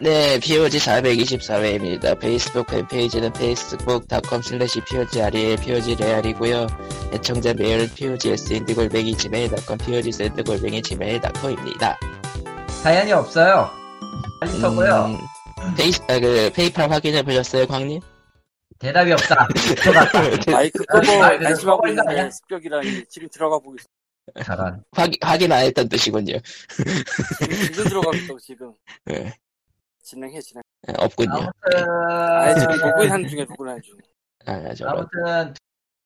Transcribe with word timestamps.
네, 0.00 0.38
POG 0.38 0.78
424회입니다. 0.78 2.16
페이스북 2.20 2.68
팬페이지는 2.68 3.32
facebook.com 3.34 4.40
slash 4.44 4.80
POGREAL, 4.88 5.56
POGREAL이고요. 5.56 6.66
애청자 7.12 7.52
메일 7.54 7.92
POGSND골뱅이 7.92 9.16
지메일.com, 9.16 9.76
POGSND골뱅이 9.78 10.82
지메일.com입니다. 10.82 11.98
사연이 12.82 13.10
없어요. 13.10 13.68
빨리 14.40 14.52
써고요. 14.52 15.06
음, 15.06 15.74
페이, 15.76 15.90
아, 16.06 16.20
그, 16.20 16.52
페이팔 16.54 16.92
확인해 16.92 17.22
보셨어요, 17.22 17.66
광님? 17.66 18.00
대답이 18.78 19.10
없다. 19.10 19.48
마이크 20.52 20.84
끄고 20.84 21.18
마이크 21.18 21.44
안심하고 21.44 21.88
있는 21.88 22.30
습격이라니 22.30 23.04
지금 23.08 23.28
들어가 23.32 23.58
보겠습니다. 23.58 23.90
확, 24.92 25.10
확인 25.22 25.50
안 25.50 25.64
했던 25.64 25.88
뜻이군요. 25.88 26.38
지금, 26.38 27.56
지금 27.56 27.84
들어가겠다고 27.84 28.38
지금 28.38 28.72
네, 29.06 29.34
진행해 30.08 30.40
진행. 30.40 30.62
없군요. 30.98 31.30
아니 32.40 32.54
지금 32.60 32.72
아무튼, 32.72 32.88
로그인 32.90 33.10
하는 33.10 33.28
중에 33.28 33.44
로그인 33.44 33.68
하는 33.68 33.82
중. 33.82 33.98
아, 34.46 34.74
저런. 34.74 34.98
아무튼, 34.98 35.54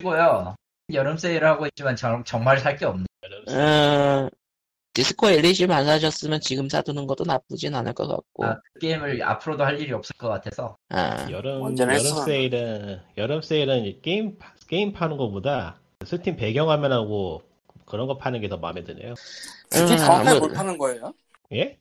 고요 0.02 0.54
여름 0.92 1.16
세일을 1.16 1.46
하고 1.46 1.66
있지만 1.66 1.94
정, 1.94 2.24
정말 2.24 2.58
살 2.58 2.76
게 2.76 2.84
없네. 2.84 3.04
어, 3.48 4.28
디스코 4.94 5.30
엘리시움 5.30 5.70
안 5.70 5.84
사셨으면 5.86 6.40
지금 6.40 6.68
사두는 6.68 7.06
것도 7.06 7.24
나쁘진 7.24 7.74
않을 7.76 7.92
것 7.92 8.08
같고. 8.08 8.44
아, 8.44 8.58
그 8.74 8.80
게임을 8.80 9.22
앞으로도 9.22 9.64
할 9.64 9.80
일이 9.80 9.92
없을 9.92 10.16
것 10.16 10.28
같아서. 10.28 10.76
아, 10.88 11.30
여름 11.30 11.78
여름. 11.78 11.96
세일은 12.24 13.00
여름 13.16 13.40
세일은 13.40 14.00
게임 14.02 14.36
파- 14.36 14.52
게임 14.68 14.92
파는 14.92 15.16
것보다 15.16 15.78
스팀 16.04 16.36
배경화면하고 16.36 17.42
그런 17.86 18.06
거 18.08 18.18
파는 18.18 18.40
게 18.40 18.48
더 18.48 18.56
마음에 18.56 18.82
드네요. 18.82 19.14
스팀 19.70 19.92
음, 19.94 19.98
정확하게 19.98 20.28
아무- 20.30 20.38
뭘 20.40 20.52
파는 20.52 20.78
거예요? 20.78 21.14
예? 21.52 21.78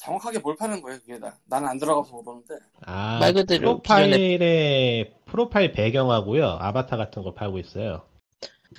정확하게 0.00 0.38
뭘 0.38 0.56
파는 0.56 0.80
거예요 0.82 0.98
그게 1.00 1.18
나. 1.18 1.36
나는 1.46 1.68
안 1.68 1.78
들어가서 1.78 2.12
못 2.14 2.22
보는데. 2.22 2.54
아 2.86 3.18
말 3.20 3.32
그대로 3.34 3.80
프로파일에 3.82 5.12
프로파일 5.26 5.72
배경하고요 5.72 6.46
아바타 6.60 6.96
같은 6.96 7.22
거 7.22 7.34
팔고 7.34 7.58
있어요. 7.58 8.02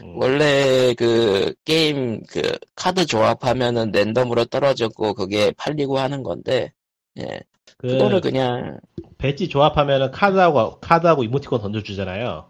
음, 0.02 0.18
원래 0.18 0.94
그 0.98 1.54
게임 1.66 2.24
그 2.24 2.42
카드 2.76 3.06
조합하면은 3.06 3.92
랜덤으로 3.92 4.46
떨어졌고 4.46 5.14
그게 5.14 5.52
팔리고 5.58 6.00
하는 6.00 6.24
건데 6.24 6.74
예 7.18 7.42
그 7.78 7.88
그거를 7.88 8.22
그냥 8.22 8.80
배지 9.18 9.50
조합하면은 9.50 10.12
카드하고 10.12 10.80
카드하고 10.82 11.24
이모티콘 11.24 11.62
던져주잖아요. 11.62 12.48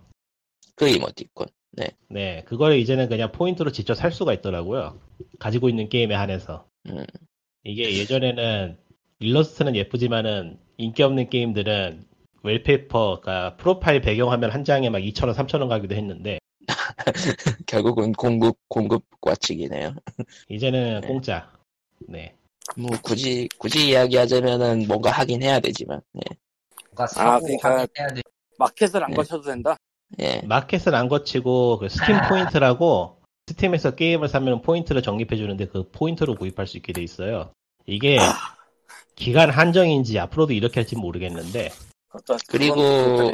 그 0.76 0.90
이모티콘 0.90 1.48
네, 2.10 2.44
그걸 2.46 2.78
이제는 2.78 3.08
그냥 3.08 3.32
포인트로 3.32 3.72
직접 3.72 3.94
살 3.94 4.12
수가 4.12 4.34
있더라고요. 4.34 5.00
가지고 5.40 5.70
있는 5.70 5.88
게임에 5.88 6.16
한해서. 6.16 6.66
음. 6.90 7.06
이게 7.64 7.98
예전에는 7.98 8.78
일러스트는 9.20 9.76
예쁘지만은 9.76 10.58
인기 10.78 11.04
없는 11.04 11.30
게임들은 11.30 12.06
wallpaper가 12.44 13.56
프로파일 13.58 14.02
배경화면 14.02 14.50
한 14.52 14.64
장에 14.64 14.90
막 14.90 15.00
2,000원, 15.00 15.36
3,000원 15.36 15.70
가기도 15.70 15.94
했는데 15.96 16.40
결국은 17.68 18.14
공급 18.14 18.58
공급 18.68 19.04
법칙이네요. 19.22 19.94
이제는 20.50 21.02
네. 21.02 21.08
공짜. 21.08 21.52
네. 22.08 22.34
뭐 22.78 22.90
굳이 23.04 23.48
굳이 23.60 23.90
이야기하자면은 23.90 24.88
뭔가 24.88 25.12
하긴 25.12 25.44
해야 25.44 25.60
되지만 25.60 26.02
예. 26.16 26.36
뭔가 26.90 27.06
사고 27.08 27.46
그러니까- 27.46 27.70
확인해야 27.82 28.08
돼. 28.16 28.22
마켓을 28.58 29.04
안 29.04 29.12
네. 29.12 29.16
거쳐도 29.18 29.44
된다. 29.44 29.78
예. 30.20 30.42
마켓을 30.46 30.96
안 30.96 31.08
거치고 31.10 31.78
그 31.80 31.90
스팀 31.90 32.16
아. 32.16 32.28
포인트라고 32.28 33.21
스팀에서 33.48 33.96
게임을 33.96 34.30
사면 34.30 34.62
포인트를 34.62 35.02
적립해 35.02 35.36
주는데 35.36 35.68
그 35.68 35.90
포인트로 35.92 36.36
구입할 36.36 36.68
수 36.68 36.78
있게 36.78 36.94
돼 36.94 37.02
있어요. 37.02 37.54
이게 37.86 38.18
기간 39.16 39.50
한정인지 39.50 40.20
앞으로도 40.20 40.54
이렇게 40.54 40.80
할지 40.80 40.96
모르겠는데 40.96 41.70
그리고-. 42.48 43.32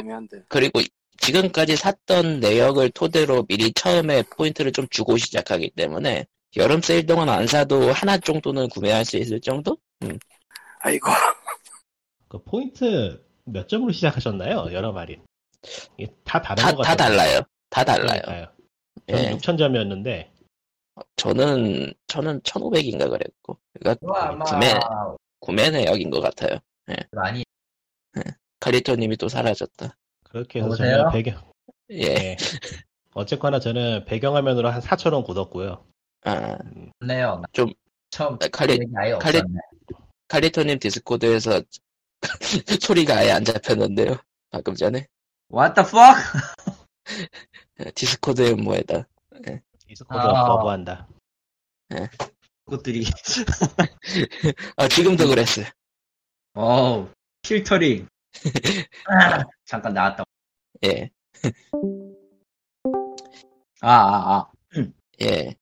그리고 0.48 0.80
지금까지 1.20 1.76
샀던 1.76 2.40
내역을 2.40 2.90
토대로 2.90 3.44
미리 3.44 3.72
처음에 3.72 4.22
포인트를 4.22 4.72
좀 4.72 4.86
주고 4.88 5.16
시작하기 5.16 5.70
때문에 5.70 6.26
여름 6.56 6.80
세일 6.80 7.06
동안 7.06 7.28
안 7.28 7.46
사도 7.46 7.92
하나 7.92 8.16
정도는 8.18 8.68
구매할 8.68 9.04
수 9.04 9.16
있을 9.16 9.40
정도? 9.40 9.76
아이고 10.80 11.10
그 12.28 12.42
포인트 12.42 13.22
몇 13.44 13.68
점으로 13.68 13.92
시작하셨나요? 13.92 14.68
여러 14.72 14.92
마리. 14.92 15.18
이게 15.98 16.12
다 16.24 16.40
다른 16.40 16.62
다, 16.62 16.72
것다 16.72 16.90
같아요. 16.90 17.16
달라요. 17.16 17.40
다 17.70 17.84
달라요. 17.84 18.46
저는 19.08 19.24
예. 19.24 19.36
6,000점이었는데 19.36 20.28
저는 21.16 21.92
저는 22.06 22.40
1,500인가 22.40 23.08
그랬고. 23.10 23.58
그러니까 23.78 24.28
아마 24.28 24.44
구매 24.44 24.74
구매 25.40 25.70
내역인 25.70 26.10
것 26.10 26.20
같아요. 26.20 26.58
많이 27.12 27.44
카리토님이 28.60 29.16
또 29.16 29.28
사라졌다. 29.28 29.94
그렇게 30.24 30.58
해서 30.58 30.66
여보세요? 30.68 30.96
저는 30.98 31.12
배경 31.12 31.40
예. 31.90 32.02
예. 32.02 32.36
어쨌거나 33.14 33.60
저는 33.60 34.04
배경화면으로 34.04 34.68
한 34.70 34.80
4,000원 34.80 35.24
굳었고요. 35.24 35.84
아 36.24 36.58
없네요. 37.00 37.42
좀- 37.52 37.72
처음 38.10 38.38
칼리- 38.38 38.78
없었네. 39.14 39.42
카리토님 40.28 40.78
디스코드에서 40.78 41.62
소리가 42.82 43.18
아예 43.18 43.30
안 43.32 43.44
잡혔는데요. 43.44 44.16
방금 44.50 44.74
전에 44.74 45.06
What 45.52 45.74
the 45.74 45.86
fuck? 45.88 46.16
디스코드의 47.94 48.54
뭐에다. 48.54 49.06
디스코드 49.86 50.18
아. 50.18 50.44
거부한다. 50.48 51.08
그것들이 52.64 53.04
아 54.76 54.88
지금도 54.88 55.28
그랬어요. 55.28 55.66
어우 56.54 57.08
필터링. 57.42 58.06
아, 59.08 59.42
잠깐 59.64 59.94
나왔다. 59.94 60.24
예. 60.84 61.08
아, 63.80 63.90
아, 63.90 64.36
아. 64.36 64.52
예. 65.22 65.54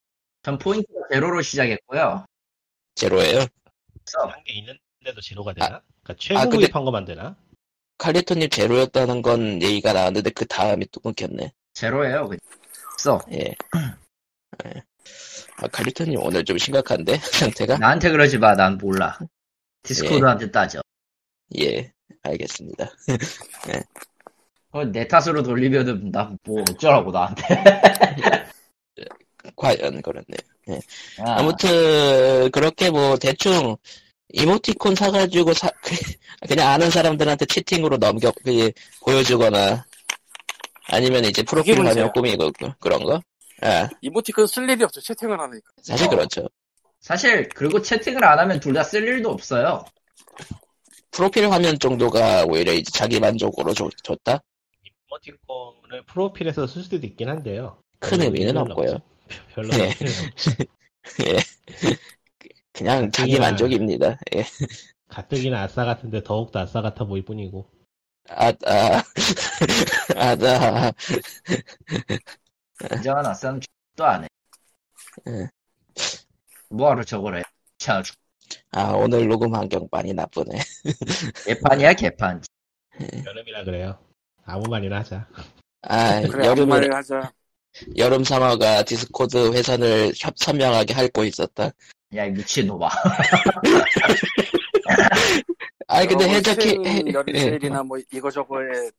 전 0.43 0.59
포인트가 0.59 0.99
제로로 1.13 1.43
시작했고요. 1.43 2.25
제로예요. 2.95 3.41
한 3.41 4.45
개 4.45 4.55
있는데도 4.55 5.21
제로가 5.23 5.53
되나? 5.53 5.83
그러니까 6.03 6.15
최고 6.19 6.41
아, 6.41 6.43
근데- 6.45 6.57
구입한 6.59 6.85
것만 6.85 7.05
되나? 7.05 7.37
칼리토님 7.99 8.51
제로였다는 8.51 9.23
건 9.23 9.63
얘기가 9.63 9.93
나왔는데 9.93 10.31
그 10.31 10.47
다음이 10.47 10.87
또 10.93 11.01
끊겼네. 11.01 11.53
제로예요. 11.87 12.29
그래서 12.97 13.21
예. 13.33 13.55
예. 14.65 14.83
아, 15.59 15.69
칼리토님 15.69 16.19
오늘 16.23 16.43
좀 16.45 16.57
심각한데 16.57 17.19
상태가? 17.21 17.77
나한테 17.77 18.11
그러지 18.11 18.39
마. 18.39 18.55
난 18.55 18.79
몰라. 18.79 19.19
디스코드한테 19.83 20.51
따져. 20.51 20.81
예. 21.61 21.93
알겠습니다. 22.23 22.91
그거 24.73 24.85
내 24.87 25.07
탓으로 25.07 25.43
돌리면은 25.43 26.11
나 26.11 26.35
뭐 26.45 26.63
어쩌라고 26.63 27.11
나한테. 27.13 27.45
과연 29.55 30.01
그렇네요. 30.03 30.81
아, 31.21 31.39
아무튼 31.39 32.51
그렇게 32.51 32.91
뭐 32.91 33.17
대충 33.19 33.77
이모티콘 34.31 34.95
사가지고 34.97 35.53
사, 35.55 35.71
그냥 36.49 36.69
아는 36.69 36.91
사람들한테 36.91 37.47
채팅으로 37.47 37.99
넘겨 37.99 38.33
그, 38.45 38.73
보여주거나 39.05 39.85
아니면 40.89 41.25
이제 41.25 41.43
프로필 41.43 41.79
화면. 41.79 42.13
꾸미고 42.13 42.53
그- 42.53 42.71
그런 42.81 43.03
거. 43.05 43.21
아, 43.63 43.89
이모티콘 44.03 44.47
쓸 44.47 44.69
일이 44.69 44.85
없죠 44.85 45.01
채팅을 45.01 45.39
하니까. 45.41 45.67
사실 45.83 46.07
어. 46.07 46.11
그렇죠. 46.11 46.49
사실 47.01 47.49
그리고 47.51 47.81
채팅을 47.81 48.25
안 48.25 48.39
하면 48.41 48.61
둘 48.61 48.73
다 48.75 48.83
쓸 48.83 49.03
일도 49.07 49.31
없어요. 49.31 49.85
프로필 51.11 51.51
화면 51.51 51.79
정도가 51.79 52.45
오히려 52.45 52.73
이제 52.73 52.91
자기 52.93 53.19
만족으로 53.21 53.73
좋, 53.73 53.91
좋다. 54.03 54.41
이모티콘을 55.09 56.05
프로필에서 56.07 56.67
쓸 56.67 56.83
수도 56.83 56.97
있긴 56.97 57.29
한데요. 57.29 57.81
큰 58.01 58.21
의미는 58.23 58.57
없고요. 58.59 58.91
없지. 58.93 59.03
별로 59.55 59.69
예. 59.75 59.95
의미는 59.99 60.29
없지. 60.31 60.51
예. 61.27 61.37
그냥 62.73 63.11
자기 63.11 63.39
만족입니다. 63.39 64.19
예. 64.35 64.45
가뜩이나 65.09 65.63
아싸 65.63 65.85
같은데 65.85 66.23
더욱더 66.23 66.59
아싸 66.61 66.83
같아 66.83 67.05
보일 67.07 67.25
뿐이고. 67.25 67.71
아, 68.29 68.53
아, 68.67 69.03
아, 70.17 70.37
나, 70.37 70.93
인정한 72.95 73.27
아싸는 73.27 73.61
도안 73.95 74.25
해. 74.25 74.29
예. 75.29 75.49
뭐하러 76.69 77.05
저걸 77.05 77.39
해. 77.39 77.43
참, 77.79 78.03
아, 78.73 78.93
오늘 78.93 79.29
녹음 79.29 79.55
환경 79.55 79.89
많이 79.91 80.13
나쁘네. 80.13 80.59
개판이야, 81.47 81.95
개판. 81.95 82.43
여름이라 83.25 83.65
그래요. 83.65 83.99
아무 84.45 84.69
말이나 84.69 84.99
하자. 84.99 85.27
아, 85.83 86.21
그래 86.23 86.49
아무 86.49 86.61
여름에, 86.61 86.67
말을 86.67 86.95
하자. 86.95 87.33
여름 87.97 88.25
삼화가 88.25 88.83
디스코드 88.85 89.53
회선을 89.53 90.13
협, 90.19 90.35
선명하게 90.37 90.95
핥고 90.95 91.25
있었다. 91.25 91.71
야, 92.15 92.25
이 92.25 92.31
미친놈아. 92.31 92.89
아니, 95.89 96.07
근데 96.09 96.25
여러분, 96.25 96.37
해적해, 96.39 96.69
스페인 96.69 97.09
해, 97.09 97.13
여름 97.13 97.35
예. 97.37 97.69
뭐 97.83 97.99
이거저거에 98.13 98.91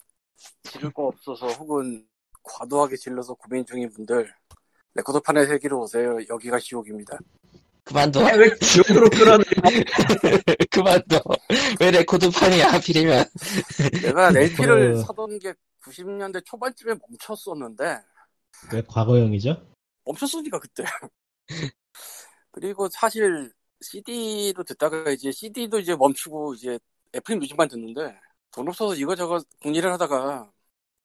지를 0.64 0.92
거 0.92 1.08
없어서 1.08 1.48
혹은 1.48 2.06
과도하게 2.44 2.96
질러서 2.96 3.34
고민 3.34 3.66
중인 3.66 3.92
분들 3.92 4.32
레코드판의 4.96 5.48
세계로 5.48 5.82
오세요. 5.82 6.18
여기가 6.30 6.60
지옥입니다. 6.60 7.18
그만둬. 7.84 8.20
왜 8.38 8.54
지옥으로 8.58 9.10
끌어내? 9.10 9.44
그만둬. 10.72 11.22
왜 11.80 11.92
레코드판이야, 11.92 12.74
하필이면. 12.74 13.26
내가 14.04 14.30
LP를 14.30 14.94
그- 14.96 15.02
사던 15.04 15.40
게 15.40 15.54
90년대 15.84 16.44
초반쯤에 16.46 16.96
멈췄었는데 17.08 18.00
왜 18.74 18.82
과거형이죠? 18.88 19.56
멈췄으니까 20.04 20.60
그때. 20.60 20.84
그리고 22.52 22.90
사실 22.90 23.52
CD로 23.82 24.64
듣다가 24.64 25.10
이제 25.12 25.32
CD도 25.32 25.80
이제 25.80 25.96
멈추고 25.96 26.56
이제 26.56 26.80
애플 27.16 27.38
뮤직만 27.38 27.68
듣는데 27.68 28.20
돈 28.52 28.68
없어서 28.68 28.96
이거저거 28.96 29.42
궁리를 29.62 29.92
하다가 29.92 30.52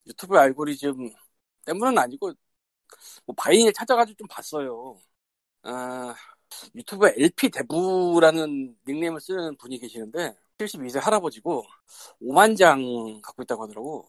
유튜브 0.07 0.37
알고리즘 0.39 1.11
때문은 1.67 1.99
아니고 1.99 2.33
뭐 3.27 3.35
바이닐 3.37 3.73
찾아가지고 3.73 4.17
좀 4.17 4.27
봤어요. 4.29 4.99
아, 5.63 6.15
유튜브 6.75 7.09
LP 7.09 7.51
대부라는 7.51 8.77
닉네임을 8.87 9.21
쓰는 9.21 9.57
분이 9.57 9.79
계시는데 9.79 10.35
72세 10.59 10.99
할아버지고 11.01 11.65
5만 12.21 12.57
장 12.57 13.21
갖고 13.23 13.43
있다고 13.43 13.65
하더라고. 13.65 14.09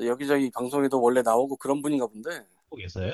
여기저기 0.00 0.50
방송에도 0.50 1.00
원래 1.00 1.22
나오고 1.22 1.56
그런 1.56 1.82
분인가 1.82 2.06
본데 2.06 2.30
한국에서요? 2.70 3.12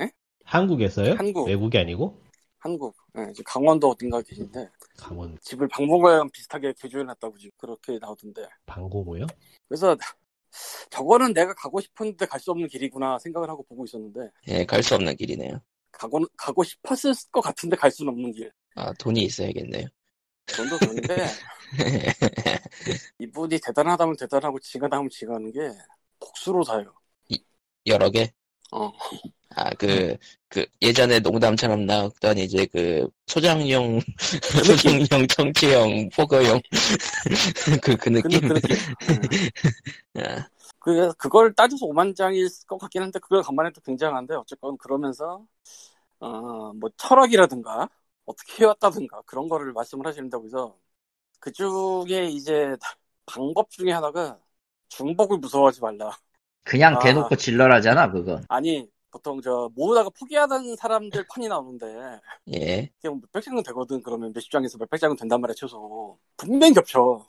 에? 0.00 0.10
한국에서요? 0.44 1.14
한국. 1.14 1.46
외국이 1.46 1.78
아니고? 1.78 2.20
한국, 2.62 2.96
예, 3.18 3.26
이제 3.32 3.42
강원도 3.44 3.88
어딘가 3.90 4.22
계신데 4.22 4.68
강원 4.96 5.36
집을 5.40 5.66
박물관 5.66 6.30
비슷하게 6.30 6.72
개조해놨다고 6.78 7.36
지금 7.36 7.50
그렇게 7.58 7.98
나오던데. 7.98 8.46
방고고요? 8.66 9.26
그래서 9.68 9.96
저거는 10.90 11.32
내가 11.32 11.52
가고 11.54 11.80
싶은데 11.80 12.24
갈 12.26 12.38
수 12.38 12.52
없는 12.52 12.68
길이구나 12.68 13.18
생각을 13.18 13.48
하고 13.50 13.64
보고 13.64 13.84
있었는데 13.84 14.30
예, 14.48 14.64
갈 14.64 14.82
수 14.84 14.94
없는 14.94 15.16
길이네요. 15.16 15.60
가고 15.90 16.24
가고 16.36 16.62
싶었을 16.62 17.12
것 17.32 17.40
같은데 17.40 17.76
갈 17.76 17.90
수는 17.90 18.12
없는 18.12 18.30
길. 18.30 18.52
아, 18.76 18.92
돈이 18.94 19.22
있어야겠네요. 19.24 19.88
돈도 20.56 20.78
돈인데 20.78 21.26
이분이 23.18 23.58
대단하다면 23.64 24.16
대단하고 24.16 24.60
지가하면 24.60 25.08
지가 25.10 25.34
하는 25.34 25.50
게 25.50 25.60
복수로 26.20 26.62
사요. 26.62 26.94
여러 27.86 28.08
개? 28.10 28.30
어. 28.72 28.90
아, 29.54 29.70
그, 29.78 30.16
그, 30.48 30.64
예전에 30.80 31.20
농담처럼 31.20 31.84
나왔던 31.84 32.38
이제 32.38 32.66
그, 32.72 33.06
소장용, 33.26 34.00
소장용, 34.64 35.26
정치용, 35.28 36.08
포거용, 36.10 36.60
그, 37.82 37.96
그 37.96 37.96
그, 37.96 38.08
느낌? 38.08 38.40
그 38.40 38.54
느낌. 38.54 38.76
음. 39.10 39.22
아, 40.24 40.48
그, 40.78 41.12
그걸 41.14 41.52
따져서 41.54 41.86
5만 41.86 42.14
장일 42.14 42.48
것 42.66 42.78
같긴 42.78 43.02
한데, 43.02 43.18
그걸 43.18 43.42
간만에 43.42 43.70
또 43.72 43.80
굉장한데, 43.82 44.34
어쨌건 44.36 44.78
그러면서, 44.78 45.46
어, 46.20 46.72
뭐, 46.72 46.90
철학이라든가, 46.96 47.90
어떻게 48.24 48.64
해왔다든가, 48.64 49.22
그런 49.26 49.48
거를 49.48 49.72
말씀을 49.72 50.06
하신다고 50.06 50.46
해서, 50.46 50.78
그 51.40 51.52
중에 51.52 52.26
이제, 52.26 52.76
방법 53.26 53.70
중에 53.70 53.92
하나가, 53.92 54.38
중복을 54.88 55.38
무서워하지 55.38 55.80
말라. 55.82 56.10
그냥 56.64 56.96
아. 56.96 56.98
대놓고 56.98 57.36
질러라잖아 57.36 58.10
그건. 58.10 58.44
아니, 58.48 58.88
보통 59.10 59.40
저, 59.42 59.70
모으다가 59.74 60.10
포기하는 60.10 60.76
사람들 60.76 61.26
판이 61.28 61.48
나오는데, 61.48 62.20
예. 62.54 62.90
뭐 63.04 63.14
몇백 63.16 63.42
장은 63.42 63.62
되거든, 63.64 64.02
그러면 64.02 64.32
몇십 64.32 64.50
장에서 64.50 64.78
몇백 64.78 64.98
장은 65.00 65.16
된단 65.16 65.40
말이야, 65.40 65.54
최소. 65.56 66.18
분명히 66.36 66.72
겹쳐. 66.74 67.24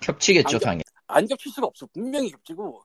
겹치겠죠 0.00 0.56
안 0.56 0.60
겹- 0.60 0.64
당연히. 0.64 0.82
안 1.08 1.26
겹칠 1.26 1.52
수가 1.52 1.66
없어. 1.68 1.86
분명히 1.92 2.30
겹치고 2.30 2.82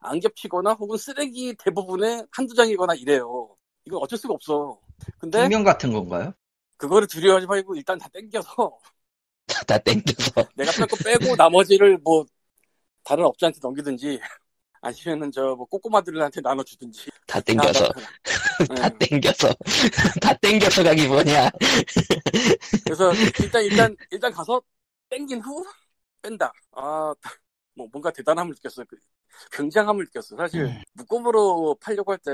안 0.00 0.20
겹치거나 0.20 0.74
혹은 0.74 0.96
쓰레기 0.96 1.54
대부분의 1.58 2.26
한두 2.30 2.54
장이거나 2.54 2.94
이래요. 2.94 3.56
이건 3.84 4.00
어쩔 4.02 4.18
수가 4.18 4.34
없어. 4.34 4.78
근데 5.18 5.42
풍경 5.42 5.64
같은 5.64 5.92
건가요? 5.92 6.32
그거를 6.76 7.08
두려워하지 7.08 7.46
말고 7.46 7.74
일단 7.76 7.98
다 7.98 8.08
땡겨서 8.12 8.78
다, 9.46 9.64
다 9.66 9.78
땡겨서. 9.78 10.44
내가 10.54 10.72
뺄거 10.72 10.96
빼고 11.04 11.36
나머지를 11.36 11.98
뭐 11.98 12.24
다른 13.02 13.24
업자한테 13.24 13.58
넘기든지 13.62 14.20
아니면은 14.84 15.30
저 15.32 15.54
뭐 15.56 15.66
꼬꼬마들한테 15.66 16.40
나눠주든지 16.40 17.10
다 17.26 17.40
땡겨서. 17.40 17.88
네. 18.68 18.74
다 18.74 18.88
땡겨서. 18.90 19.54
다 20.20 20.34
땡겨서 20.34 20.82
가기 20.84 21.06
뭐냐. 21.08 21.50
그래서 22.84 23.12
일단 23.40 23.64
일단 23.64 23.96
일단 24.10 24.32
가서 24.32 24.60
땡긴 25.10 25.40
후 25.40 25.64
뺀다. 26.22 26.52
아, 26.72 27.14
뭐 27.74 27.88
뭔가 27.92 28.10
대단함을 28.12 28.54
느꼈어요. 28.54 28.86
그 28.88 28.96
굉장함을 29.52 30.04
느꼈어요. 30.06 30.38
사실 30.38 30.70
묶음으로 30.94 31.76
팔려고 31.80 32.12
할 32.12 32.18
때 32.18 32.30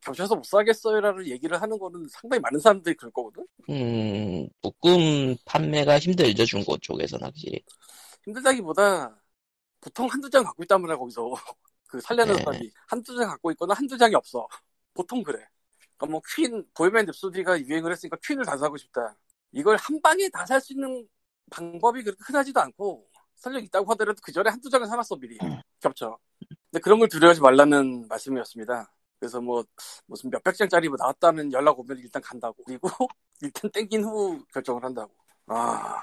겹쳐서 0.00 0.36
못 0.36 0.44
사겠어요라는 0.44 1.26
얘기를 1.26 1.60
하는 1.60 1.78
거는 1.78 2.06
상당히 2.08 2.40
많은 2.40 2.60
사람들이 2.60 2.94
그럴 2.96 3.10
거거든. 3.12 3.44
음, 3.70 4.48
묶음 4.62 5.36
판매가 5.44 5.98
힘들죠, 5.98 6.44
중고 6.44 6.76
쪽에서는 6.78 7.24
확실히. 7.26 7.60
힘들다기보다 8.24 9.20
보통 9.80 10.06
한두 10.08 10.30
장 10.30 10.44
갖고 10.44 10.62
있단 10.64 10.80
말이야 10.82 10.96
거기서 10.96 11.34
그 11.88 12.00
살려는 12.00 12.36
네. 12.36 12.42
사람이 12.44 12.70
한두 12.88 13.16
장 13.16 13.28
갖고 13.28 13.50
있거나 13.52 13.74
한두 13.74 13.96
장이 13.98 14.14
없어. 14.14 14.46
보통 14.94 15.22
그래. 15.22 15.46
그러니까 15.96 16.06
뭐 16.12 16.20
퀸 16.36 16.64
보이맨 16.74 17.06
랩소디가 17.06 17.66
유행을 17.66 17.92
했으니까 17.92 18.16
퀸을 18.24 18.44
다 18.44 18.56
사고 18.58 18.76
싶다. 18.76 19.16
이걸 19.52 19.76
한 19.76 20.00
방에 20.02 20.28
다 20.30 20.44
살 20.46 20.60
수 20.60 20.72
있는 20.72 21.08
방법이 21.50 22.02
그렇게 22.02 22.18
흔하지도 22.26 22.60
않고 22.60 23.08
설령 23.36 23.62
있다고 23.64 23.90
하더라도 23.92 24.20
그 24.22 24.32
전에 24.32 24.50
한두 24.50 24.68
장을 24.70 24.86
사놨어 24.86 25.16
미리 25.16 25.38
겹쳐. 25.80 26.18
근데 26.70 26.80
그런 26.82 26.98
걸 26.98 27.08
두려워하지 27.08 27.40
말라는 27.40 28.08
말씀이었습니다. 28.08 28.92
그래서 29.18 29.40
뭐 29.40 29.64
무슨 30.06 30.30
몇백 30.30 30.56
장짜리 30.56 30.88
뭐 30.88 30.96
나왔다는 30.98 31.52
연락 31.52 31.78
오면 31.80 31.98
일단 31.98 32.22
간다고 32.22 32.62
그리고 32.64 32.88
일단 33.42 33.70
땡긴 33.72 34.04
후 34.04 34.44
결정을 34.52 34.84
한다고. 34.84 35.14
아 35.46 36.02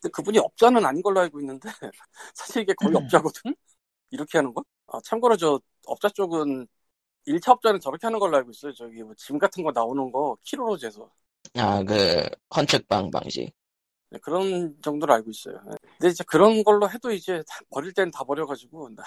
근데 0.00 0.10
그분이 0.12 0.38
업자는 0.38 0.84
아닌 0.84 1.02
걸로 1.02 1.20
알고 1.20 1.40
있는데 1.40 1.68
사실 2.34 2.62
이게 2.62 2.74
거의 2.74 2.96
업자거든? 2.96 3.54
이렇게 4.10 4.38
하는 4.38 4.54
거? 4.54 4.64
아, 4.96 5.00
참고로 5.04 5.36
저 5.36 5.60
업자 5.86 6.08
쪽은 6.08 6.66
1차 7.26 7.52
업자는 7.52 7.80
저렇게 7.80 8.06
하는 8.06 8.18
걸로 8.18 8.36
알고 8.38 8.50
있어요. 8.50 8.72
저기 8.74 9.02
뭐 9.02 9.14
짐 9.16 9.38
같은 9.38 9.62
거 9.64 9.72
나오는 9.72 10.10
거 10.12 10.36
키로로 10.44 10.76
재서. 10.78 11.10
아, 11.56 11.82
그, 11.84 12.28
헌책방 12.54 13.10
방식. 13.10 13.52
네, 14.10 14.18
그런 14.22 14.80
정도로 14.82 15.12
알고 15.14 15.30
있어요. 15.30 15.60
네. 15.66 15.76
근데 15.98 16.08
이제 16.10 16.24
그런 16.26 16.62
걸로 16.64 16.88
해도 16.90 17.10
이제 17.12 17.42
다 17.48 17.60
버릴 17.70 17.92
때는 17.92 18.10
다 18.10 18.24
버려가지고 18.24 18.90
나- 18.94 19.02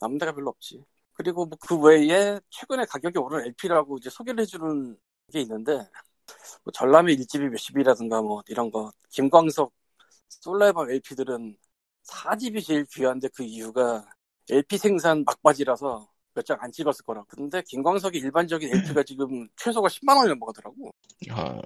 남는 0.00 0.18
데가 0.18 0.32
별로 0.32 0.50
없지. 0.50 0.84
그리고 1.12 1.46
뭐 1.46 1.58
그 1.60 1.76
외에 1.78 2.40
최근에 2.50 2.84
가격이 2.86 3.18
오른 3.18 3.44
LP라고 3.46 3.98
이제 3.98 4.08
소개를 4.10 4.40
해주는 4.42 4.96
게 5.32 5.40
있는데 5.42 5.72
뭐 6.64 6.72
전람회 6.72 7.12
1집이 7.14 7.48
몇십이라든가 7.50 8.22
뭐 8.22 8.42
이런 8.48 8.70
거 8.70 8.92
김광석 9.10 9.72
솔라이방 10.30 10.90
LP들은 10.90 11.58
4집이 12.04 12.62
제일 12.62 12.86
귀한데 12.86 13.28
그 13.34 13.44
이유가 13.44 14.06
LP 14.50 14.78
생산 14.78 15.24
막바지라서 15.24 16.08
몇 16.34 16.44
장 16.44 16.58
안 16.62 16.70
찍었을 16.72 17.04
거라고. 17.04 17.26
근데 17.28 17.62
김광석이 17.62 18.18
일반적인 18.18 18.72
LP가 18.72 19.02
지금 19.02 19.48
최소가 19.56 19.88
10만 19.88 20.16
원이 20.16 20.28
넘어가더라고. 20.30 20.92
어, 21.32 21.60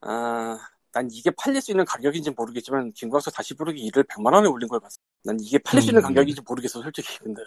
아, 0.00 0.58
난 0.92 1.08
이게 1.10 1.30
팔릴 1.30 1.60
수 1.60 1.72
있는 1.72 1.84
가격인지 1.84 2.30
모르겠지만 2.30 2.92
김광석 2.92 3.34
다시 3.34 3.54
부르기 3.54 3.80
일을 3.82 4.04
100만 4.04 4.32
원에 4.34 4.48
올린 4.48 4.68
걸 4.68 4.80
봤어. 4.80 4.96
난 5.24 5.38
이게 5.40 5.58
팔릴 5.58 5.82
수 5.82 5.90
있는 5.90 6.02
음. 6.02 6.08
가격인지 6.08 6.40
모르겠어, 6.46 6.82
솔직히. 6.82 7.18
근데 7.18 7.42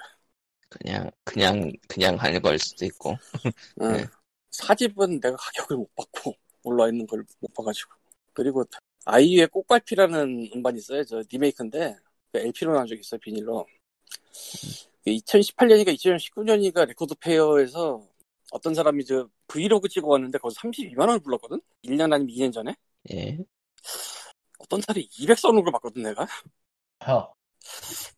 그냥, 0.69 1.09
그냥, 1.23 1.71
그냥 1.87 2.15
할 2.17 2.39
걸 2.41 2.59
수도 2.59 2.85
있고. 2.85 3.15
응. 3.81 3.93
네. 3.93 4.05
사집은 4.51 5.19
내가 5.19 5.35
가격을 5.37 5.77
못 5.77 5.95
받고 5.95 6.35
올라 6.63 6.87
있는 6.89 7.07
걸 7.07 7.23
못 7.39 7.53
봐가지고. 7.53 7.91
그리고 8.33 8.63
아이유의 9.05 9.47
꽃갈피라는 9.47 10.49
음반이 10.55 10.79
있어요. 10.79 11.03
저 11.05 11.23
리메이크인데 11.31 11.97
LP로 12.33 12.73
나온 12.73 12.87
적이 12.87 13.01
있어요, 13.01 13.19
비닐로. 13.21 13.65
2018년이가 15.05 15.93
2019년이가 15.93 16.85
레코드 16.85 17.15
페어에서 17.15 18.01
어떤 18.51 18.73
사람이 18.73 19.05
저 19.05 19.29
브이로그 19.47 19.89
찍어 19.89 20.07
왔는데 20.07 20.37
거기서 20.39 20.59
32만 20.61 21.07
원을 21.07 21.19
불렀거든? 21.21 21.61
1년 21.83 22.13
아니면 22.13 22.29
2년 22.29 22.51
전에? 22.51 22.75
예. 23.11 23.37
어떤 24.59 24.81
사람이 24.81 25.07
200 25.09 25.22
써놓은 25.22 25.63
걸 25.63 25.71
봤거든, 25.73 26.03
내가. 26.03 26.27
허. 27.07 27.33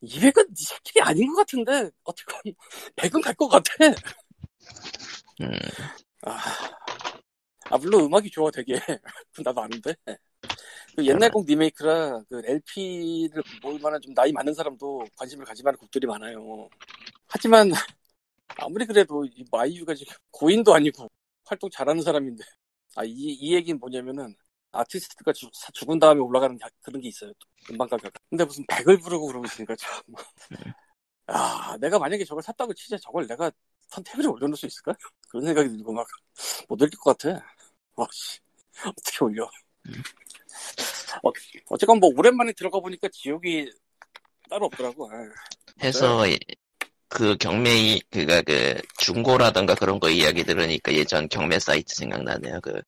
200은 0.02 0.46
네 0.54 0.64
새끼 0.68 1.00
아닌 1.00 1.28
것 1.28 1.36
같은데 1.38 1.90
어쨌건 2.04 2.40
100은 2.96 3.20
갈 3.22 3.34
것 3.34 3.48
같아. 3.48 3.72
음, 5.40 5.48
아, 6.26 6.38
아, 7.70 7.78
물론 7.78 8.04
음악이 8.04 8.30
좋아 8.30 8.50
되게 8.50 8.74
나도 9.44 9.62
아는데 9.62 9.94
그 10.96 11.06
옛날 11.06 11.30
곡 11.30 11.46
리메이크라 11.46 12.22
그 12.28 12.42
LP를 12.44 13.42
모을 13.62 13.78
만한 13.80 14.00
좀 14.00 14.14
나이 14.14 14.32
많은 14.32 14.54
사람도 14.54 15.06
관심을 15.16 15.44
가질 15.44 15.64
만한 15.64 15.78
곡들이 15.78 16.06
많아요. 16.06 16.68
하지만 17.28 17.70
아무리 18.58 18.86
그래도 18.86 19.24
이 19.26 19.44
마이유가 19.52 19.94
지금 19.94 20.14
고인도 20.32 20.74
아니고 20.74 21.08
활동 21.46 21.70
잘하는 21.70 22.02
사람인데 22.02 22.44
아 22.96 23.04
이 23.04 23.10
이 23.40 23.54
얘기는 23.54 23.78
뭐냐면은 23.80 24.34
아티스트가 24.72 25.32
죽, 25.34 25.50
죽은 25.74 25.98
다음에 26.00 26.20
올라가는 26.20 26.56
가- 26.58 26.68
그런 26.82 27.00
게 27.02 27.08
있어요. 27.08 27.32
또, 27.40 27.48
음반 27.72 27.88
가격. 27.88 28.12
근데 28.30 28.44
무슨 28.44 28.64
100을 28.68 28.98
부르고 29.00 29.26
그러고 29.28 29.46
있으니까 29.46 29.76
참. 29.76 30.02
아, 31.26 31.76
내가 31.80 31.98
만약에 31.98 32.24
저걸 32.24 32.42
샀다고 32.42 32.74
치자 32.74 32.96
저걸 32.98 33.26
내가 33.26 33.50
선택을 33.88 34.28
올려놓을 34.28 34.56
수 34.56 34.66
있을까? 34.66 34.94
그런 35.28 35.44
생각이 35.46 35.68
들고 35.70 35.92
막 35.92 36.06
못 36.68 36.80
올릴 36.82 36.90
것 36.98 37.16
같아. 37.18 37.44
어, 37.96 38.06
씨. 38.12 38.40
어떻게 38.86 39.24
올려? 39.24 39.48
어, 41.22 41.30
어쨌건 41.70 41.98
뭐 42.00 42.10
오랜만에 42.16 42.52
들어가 42.52 42.80
보니까 42.80 43.08
지옥이 43.12 43.70
따로 44.50 44.66
없더라고. 44.66 45.10
아, 45.10 45.14
해서 45.82 46.26
이- 46.26 46.38
그 47.08 47.36
경매 47.36 48.00
그가 48.10 48.40
그 48.42 48.80
중고라던가 48.98 49.74
그런 49.74 50.00
거 50.00 50.08
이야기 50.08 50.44
들으니까 50.44 50.92
예전 50.94 51.28
경매 51.28 51.58
사이트 51.58 51.94
생각나네요. 51.94 52.60
그 52.60 52.82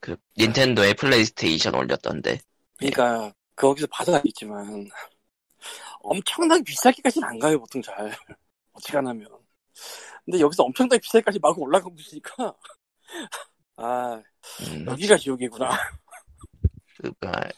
그 0.00 0.16
닌텐도에 0.38 0.94
플레이스테이션 0.94 1.74
올렸던데. 1.74 2.38
그러니까 2.78 3.32
거기서 3.56 3.88
봐도 3.90 4.14
알겠지만 4.14 4.88
엄청나게 6.00 6.62
비싸게까지는 6.62 7.26
안 7.26 7.38
가요 7.38 7.58
보통 7.58 7.82
잘 7.82 8.14
어떻게 8.72 8.96
안 8.96 9.06
하면. 9.08 9.26
근데 10.24 10.38
여기서 10.40 10.64
엄청나게 10.64 11.00
비싸게까지 11.00 11.38
막 11.40 11.58
올라가고 11.58 11.94
있으니까 11.98 12.54
아 13.76 14.22
음, 14.60 14.86
여기가 14.86 15.16
지옥이구나. 15.18 15.70
그니까 17.18 17.48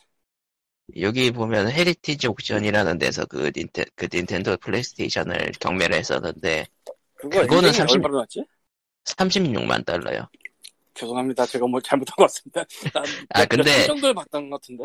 여기 0.97 1.31
보면 1.31 1.71
헤리티지 1.71 2.29
옥션이라는 2.29 2.99
데서 2.99 3.27
그 3.27 3.51
닌텐 3.55 3.85
그 3.95 4.09
닌텐도 4.13 4.57
플레이스테이션을 4.59 5.53
경매를 5.61 5.97
했었는데 5.97 6.67
그거 7.15 7.41
그거는 7.43 7.69
엔딩이 7.69 7.73
30 7.73 7.97
얼마나 7.97 8.19
났지? 8.23 8.45
36만 9.05 9.85
달러요. 9.85 10.29
죄송합니다. 10.95 11.47
제가 11.47 11.67
뭐 11.67 11.81
잘못한 11.81 12.15
것 12.17 12.25
같습니다. 12.25 12.65
난 12.95 13.05
아, 13.31 13.45
근데- 13.45 13.85
이 13.85 13.87
정도를 13.87 14.15
봤던 14.15 14.51
것 14.51 14.61
같은데. 14.61 14.85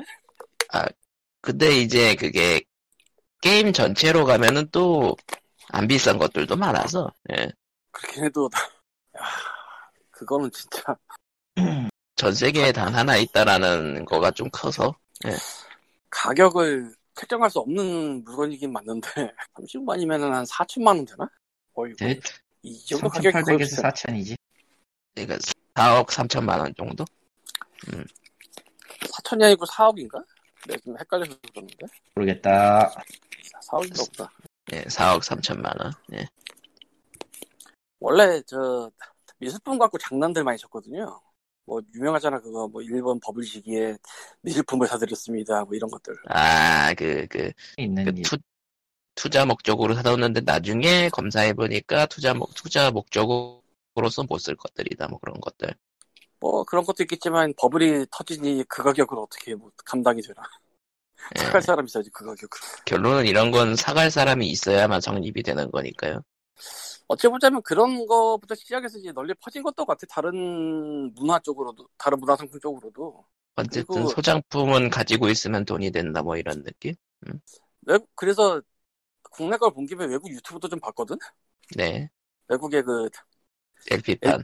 근데 1.41 1.77
이제 1.81 2.15
그게 2.15 2.61
게임 3.41 3.73
전체로 3.73 4.25
가면은 4.25 4.69
또 4.71 5.15
안 5.69 5.87
비싼 5.87 6.17
것들도 6.17 6.55
많아서 6.55 7.11
예. 7.31 7.47
그렇긴 7.91 8.25
해도 8.25 8.49
야, 9.17 9.21
그거는 10.11 10.51
진짜 10.51 10.83
전 12.23 12.33
세계에 12.33 12.71
단 12.71 12.95
하나 12.95 13.17
있다라는 13.17 14.05
거가 14.05 14.31
좀 14.31 14.49
커서 14.49 14.95
가격을 16.09 16.95
책정할 17.15 17.49
수 17.49 17.59
없는 17.59 18.23
물건이긴 18.23 18.71
맞는데 18.71 19.09
30만이면은 19.59 20.29
한 20.31 20.45
4천만 20.45 20.87
원 20.95 21.03
되나? 21.03 21.29
어이구 21.73 21.97
네, 21.99 22.17
이 22.61 22.79
정도 22.85 23.09
가격이 23.09 23.33
거의 23.43 23.43
3,800에서 23.43 23.59
비싸. 23.59 23.81
4,000이지. 23.89 24.37
그러니까 25.13 25.37
4억 25.73 26.07
3천만 26.07 26.59
원 26.59 26.73
정도? 26.77 27.03
4천이 29.01 29.43
아니고 29.43 29.65
4억인가? 29.65 30.23
내가 30.65 30.79
좀 30.81 30.97
헷갈려서 30.97 31.37
그러는데 31.51 31.87
모르겠다. 32.15 32.89
4억인가 33.69 34.17
보다. 34.17 34.31
예, 34.71 34.83
4억 34.83 35.23
3천만 35.23 35.77
원. 35.83 35.91
예. 36.13 36.25
원래 37.99 38.41
저 38.43 38.89
미술품 39.39 39.77
갖고 39.77 39.97
장난들 39.97 40.45
많이 40.45 40.57
쳤거든요. 40.57 41.19
뭐 41.65 41.81
유명하잖아 41.95 42.39
그거 42.41 42.67
뭐 42.67 42.81
일본 42.81 43.19
버블 43.19 43.43
시기에 43.45 43.97
미술품을 44.41 44.87
사드렸습니다 44.87 45.65
뭐 45.65 45.75
이런 45.75 45.89
것들. 45.89 46.15
아, 46.29 46.93
그, 46.95 47.27
그, 47.27 47.51
있는 47.77 48.05
그 48.05 48.11
일. 48.15 48.23
투, 48.23 48.37
투자 49.15 49.45
목적으로 49.45 49.95
사뒀는데 49.95 50.41
나중에 50.41 51.09
검사해 51.09 51.53
보니까 51.53 52.05
투자 52.07 52.33
목, 52.33 52.53
투자 52.55 52.91
목적으로서 52.91 54.23
못 54.29 54.39
쓸 54.41 54.55
것들이다, 54.57 55.07
뭐 55.09 55.19
그런 55.19 55.39
것들. 55.41 55.75
뭐 56.39 56.63
그런 56.65 56.83
것도 56.83 57.03
있겠지만 57.03 57.53
버블이 57.57 58.07
터지니 58.11 58.65
그 58.67 58.83
가격으로 58.83 59.23
어떻게 59.23 59.55
뭐 59.55 59.71
감당이 59.85 60.21
되나? 60.21 60.41
예. 61.37 61.39
사갈 61.39 61.61
사람 61.61 61.85
있어야지 61.85 62.09
그 62.11 62.25
가격으로. 62.25 62.61
결론은 62.85 63.25
이런 63.25 63.51
건 63.51 63.75
사갈 63.75 64.09
사람이 64.11 64.47
있어야만 64.49 65.01
성립이 65.01 65.43
되는 65.43 65.69
거니까요. 65.71 66.21
어찌 67.07 67.27
보자면 67.27 67.61
그런 67.63 68.05
거부터 68.07 68.55
시작해서 68.55 68.97
이제 68.97 69.11
널리 69.11 69.33
퍼진 69.35 69.61
것도 69.63 69.85
같아. 69.85 70.05
다른 70.09 71.13
문화 71.15 71.39
쪽으로도, 71.39 71.87
다른 71.97 72.19
문화 72.19 72.35
상품 72.35 72.59
쪽으로도. 72.59 73.25
어쨌든 73.55 73.85
그리고- 73.85 74.09
소장품은 74.09 74.89
가지고 74.89 75.29
있으면 75.29 75.65
돈이 75.65 75.91
된다, 75.91 76.21
뭐 76.23 76.37
이런 76.37 76.63
느낌? 76.63 76.95
외국, 77.85 78.09
그래서 78.15 78.61
국내 79.31 79.57
걸 79.57 79.71
본 79.71 79.85
김에 79.85 80.05
외국 80.05 80.29
유튜브도 80.31 80.67
좀 80.69 80.79
봤거든? 80.79 81.17
네. 81.75 82.09
외국의 82.47 82.83
그 82.83 83.09
LP판. 83.91 84.43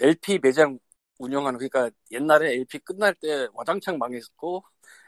LP 0.00 0.38
매장 0.40 0.78
운영하는, 1.18 1.58
그러니까 1.58 1.90
옛날에 2.12 2.52
LP 2.54 2.78
끝날 2.80 3.14
때 3.14 3.48
와장창 3.52 3.98
망했고, 3.98 4.62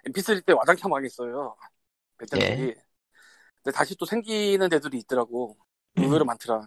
MP3 0.06 0.40
때 0.42 0.52
와장창 0.52 0.90
망했어요. 0.90 1.56
매장들이. 2.18 2.74
근데 3.62 3.76
다시 3.76 3.94
또 3.96 4.04
생기는 4.06 4.68
데들이 4.68 4.98
있더라고. 4.98 5.56
의외로 5.96 6.24
많더라. 6.24 6.62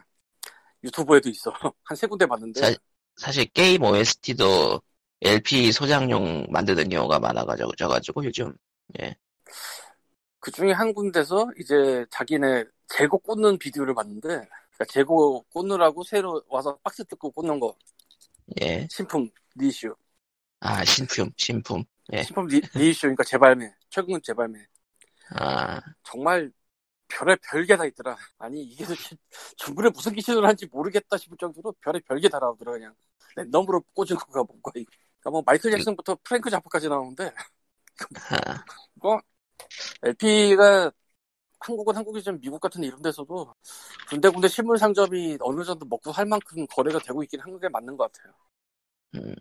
유튜브에도 0.84 1.30
있어. 1.30 1.52
한 1.84 1.96
세 1.98 2.08
군데 2.08 2.26
봤는데. 2.26 2.62
사- 2.62 2.76
사실 3.16 3.46
게임 3.46 3.84
OST도 3.84 4.82
LP 5.22 5.72
소장용 5.72 6.48
만드는 6.50 6.90
경우가 6.90 7.20
많아가지고, 7.20 7.72
요즘. 8.26 8.54
그 10.40 10.52
중에 10.52 10.72
한 10.72 10.94
군데서 10.94 11.48
이제 11.60 12.06
자기네 12.12 12.66
재고 12.88 13.18
꽂는 13.20 13.58
비디오를 13.58 13.94
봤는데, 13.96 14.28
그러니까 14.28 14.86
재고 14.90 15.44
꽂느라고 15.54 16.04
새로 16.04 16.42
와서 16.50 16.78
박스 16.84 17.04
뜯고 17.06 17.32
꽂는 17.32 17.60
거, 17.60 17.76
예. 18.62 18.90
신품, 18.90 19.30
reissue. 19.56 19.94
아, 20.62 20.84
신품, 20.86 21.30
신품. 21.38 21.84
예. 22.14 22.24
신품 22.24 22.48
리, 22.48 22.60
reissue, 22.74 23.02
그러니까 23.02 23.24
재발매. 23.24 23.72
최근 23.90 24.20
재발매. 24.24 24.66
아, 25.36 25.82
정말 26.04 26.52
별의 27.18 27.38
별게 27.44 27.76
다 27.78 27.86
있더라. 27.86 28.18
아니, 28.38 28.64
이게 28.64 28.86
중국에 29.58 29.90
무슨 29.90 30.14
기준을 30.14 30.46
한지 30.48 30.66
모르겠다 30.68 31.18
싶을 31.18 31.38
정도로 31.38 31.74
별의 31.82 32.02
별게 32.08 32.30
다 32.30 32.40
나오더라, 32.40 32.74
그냥. 32.74 32.96
랜덤으로 33.36 33.82
꽂은 33.94 34.18
거가 34.18 34.44
뭔가, 34.44 34.72
이거. 34.76 34.92
그러니까 35.20 35.32
뭐 35.32 35.44
마이클 35.46 35.72
잭슨부터 35.72 36.18
프랭크 36.24 36.50
자파까지 36.50 36.90
나오는데, 36.90 37.34
아, 38.32 39.22
LP가 40.04 40.92
한국은 41.62 41.96
한국이지만 41.98 42.40
미국 42.42 42.60
같은 42.62 42.84
이런 42.84 43.02
데서도 43.02 43.54
군데군데 44.10 44.48
실물 44.50 44.78
상점이 44.80 45.38
어느 45.42 45.64
정도 45.66 45.86
먹고 45.88 46.14
살 46.14 46.26
만큼 46.28 46.66
거래가 46.68 47.00
되고 47.00 47.24
있긴 47.24 47.40
한 47.42 47.60
게 47.60 47.70
맞는 47.70 47.98
것 47.98 48.12
같아요. 48.12 48.34
음, 49.16 49.36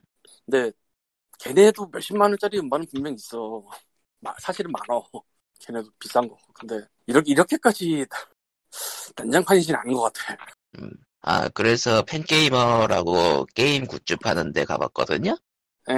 근데 0.44 0.72
걔네도 1.40 1.88
몇십만 1.92 2.30
원짜리 2.32 2.58
음반은 2.60 2.86
분명 2.92 3.14
있어. 3.14 3.64
마- 4.20 4.34
사실은 4.40 4.72
많어. 4.72 5.04
걔네도 5.62 5.90
비싼 5.98 6.28
거. 6.28 6.36
근데 6.54 6.80
이렇게 7.06 7.32
이렇게까지 7.32 8.06
난장판이진 9.16 9.74
않은 9.74 9.92
것 9.94 10.12
같아. 10.12 10.36
음. 10.78 10.90
아, 11.20 11.48
그래서 11.50 12.02
팬게이머라고 12.02 13.46
게임 13.54 13.86
굿즈 13.86 14.16
파는 14.16 14.52
데 14.52 14.64
가봤거든요? 14.64 15.36
예. 15.90 15.94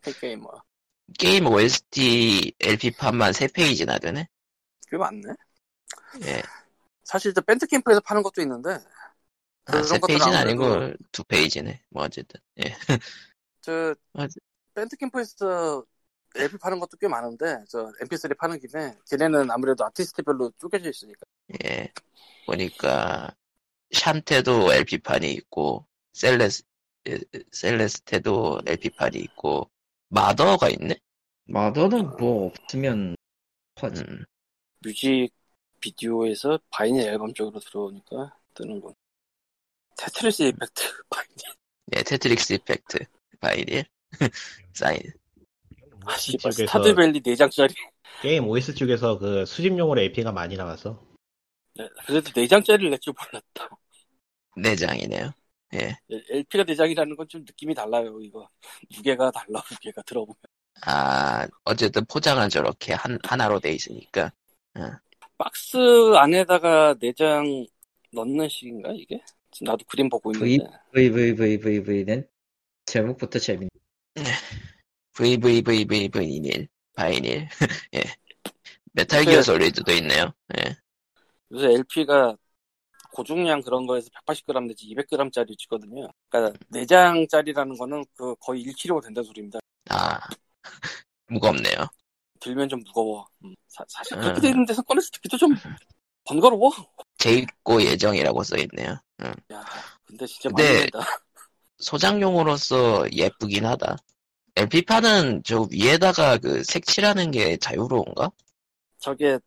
팬게임 0.00 0.40
뭐. 0.40 0.62
게임 1.18 1.46
OST 1.46 2.54
LP판만 2.60 3.32
3페이지나 3.32 4.00
되네? 4.00 4.26
그게 4.86 4.96
맞네. 4.96 5.22
예. 6.24 6.42
사실 7.04 7.34
저 7.34 7.40
밴드 7.40 7.66
캠프에서 7.66 8.00
파는 8.00 8.22
것도 8.22 8.40
있는데 8.42 8.70
아, 8.70 8.80
그런 9.64 9.82
것들은 9.82 10.00
3페이지는 10.18 10.32
아무래도- 10.36 10.38
아니고 10.38 10.94
2페이지네. 11.12 11.80
뭐 11.90 12.04
어쨌든. 12.04 12.40
예. 12.64 12.74
저. 13.60 13.94
밴드 14.74 14.96
캠프에서 14.96 15.84
LP 16.36 16.58
파는 16.58 16.78
것도 16.78 16.96
꽤 16.98 17.08
많은데 17.08 17.64
저 17.68 17.90
MP3 18.02 18.36
파는 18.38 18.60
김에 18.60 18.96
걔네는 19.10 19.50
아무래도 19.50 19.84
아티스트별로 19.84 20.52
쪼개져 20.58 20.90
있으니까 20.90 21.20
예. 21.64 21.92
보니까 22.46 23.34
샨테도 23.92 24.72
LP판이 24.72 25.32
있고 25.32 25.86
셀레스 26.12 26.62
예, 27.08 27.18
셀레스테도 27.52 28.60
LP판이 28.66 29.18
있고 29.18 29.70
마더가 30.08 30.68
있네? 30.68 30.96
마더는 31.44 32.16
뭐 32.18 32.46
없으면 32.48 33.16
퍼지. 33.74 34.02
음. 34.02 34.24
뮤직 34.80 35.30
비디오에서 35.80 36.58
vinyl 36.70 37.08
앨범 37.08 37.32
쪽으로 37.32 37.58
들어오니까 37.60 38.36
뜨는군. 38.54 38.94
테트리스 39.96 40.42
이펙트 40.42 40.82
vinyl. 41.10 41.36
예, 41.96 42.02
테트리스 42.02 42.52
이펙트 42.54 42.98
vinyl 43.40 43.84
사인 44.74 45.00
아 46.06 46.16
씨발 46.16 46.52
쪽에서 46.52 46.66
스타듀밸리 46.66 47.20
4장짜리. 47.20 47.74
게임 48.22 48.46
OST 48.48 48.74
쪽에서 48.74 49.18
그 49.18 49.44
수집용으로 49.46 50.00
LP가 50.00 50.32
많이 50.32 50.56
나와서 50.56 51.02
네, 51.76 51.88
그래도 52.06 52.30
4장짜리를 52.30 52.90
낼 52.90 52.98
줄 52.98 53.14
몰랐다. 53.18 53.68
네 54.56 54.74
장이네요. 54.76 55.32
예. 55.74 55.96
LP가 56.30 56.64
4장이라는 56.64 57.16
건 57.16 57.28
좀 57.28 57.42
느낌이 57.42 57.74
달라요 57.74 58.20
이거. 58.20 58.48
무게가 58.96 59.30
달라 59.30 59.62
무게가 59.70 60.02
들어보면. 60.02 60.36
아 60.86 61.46
어쨌든 61.64 62.04
포장은 62.06 62.48
저렇게 62.48 62.94
한 62.94 63.18
하나로 63.22 63.60
돼 63.60 63.72
있으니까 63.72 64.32
박스 65.38 65.76
안에다가 66.16 66.94
4장 66.94 67.66
넣는 68.12 68.48
식인가 68.48 68.90
이게? 68.94 69.20
지금 69.52 69.66
나도 69.72 69.84
그림 69.86 70.08
보고 70.08 70.32
있는데. 70.32 70.66
VVVVV는 70.92 72.26
제목부터 72.86 73.38
재밌네. 73.38 73.68
VVVVV니일 75.20 76.68
vinyl 76.94 77.48
예. 77.94 78.02
메탈 78.92 79.24
기어 79.24 79.36
그- 79.36 79.42
솔리드도 79.42 79.92
있네요. 79.92 80.32
예. 80.58 80.76
요새 81.52 81.66
LP가 81.74 82.36
고중량 83.12 83.62
그런 83.62 83.86
거에서 83.86 84.08
180g 84.26 84.66
내지 84.68 84.86
200g짜리 84.94 85.58
찍거든요. 85.58 86.08
그러니까 86.28 86.58
4장짜리라는 86.72 87.76
거는 87.78 88.04
그 88.14 88.34
거의 88.36 88.64
1kg가 88.64 89.02
된다는 89.02 89.26
소리입니다. 89.26 89.58
아, 89.90 90.18
무겁네요. 91.28 91.86
들면 92.40 92.68
좀 92.68 92.80
무거워. 92.86 93.26
음, 93.44 93.54
사, 93.68 93.84
실 94.04 94.16
음. 94.16 94.22
그렇게 94.22 94.40
돼 94.40 94.48
있는 94.48 94.64
데서 94.64 94.80
꺼내서 94.82 95.10
듣기도 95.12 95.36
좀 95.36 95.54
번거로워. 96.24 96.70
재입고 97.18 97.82
예정이라고 97.82 98.42
써 98.44 98.56
있네요. 98.58 98.96
응. 99.22 99.32
야, 99.52 99.64
근데 100.06 100.26
진짜 100.26 100.48
근데- 100.48 100.86
많이. 100.92 101.04
소장용으로서 101.78 103.06
예쁘긴 103.12 103.64
하다. 103.66 103.96
LP판은 104.60 105.42
저 105.44 105.68
위에다가 105.70 106.38
그 106.38 106.64
색칠하는 106.64 107.30
게 107.30 107.58
자유로운가? 107.58 108.30
저게 108.98 109.38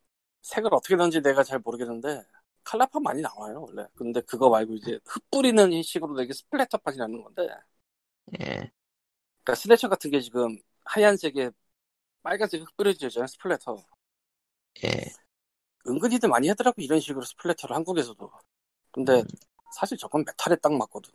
색을 0.41 0.73
어떻게 0.73 0.95
넣는지 0.95 1.21
내가 1.21 1.43
잘 1.43 1.59
모르겠는데 1.59 2.23
칼라판 2.63 3.03
많이 3.03 3.21
나와요 3.21 3.61
원래. 3.67 3.85
근데 3.95 4.21
그거 4.21 4.49
말고 4.49 4.75
이제 4.75 4.99
흩뿌리는 5.05 5.81
식으로 5.83 6.15
되게 6.15 6.33
splatter판이라는 6.33 7.23
건데 7.23 7.47
예, 8.39 8.71
그러니까 9.43 9.55
스네처 9.61 9.89
같은 9.89 10.11
게 10.11 10.19
지금 10.21 10.57
하얀색에 10.85 11.51
빨간색 12.23 12.61
흙 12.61 12.77
뿌려져 12.77 13.07
있잖아요 13.07 13.27
splatter. 13.27 13.77
예. 14.83 15.13
은근히들 15.87 16.27
많이 16.29 16.47
하더라고 16.49 16.81
이런 16.81 16.99
식으로 16.99 17.23
splatter를 17.25 17.73
한국에서도. 17.75 18.31
근데 18.91 19.23
사실 19.75 19.97
저건 19.97 20.23
메탈에 20.25 20.57
딱 20.57 20.73
맞거든. 20.73 21.11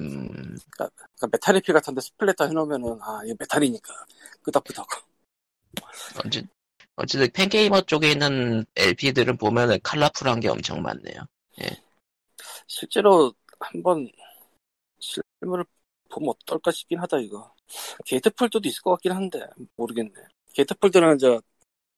음, 0.00 0.56
그러니까 0.70 0.90
메탈 1.30 1.56
LP 1.56 1.72
같은데 1.72 2.00
splatter 2.00 2.46
해놓으면은 2.46 2.98
아 3.02 3.20
이게 3.24 3.34
메탈이니까 3.38 4.06
끄덕끄덕. 4.42 4.86
어찌, 6.24 6.46
어쨌든 6.96 7.30
팬게이머 7.32 7.82
쪽에 7.82 8.10
있는 8.12 8.64
LP들은 8.76 9.36
보면은 9.36 9.78
컬러풀한 9.82 10.40
게 10.40 10.48
엄청 10.48 10.82
많네요. 10.82 11.22
실제로 12.66 13.32
한번 13.60 14.10
실물을 15.00 15.64
보면 16.10 16.30
어떨까 16.30 16.70
싶긴 16.70 17.00
하다 17.00 17.18
이거. 17.18 17.54
gatefold도 18.04 18.68
있을 18.68 18.82
것 18.82 18.92
같긴 18.92 19.12
한데 19.12 19.46
모르겠네. 19.76 20.12
gatefold는 20.54 21.18
저 21.18 21.40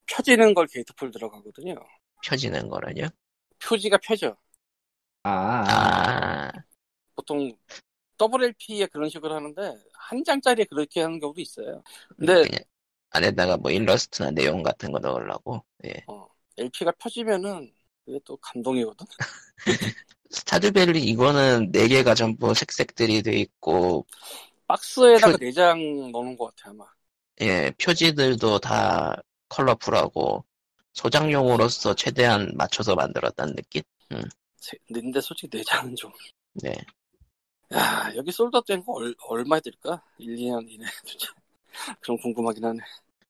펴지는 0.05 0.53
걸 0.53 0.67
gatefold라고 0.67 1.37
하거든요. 1.37 1.75
펴지는 2.23 2.67
거라뇨? 2.67 3.07
표지가 3.59 3.97
펴져. 4.03 4.35
아, 5.23 5.29
아, 5.67 6.51
보통 7.15 7.51
WLP에 8.19 8.87
그런 8.87 9.09
식으로 9.09 9.35
하는데 9.35 9.77
한 9.93 10.23
장짜리에 10.23 10.65
그렇게 10.65 11.01
하는 11.01 11.19
경우도 11.19 11.41
있어요. 11.41 11.83
근데 12.17 12.47
그냥 12.47 12.59
안에다가 13.11 13.57
뭐 13.57 13.71
일러스트나 13.71 14.31
내용 14.31 14.63
같은 14.63 14.91
거 14.91 14.99
넣으려고. 14.99 15.63
예. 15.85 16.07
LP가 16.57 16.91
펴지면은 16.93 17.73
그게 18.05 18.19
또 18.25 18.35
감동이거든. 18.37 19.05
스타듀밸리 20.29 21.03
이거는 21.03 21.71
네 21.71 21.87
개가 21.87 22.15
전부 22.15 22.53
색색들이 22.53 23.21
돼 23.23 23.37
있고, 23.39 24.05
박스에다가 24.67 25.37
표- 25.37 25.37
내장 25.37 25.77
넣는 26.11 26.35
것 26.35 26.55
같아 26.55 26.71
아마. 26.71 26.85
예, 27.41 27.71
표지들도 27.81 28.59
다 28.59 29.15
컬러풀하고 29.49 30.45
소장용으로서 30.93 31.95
최대한 31.95 32.51
맞춰서 32.55 32.95
만들었다는 32.95 33.55
느낌? 33.55 33.81
세- 34.55 34.77
근데 34.93 35.19
솔직히 35.19 35.57
네 35.57 35.65
장은 35.65 35.95
좀. 35.95 36.09
네. 36.53 36.73
야 37.73 38.11
여기 38.15 38.31
sold 38.31 38.50
out 38.50 38.65
된거 38.65 38.93
얼마에 39.27 39.59
들까? 39.61 40.01
1, 40.17 40.35
2년 40.35 40.65
이내 40.69 40.85
진짜. 41.05 41.27
그럼 42.01 42.17
궁금하긴 42.17 42.63
하네. 42.65 42.79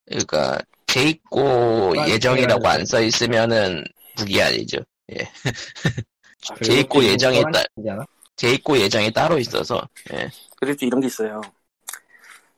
그러니까 0.06 0.60
재입고 0.88 1.94
아, 2.00 2.08
예정이라고. 2.10 2.68
안 2.68 2.86
써 2.86 3.02
있으면은 3.02 3.84
무기한이죠. 4.18 4.80
아, 6.50 6.56
그리고 6.56 6.64
재입고 6.64 7.00
또 7.00 7.04
예정에 7.06 7.40
또한 7.42 7.52
따- 7.52 7.64
가지잖아. 7.76 8.06
재입고 8.36 8.78
예정이 8.80 9.12
따로 9.14 9.38
있어서 9.38 9.88
예. 10.14 10.28
그리고 10.58 10.78
또 10.80 10.86
이런 10.88 11.00
게 11.02 11.08
있어요. 11.08 11.40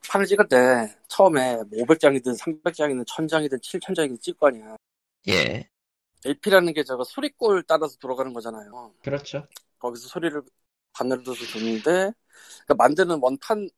판을 0.07 0.25
찍을 0.25 0.47
때 0.47 0.95
처음에 1.09 1.57
500장이든 1.73 2.37
300장이든 2.39 3.05
1000장이든 3.05 3.61
7000장이든 3.61 4.21
찍을 4.21 4.39
거 4.39 4.47
아니야. 4.47 4.75
예. 5.27 5.67
LP라는 6.25 6.73
게 6.73 6.83
저거 6.83 7.03
소리꼴 7.03 7.63
따라서 7.67 7.97
돌아가는 7.99 8.31
거잖아요. 8.33 8.93
그렇죠. 9.03 9.45
거기서 9.79 10.07
소리를 10.07 10.41
바늘로서 10.93 11.45
듣는데 11.45 12.13
그러니까 12.65 12.75
만드는 12.77 13.19
원판 13.21 13.69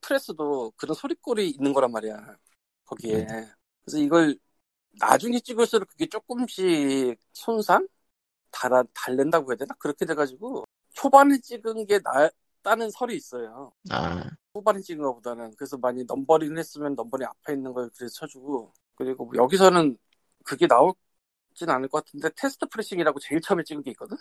프레스도 0.00 0.72
그런 0.76 0.94
소리골이 0.94 1.50
있는 1.50 1.72
거란 1.72 1.92
말이야. 1.92 2.36
거기에. 2.84 3.26
그래서 3.84 3.98
이걸 3.98 4.38
나중에 4.98 5.40
찍을수록 5.40 5.88
그게 5.88 6.06
조금씩 6.06 7.18
손상? 7.32 7.86
닳아, 8.50 8.84
달랜다고 8.94 9.50
해야 9.50 9.56
되나? 9.56 9.74
그렇게 9.78 10.04
돼가지고 10.04 10.64
초반에 10.92 11.38
찍은 11.38 11.86
게 11.86 12.00
낫다는 12.04 12.90
설이 12.90 13.16
있어요. 13.16 13.72
아, 13.90 14.28
후반에 14.54 14.80
찍은 14.80 15.02
것보다는. 15.02 15.54
그래서 15.56 15.78
많이 15.78 16.04
넘버링 16.04 16.56
했으면 16.58 16.94
넘버링 16.94 17.26
앞에 17.26 17.54
있는 17.54 17.72
걸 17.72 17.90
그래서 17.96 18.12
쳐주고. 18.14 18.72
그리고 18.94 19.24
뭐 19.24 19.34
여기서는 19.36 19.96
그게 20.44 20.66
나올진 20.66 21.68
않을 21.68 21.88
것 21.88 22.04
같은데 22.04 22.28
test 22.36 22.66
pressing이라고 22.66 23.18
제일 23.20 23.40
처음에 23.40 23.64
찍은 23.64 23.82
게 23.82 23.90
있거든? 23.92 24.16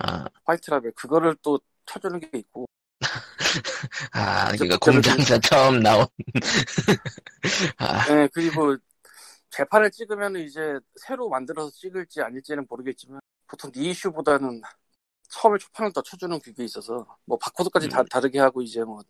아, 0.00 0.24
화이트 0.44 0.70
라벨. 0.70 0.92
그거를 0.92 1.36
또 1.42 1.60
쳐주는 1.86 2.20
게 2.20 2.38
있고. 2.38 2.66
아, 4.12 4.50
그러니까. 4.52 4.78
공장에서 4.78 5.38
처음 5.40 5.80
나온. 5.80 6.06
아, 7.78 8.06
네, 8.06 8.28
그리고 8.32 8.76
재판을 9.50 9.90
찍으면 9.90 10.36
이제 10.36 10.78
새로 10.96 11.28
만들어서 11.28 11.70
찍을지 11.70 12.20
아닐지는 12.20 12.66
모르겠지만 12.68 13.20
보통 13.46 13.70
리이슈보다는 13.74 14.60
처음에 15.28 15.58
초판을 15.58 15.92
더 15.92 16.02
쳐주는 16.02 16.38
그게 16.40 16.64
있어서 16.64 17.06
뭐 17.24 17.38
바코드까지 17.38 17.88
다 17.88 18.00
음. 18.00 18.06
다르게 18.06 18.38
하고 18.38 18.62
이제 18.62 18.82
뭐 18.84 19.00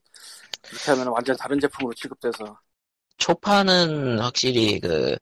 이렇게 0.70 0.90
하면 0.92 1.08
완전 1.08 1.36
다른 1.36 1.60
제품으로 1.60 1.94
취급돼서 1.94 2.58
초판은 3.18 4.18
확실히 4.20 4.78
그 4.80 5.16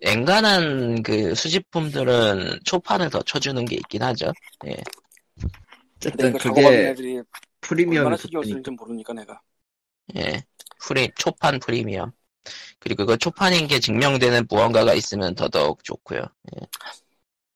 엔간한 0.00 1.02
그 1.02 1.34
수집품들은 1.34 2.60
초판을 2.64 3.10
더 3.10 3.22
쳐주는 3.22 3.64
게 3.64 3.76
있긴 3.76 4.02
하죠. 4.02 4.32
예. 4.66 4.76
근데 6.10 6.28
어쨌든 6.28 6.52
그게 6.54 6.88
애들이 6.88 7.22
프리미엄이 7.60 7.98
얼마나 7.98 8.16
신경. 8.16 8.42
쓰는지 8.42 8.70
모르니까 8.70 9.12
내가 9.12 9.40
예. 10.16 10.44
프리, 10.80 11.10
초판 11.16 11.60
프리미엄. 11.60 12.12
그리고 12.78 13.06
그 13.06 13.16
초판인 13.16 13.66
게 13.66 13.80
증명되는 13.80 14.46
무언가가 14.50 14.92
있으면 14.92 15.34
더더욱 15.34 15.82
좋고요. 15.82 16.20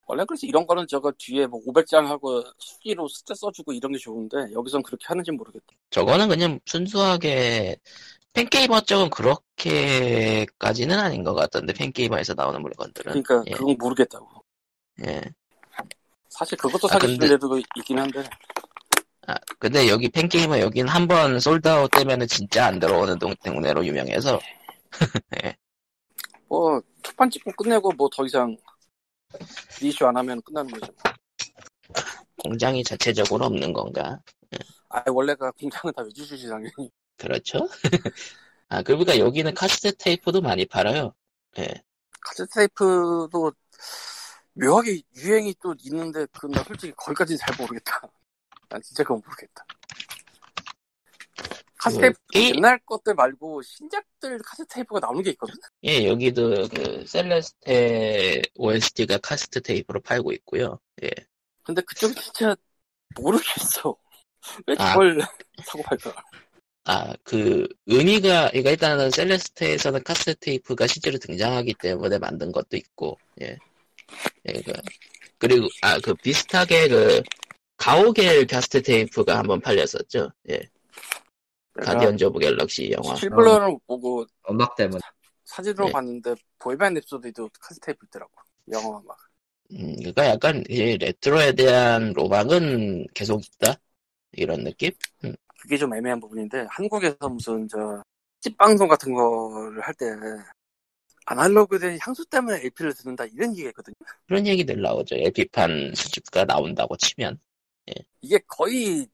원래 0.07 0.25
그래서 0.27 0.47
이런 0.47 0.67
거는 0.67 0.87
저거 0.89 1.13
뒤에 1.19 1.47
뭐 1.47 1.61
500장 1.67 2.07
하고 2.07 2.43
수기로 2.59 3.07
숫자 3.09 3.35
써주고 3.35 3.75
이런 3.75 3.93
게 3.93 3.99
좋은데 3.99 4.53
여기선 4.55 4.83
그렇게 4.83 5.05
하는지 5.07 5.31
모르겠다. 5.31 5.67
저거는 5.91 6.29
그냥 6.29 6.59
순수하게 6.65 7.77
팬게이머 8.33 8.81
쪽은 8.83 9.11
그렇게까지는 9.11 10.99
아닌 10.99 11.25
것 11.25 11.35
같던데 11.35 11.75
팬게이머에서 11.75 12.33
나오는 12.35 12.61
물건들은 12.63 13.23
그러니까 13.23 13.43
예. 13.49 13.53
그건 13.53 13.77
모르겠다고. 13.79 14.27
예. 15.07 15.21
사실 16.38 16.57
그것도 16.59 16.87
아, 16.88 16.92
사기 16.92 17.09
싫은 17.14 17.29
데도 17.29 17.59
있긴 17.77 17.98
한데 17.98 18.29
아, 19.27 19.35
근데 19.59 19.88
여기 19.88 20.09
팬게이머 20.09 20.61
여긴 20.61 20.88
한 20.88 21.07
번 21.09 21.40
sold 21.41 21.69
out 21.69 21.91
되면은 21.90 22.27
진짜 22.29 22.66
안 22.66 22.79
들어오는 22.79 23.18
동, 23.18 23.35
동네로 23.44 23.85
유명해서 23.85 24.38
뭐 26.48 26.81
초판 27.03 27.31
찍고 27.31 27.53
끝내고 27.53 27.92
뭐 27.92 28.09
더 28.11 28.24
이상 28.24 28.57
reissue 29.81 30.07
안 30.07 30.16
하면 30.16 30.40
끝나는 30.42 30.70
거죠. 30.70 30.92
공장이 32.42 32.83
자체적으로 32.85 33.46
없는 33.46 33.72
건가? 33.72 34.20
아 34.90 35.03
원래가 35.09 35.51
공장은 35.53 35.92
다 35.94 36.03
외주 36.03 36.26
주지 36.26 36.49
당연히. 36.48 36.90
그렇죠? 37.18 37.68
아, 38.70 38.83
그러니까 38.83 39.18
여기는 39.18 39.53
카세트 39.55 39.96
테이프도 39.96 40.40
많이 40.40 40.64
팔아요. 40.66 41.14
예. 41.59 41.66
카세트 42.20 42.51
테이프도 42.55 43.53
묘하게 44.61 45.01
유행이 45.16 45.55
또 45.62 45.75
있는데 45.85 46.27
그건 46.27 46.51
나 46.51 46.62
솔직히 46.64 46.92
거기까지는 46.97 47.38
잘 47.38 47.57
모르겠다. 47.57 48.01
난 48.68 48.83
진짜 48.83 49.03
그건 49.03 49.23
모르겠다. 49.25 49.64
카세트 51.77 52.01
테이프 52.01 52.18
그 52.33 52.40
옛날 52.40 52.79
것들 52.85 53.14
말고 53.14 53.62
신작들 53.62 54.38
카세트 54.38 54.75
테이프가 54.75 54.99
나오는 54.99 55.23
게 55.23 55.31
있거든? 55.31 55.55
예, 55.85 56.07
여기도 56.07 56.68
그 56.68 57.05
셀레스테 57.07 58.42
OST가 58.57 59.18
카세트 59.18 59.62
테이프로 59.62 60.01
팔고 60.01 60.33
있고요. 60.33 60.81
예. 61.05 61.11
근데 61.62 61.81
그쪽은 61.83 62.16
진짜 62.16 62.57
모르겠어. 63.14 63.97
왜 64.66 64.75
아. 64.79 64.92
저걸 64.92 65.21
사고 65.64 65.83
팔까? 65.85 66.14
아, 66.85 67.14
그, 67.23 67.68
의미가, 67.87 68.49
그러니까 68.49 68.71
일단은 68.71 69.11
셀레스테에서는 69.11 70.03
카세트 70.03 70.40
테이프가 70.40 70.87
실제로 70.87 71.18
등장하기 71.18 71.75
때문에 71.75 72.18
만든 72.18 72.51
것도 72.51 72.77
있고, 72.79 73.18
예. 73.42 73.59
예, 74.47 74.53
그, 74.62 74.73
그리고, 75.38 75.68
아, 75.83 75.99
그 76.01 76.14
비슷하게 76.14 76.88
그, 76.88 77.23
가오겔 77.77 78.47
카세트 78.47 78.83
테이프가 78.83 79.38
한번 79.38 79.61
팔렸었죠. 79.61 80.31
예. 80.51 80.61
가디언즈 81.75 82.25
오브 82.25 82.40
갤럭시 82.40 82.90
영화. 82.90 83.14
실물로는 83.14 83.71
못 83.71 83.87
보고 83.87 84.27
음악 84.51 84.75
때문에. 84.75 84.99
사진으로 85.44 85.88
예. 85.88 85.92
봤는데 85.92 86.35
보헤미안 86.59 86.99
랩소디도 86.99 87.49
카세트 87.61 87.81
테이프 87.87 88.05
있더라고. 88.07 88.33
영화 88.73 89.01
막. 89.07 89.16
음, 89.73 89.94
그러니까 89.97 90.27
약간 90.27 90.64
이 90.68 90.97
레트로에 90.99 91.53
대한 91.53 92.12
로망은 92.14 93.07
계속 93.14 93.44
있다 93.44 93.77
이런 94.33 94.64
느낌? 94.64 94.90
그게 95.61 95.77
좀 95.77 95.94
애매한 95.94 96.18
부분인데 96.18 96.66
한국에서 96.71 97.29
무슨 97.29 97.68
저 97.68 98.03
찐방송 98.40 98.88
같은 98.88 99.14
거를 99.14 99.81
할 99.83 99.94
때 99.94 100.07
아날로그 101.31 101.79
된 101.79 101.99
향수 102.01 102.25
때문에 102.27 102.61
LP를 102.64 102.95
듣는다 102.95 103.27
이런 103.27 103.51
얘기가 103.53 103.69
있거든요. 103.71 103.95
그런 104.27 104.47
얘기들 104.47 104.81
나오죠. 104.81 105.17
LP판 105.17 105.93
수집가 105.95 106.45
나온다고 106.45 106.97
치면 106.97 107.38
이게 108.21 108.38
거의 108.47 109.07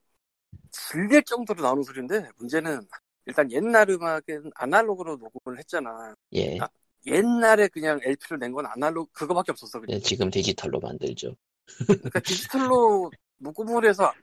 질릴 0.71 1.23
정도로 1.23 1.61
나오는 1.61 1.83
소리인데 1.83 2.29
문제는 2.37 2.81
일단 3.25 3.51
옛날 3.51 3.89
음악은 3.89 4.51
아날로그로 4.55 5.17
녹음을 5.17 5.59
했잖아. 5.59 6.15
예, 6.33 6.57
아, 6.59 6.67
옛날에 7.05 7.67
그냥 7.67 7.99
LP를 8.03 8.39
낸 8.39 8.53
건 8.53 8.65
아날로그 8.67 9.11
그거밖에 9.11 9.51
없었어. 9.51 9.79
그냥. 9.79 9.95
예, 9.95 9.99
지금 9.99 10.29
디지털로 10.29 10.79
만들죠. 10.79 11.35
그러니까 11.77 12.19
디지털로 12.21 13.11
녹음을 13.37 13.87
해서 13.87 14.13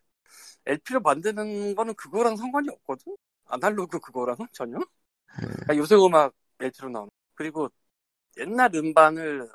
LP를 0.66 1.00
만드는 1.00 1.74
거는 1.74 1.94
그거랑 1.94 2.36
상관이 2.36 2.68
없거든. 2.70 3.16
아날로그 3.46 4.00
그거랑은 4.00 4.46
전혀. 4.52 4.78
그러니까 5.36 5.76
요새 5.76 5.96
음악 5.96 6.34
LP로 6.60 6.90
나오는. 6.90 7.10
그리고 7.34 7.70
옛날 8.38 8.74
음반을 8.74 9.48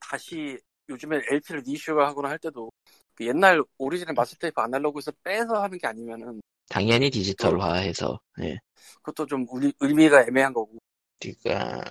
다시 0.00 0.58
요즘에 0.88 1.20
LP를 1.30 1.62
reissue 1.66 2.06
하거나 2.08 2.28
할 2.30 2.38
때도 2.38 2.70
그 3.14 3.26
옛날 3.26 3.62
오리지널 3.78 4.14
마스터 4.14 4.36
테이프 4.40 4.60
아날로그에서 4.60 5.12
빼서 5.22 5.62
하는 5.62 5.78
게 5.78 5.86
아니면은 5.86 6.40
당연히 6.68 7.10
디지털화해서 7.10 8.20
예. 8.42 8.58
그것도 9.02 9.26
좀 9.26 9.46
의- 9.52 9.72
의미가 9.80 10.24
애매한 10.26 10.52
거고. 10.52 10.78
그러니까 11.20 11.84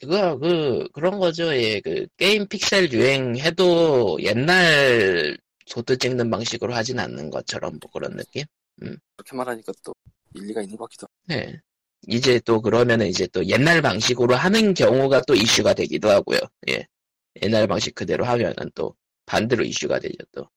그거 0.00 0.38
그 0.38 0.88
그런 0.92 1.18
거죠. 1.18 1.54
예, 1.56 1.80
그 1.80 2.06
게임 2.16 2.46
픽셀 2.48 2.92
유행해도 2.92 4.18
옛날 4.22 5.36
소드 5.66 5.96
찍는 5.98 6.30
방식으로 6.30 6.74
하진 6.74 6.98
않는 6.98 7.30
것처럼 7.30 7.78
뭐 7.80 7.90
그런 7.92 8.16
느낌? 8.16 8.44
그렇게 9.16 9.36
말하니까 9.36 9.72
또 9.84 9.94
일리가 10.34 10.62
있는 10.62 10.76
것 10.76 10.84
같기도 10.84 11.06
하고. 11.06 11.12
네. 11.28 11.60
이제 12.08 12.40
또 12.44 12.62
그러면은 12.62 13.06
이제 13.08 13.26
또 13.28 13.44
옛날 13.46 13.82
방식으로 13.82 14.34
하는 14.36 14.74
경우가 14.74 15.22
또 15.26 15.34
이슈가 15.34 15.74
되기도 15.74 16.10
하고요. 16.10 16.38
예. 16.70 16.86
옛날 17.42 17.66
방식 17.68 17.94
그대로 17.94 18.24
하면은 18.24 18.54
또 18.74 18.94
반대로 19.26 19.64
이슈가 19.64 19.98
되죠 20.00 20.16
또. 20.32 20.48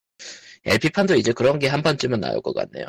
LP판도 0.66 1.16
이제 1.16 1.34
그런 1.34 1.60
게 1.60 1.68
한 1.70 1.82
번쯤은 1.84 2.20
나올 2.22 2.42
것 2.42 2.54
같네요. 2.54 2.86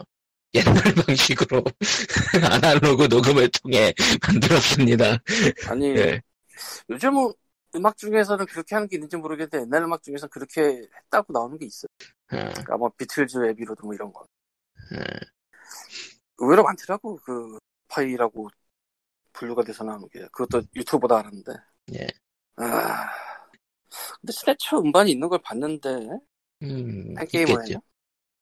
옛날 0.54 0.74
방식으로 1.06 1.64
아날로그 2.50 3.04
녹음을 3.06 3.48
통해 3.62 3.94
만들었습니다. 4.26 5.18
아니 5.68 5.88
예. 5.96 6.20
요즘 6.90 7.14
음악 7.76 7.96
중에서는 7.96 8.46
그렇게 8.46 8.74
하는 8.74 8.88
게 8.88 8.96
있는지 8.96 9.16
모르겠는데 9.16 9.60
옛날 9.62 9.84
음악 9.84 10.02
중에서 10.02 10.26
그렇게 10.26 10.60
했다고 11.04 11.32
나오는 11.32 11.56
게 11.58 11.66
있어요. 11.66 11.88
어, 12.32 12.36
그러니까 12.36 12.76
뭐 12.76 12.90
비틀즈 12.96 13.38
애비로드 13.50 13.82
뭐 13.84 13.94
이런 13.94 14.12
거. 14.12 14.22
어. 14.22 15.30
의외로 16.38 16.64
많더라고 16.64 17.16
그 17.24 17.58
파이라고 17.90 18.48
분류가 19.32 19.64
돼서 19.64 19.84
나오는 19.84 20.08
게 20.10 20.20
그것도 20.32 20.62
유튜브 20.76 21.04
보다 21.04 21.18
알았는데. 21.20 21.52
예. 21.94 22.06
아 22.56 23.10
근데 24.20 24.32
스네처 24.32 24.78
음반이 24.80 25.10
있는 25.12 25.28
걸 25.28 25.38
봤는데 25.42 25.88
음, 26.62 27.14
팬게이머예요? 27.14 27.60
있겠죠. 27.64 27.82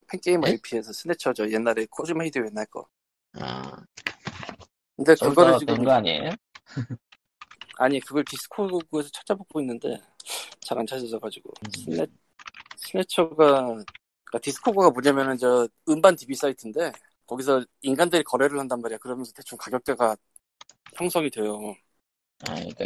팬게이머 0.08 0.46
네? 0.46 0.52
LP에서 0.52 0.92
스네처 0.92 1.32
저 1.34 1.48
옛날에 1.50 1.86
코즈메이드 1.90 2.38
옛날 2.38 2.66
거. 2.66 2.88
아, 3.34 3.84
근데 4.96 5.14
그거를 5.14 5.54
그거 5.54 5.58
지금 5.58 5.74
된거 5.76 5.92
아니에요? 5.92 6.30
아니 7.78 8.00
그걸 8.00 8.24
디스코그에서 8.24 9.08
찾아보고 9.12 9.60
있는데 9.60 9.98
잘 10.62 10.78
안 10.78 10.86
찾아져가지고 10.86 11.50
스네 11.76 12.06
스네처가 12.76 13.34
그러니까 13.64 14.38
디스코그가 14.42 14.90
뭐냐면은 14.90 15.36
저 15.38 15.68
음반 15.88 16.16
DB 16.16 16.34
사이트인데 16.34 16.92
거기서 17.28 17.64
인간들이 17.82 18.24
거래를 18.24 18.58
한단 18.58 18.80
말이야. 18.80 18.98
그러면서 18.98 19.32
대충 19.32 19.56
가격대가 19.58 20.16
형성이 20.96 21.30
돼요. 21.30 21.74
아, 22.48 22.54
그러니까 22.54 22.84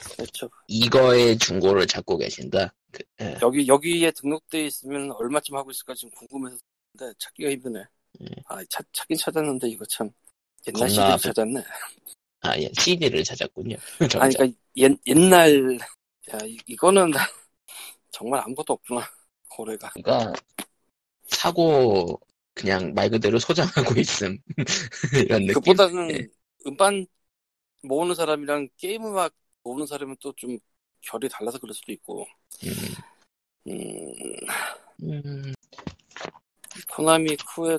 스네처 0.00 0.50
이거의 0.66 1.38
중고를 1.38 1.86
찾고 1.86 2.18
계신다. 2.18 2.74
그, 2.90 3.04
예. 3.20 3.38
여기 3.40 3.66
여기에 3.66 4.10
등록돼 4.10 4.66
있으면 4.66 5.12
얼마쯤 5.12 5.56
하고 5.56 5.70
있을까 5.70 5.94
지금 5.94 6.10
궁금해서 6.14 6.58
근데 6.92 7.14
찾기가 7.18 7.50
힘드네. 7.50 7.84
음. 8.20 8.26
아 8.46 8.62
찾, 8.68 8.84
찾긴 8.92 9.16
찾았는데 9.16 9.68
이거 9.68 9.84
참 9.86 10.10
옛날 10.66 10.88
겁나 10.88 11.16
CD를 11.16 11.18
찾았네. 11.18 11.64
아, 12.40 12.58
예, 12.58 12.70
CD를 12.76 13.22
찾았군요. 13.22 13.76
아니 14.20 14.34
그러니까 14.34 14.58
옛, 14.76 14.92
옛날 15.06 15.78
야 16.32 16.38
이, 16.44 16.58
이거는 16.66 17.12
정말 18.10 18.40
아무것도 18.40 18.72
없구나 18.72 19.02
거래가. 19.48 19.90
그러니까 19.90 20.32
사고 21.28 22.20
그냥 22.60 22.94
말 22.94 23.10
그대로 23.10 23.38
소장하고 23.38 23.94
있음 24.00 24.38
이런 25.14 25.46
느낌. 25.46 25.74
그보다는 25.74 26.10
예. 26.10 26.28
음반 26.66 27.06
모으는 27.82 28.14
사람이랑 28.16 28.68
게임 28.78 29.06
음악 29.06 29.34
모으는 29.64 29.86
사람은 29.86 30.16
또 30.20 30.32
좀 30.36 30.58
결이 31.02 31.28
달라서 31.30 31.58
그럴 31.60 31.74
수도 31.74 31.92
있고 31.92 32.26
음, 32.64 32.70
음, 33.68 34.12
음, 35.02 35.52
코나미 36.90 37.36
쿠에 37.38 37.78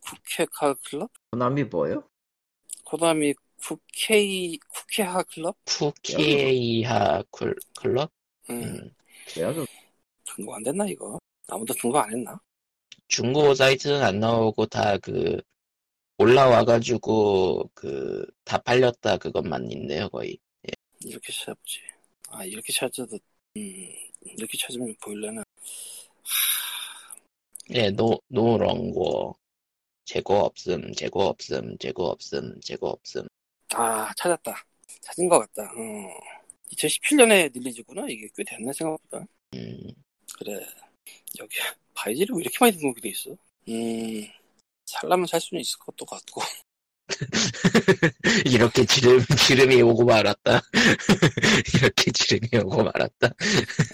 쿠케카 0.00 0.74
클럽? 0.84 1.10
코나미 1.32 1.64
뭐요? 1.64 2.04
코나미 2.84 3.32
쿠케이 3.62 4.58
쿠케하 4.68 5.22
클럽? 5.22 5.56
쿠키에이하 5.64 7.22
쿨- 7.30 7.56
클럽? 7.78 8.10
음, 8.50 8.62
음, 8.64 8.90
뭐야 9.36 9.52
그 9.54 9.66
등록 10.24 10.54
안 10.54 10.62
됐나 10.62 10.86
이거? 10.88 11.18
아무도 11.48 11.74
등록 11.74 11.96
안 11.98 12.10
했나? 12.12 12.40
중고 13.10 13.54
사이트는 13.54 14.02
안 14.02 14.20
나오고 14.20 14.66
다 14.66 14.98
그 14.98 15.40
올라와가지고 16.18 17.70
그 17.74 18.26
다 18.44 18.58
팔렸다 18.58 19.16
그것만 19.18 19.70
있네요 19.72 20.08
거의. 20.08 20.38
이렇게 21.00 21.32
찾아보지. 21.32 21.80
아 22.28 22.44
이렇게 22.44 22.72
찾아도 22.72 23.18
음, 23.56 23.86
이렇게 24.22 24.58
찾으면 24.58 24.94
보일려나? 25.02 25.42
예, 27.70 27.90
노 27.90 28.20
노런고 28.28 29.36
재고 30.04 30.34
없음, 30.44 30.92
재고 30.94 31.22
없음, 31.22 31.78
재고 31.78 32.06
없음, 32.10 32.60
재고 32.60 32.88
없음. 32.88 33.26
아 33.74 34.12
찾았다. 34.16 34.64
찾은 35.02 35.28
것 35.28 35.38
같다. 35.40 35.62
어. 35.72 36.20
2017년에 36.72 37.52
릴리즈구나 37.54 38.06
이게 38.08 38.28
꽤 38.36 38.44
됐네 38.44 38.72
생각보다. 38.72 39.24
음, 39.54 39.78
그래 40.38 40.66
여기 41.38 41.56
바이질이 41.94 42.28
왜 42.34 42.40
이렇게 42.42 42.56
많이 42.60 42.76
등록이 42.76 43.00
돼 43.00 43.08
있어? 43.10 43.30
음 43.68 44.26
살라면 44.86 45.26
살 45.26 45.40
수는 45.40 45.60
있을 45.60 45.78
것도 45.78 46.04
같고. 46.04 46.42
이렇게 48.46 48.84
지름 48.84 49.20
지름이 49.46 49.82
오고 49.82 50.04
말았다. 50.04 50.62
이렇게 51.74 52.10
지름이 52.12 52.62
오고 52.64 52.84
말았다. 52.84 53.30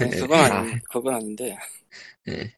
아니, 0.01 0.11
그건 0.11 0.53
아니 0.53 0.81
그건 0.85 1.15
아닌데. 1.15 1.57
예. 2.29 2.55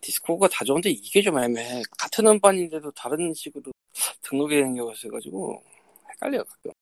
디스코가 0.00 0.48
다 0.48 0.64
좋은데 0.64 0.90
이게 0.90 1.22
좀 1.22 1.38
애매해. 1.38 1.82
같은 1.98 2.26
음반인데도 2.26 2.90
다른 2.92 3.32
식으로 3.34 3.72
등록이 4.22 4.54
되는 4.54 4.74
경우가 4.74 4.94
있어가지고 4.94 5.62
헷갈려 6.10 6.44
가끔. 6.44 6.72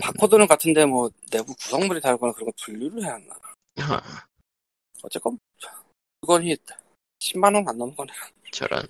바코드는 0.00 0.46
같은데 0.46 0.84
뭐 0.84 1.10
내부 1.30 1.54
구성물이 1.54 2.00
다르거나 2.00 2.32
그런 2.32 2.46
거 2.46 2.52
분류를 2.64 3.02
해야 3.04 3.14
하나? 3.14 3.34
아, 3.78 4.26
어쨌건 5.02 5.38
물건이 6.20 6.50
10만원 7.26 7.68
안 7.68 7.78
넘어가네 7.78 8.12
저런. 8.52 8.86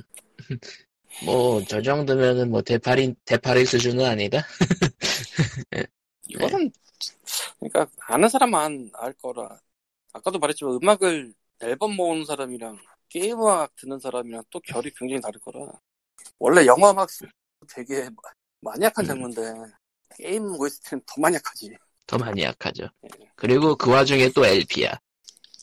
뭐, 1.25 1.63
저 1.65 1.81
정도면은 1.81 2.51
뭐, 2.51 2.61
대파리, 2.63 3.15
대파리 3.25 3.65
수준은 3.65 4.05
아니다? 4.05 4.45
이거는 6.29 6.71
그러니까 7.59 7.87
아는 8.07 8.29
사람만 8.29 8.91
알 8.95 9.13
거라 9.15 9.61
아까도 10.13 10.39
말했지만 10.39 10.79
음악을 10.83 11.33
앨범 11.61 11.97
모으는 11.97 12.25
사람이랑 12.25 12.79
게임 13.09 13.41
음악 13.41 13.75
듣는 13.77 13.99
사람이랑 14.01 14.43
또 14.51 14.61
결이 14.61 14.93
굉장히 14.97 15.21
다를 15.21 15.41
거라 15.41 15.73
원래 16.39 16.67
영화 16.67 16.91
음악 16.91 17.09
되게 17.69 18.09
마니악한 18.61 19.05
음. 19.05 19.07
장르인데 19.07 19.73
게임 20.17 20.45
OST는 20.59 21.03
더 21.07 21.21
마니악하지 21.21 21.77
더 22.07 22.19
많이 22.19 22.43
약하죠. 22.43 22.89
그리고 23.35 23.75
그 23.77 23.91
와중에 23.91 24.31
또 24.31 24.47
LP야. 24.47 24.93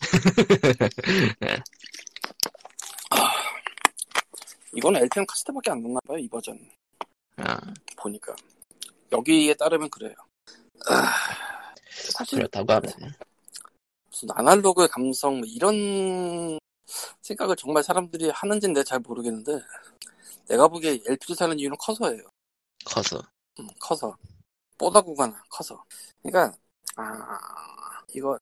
이거는 4.75 5.01
LP랑 5.01 5.25
카세트밖에 5.27 5.71
안 5.71 5.81
넣나 5.81 5.99
봐요 6.07 6.17
이 6.17 6.27
버전 6.27 6.59
아, 7.37 7.57
보니까 7.97 8.35
여기에 9.11 9.53
따르면 9.55 9.89
그래요 9.89 10.15
아, 10.89 11.13
사실 12.11 12.39
그렇다고 12.39 12.73
하면. 12.73 13.13
무슨 14.09 14.29
아날로그 14.31 14.87
감성 14.87 15.39
뭐 15.39 15.47
이런 15.47 16.59
생각을 17.21 17.55
정말 17.55 17.83
사람들이 17.83 18.29
하는지는 18.29 18.73
내가 18.73 18.83
잘 18.83 18.99
모르겠는데 18.99 19.59
내가 20.47 20.67
보기에 20.67 20.99
LP를 21.07 21.35
사는 21.35 21.57
이유는 21.57 21.77
커서예요. 21.79 22.23
커서. 22.85 23.21
음, 23.59 23.67
커서 23.79 24.15
뽀다구가 24.77 25.27
나 25.27 25.43
커서. 25.49 25.83
그러니까 26.21 26.55
아 26.95 27.39
이거 28.13 28.37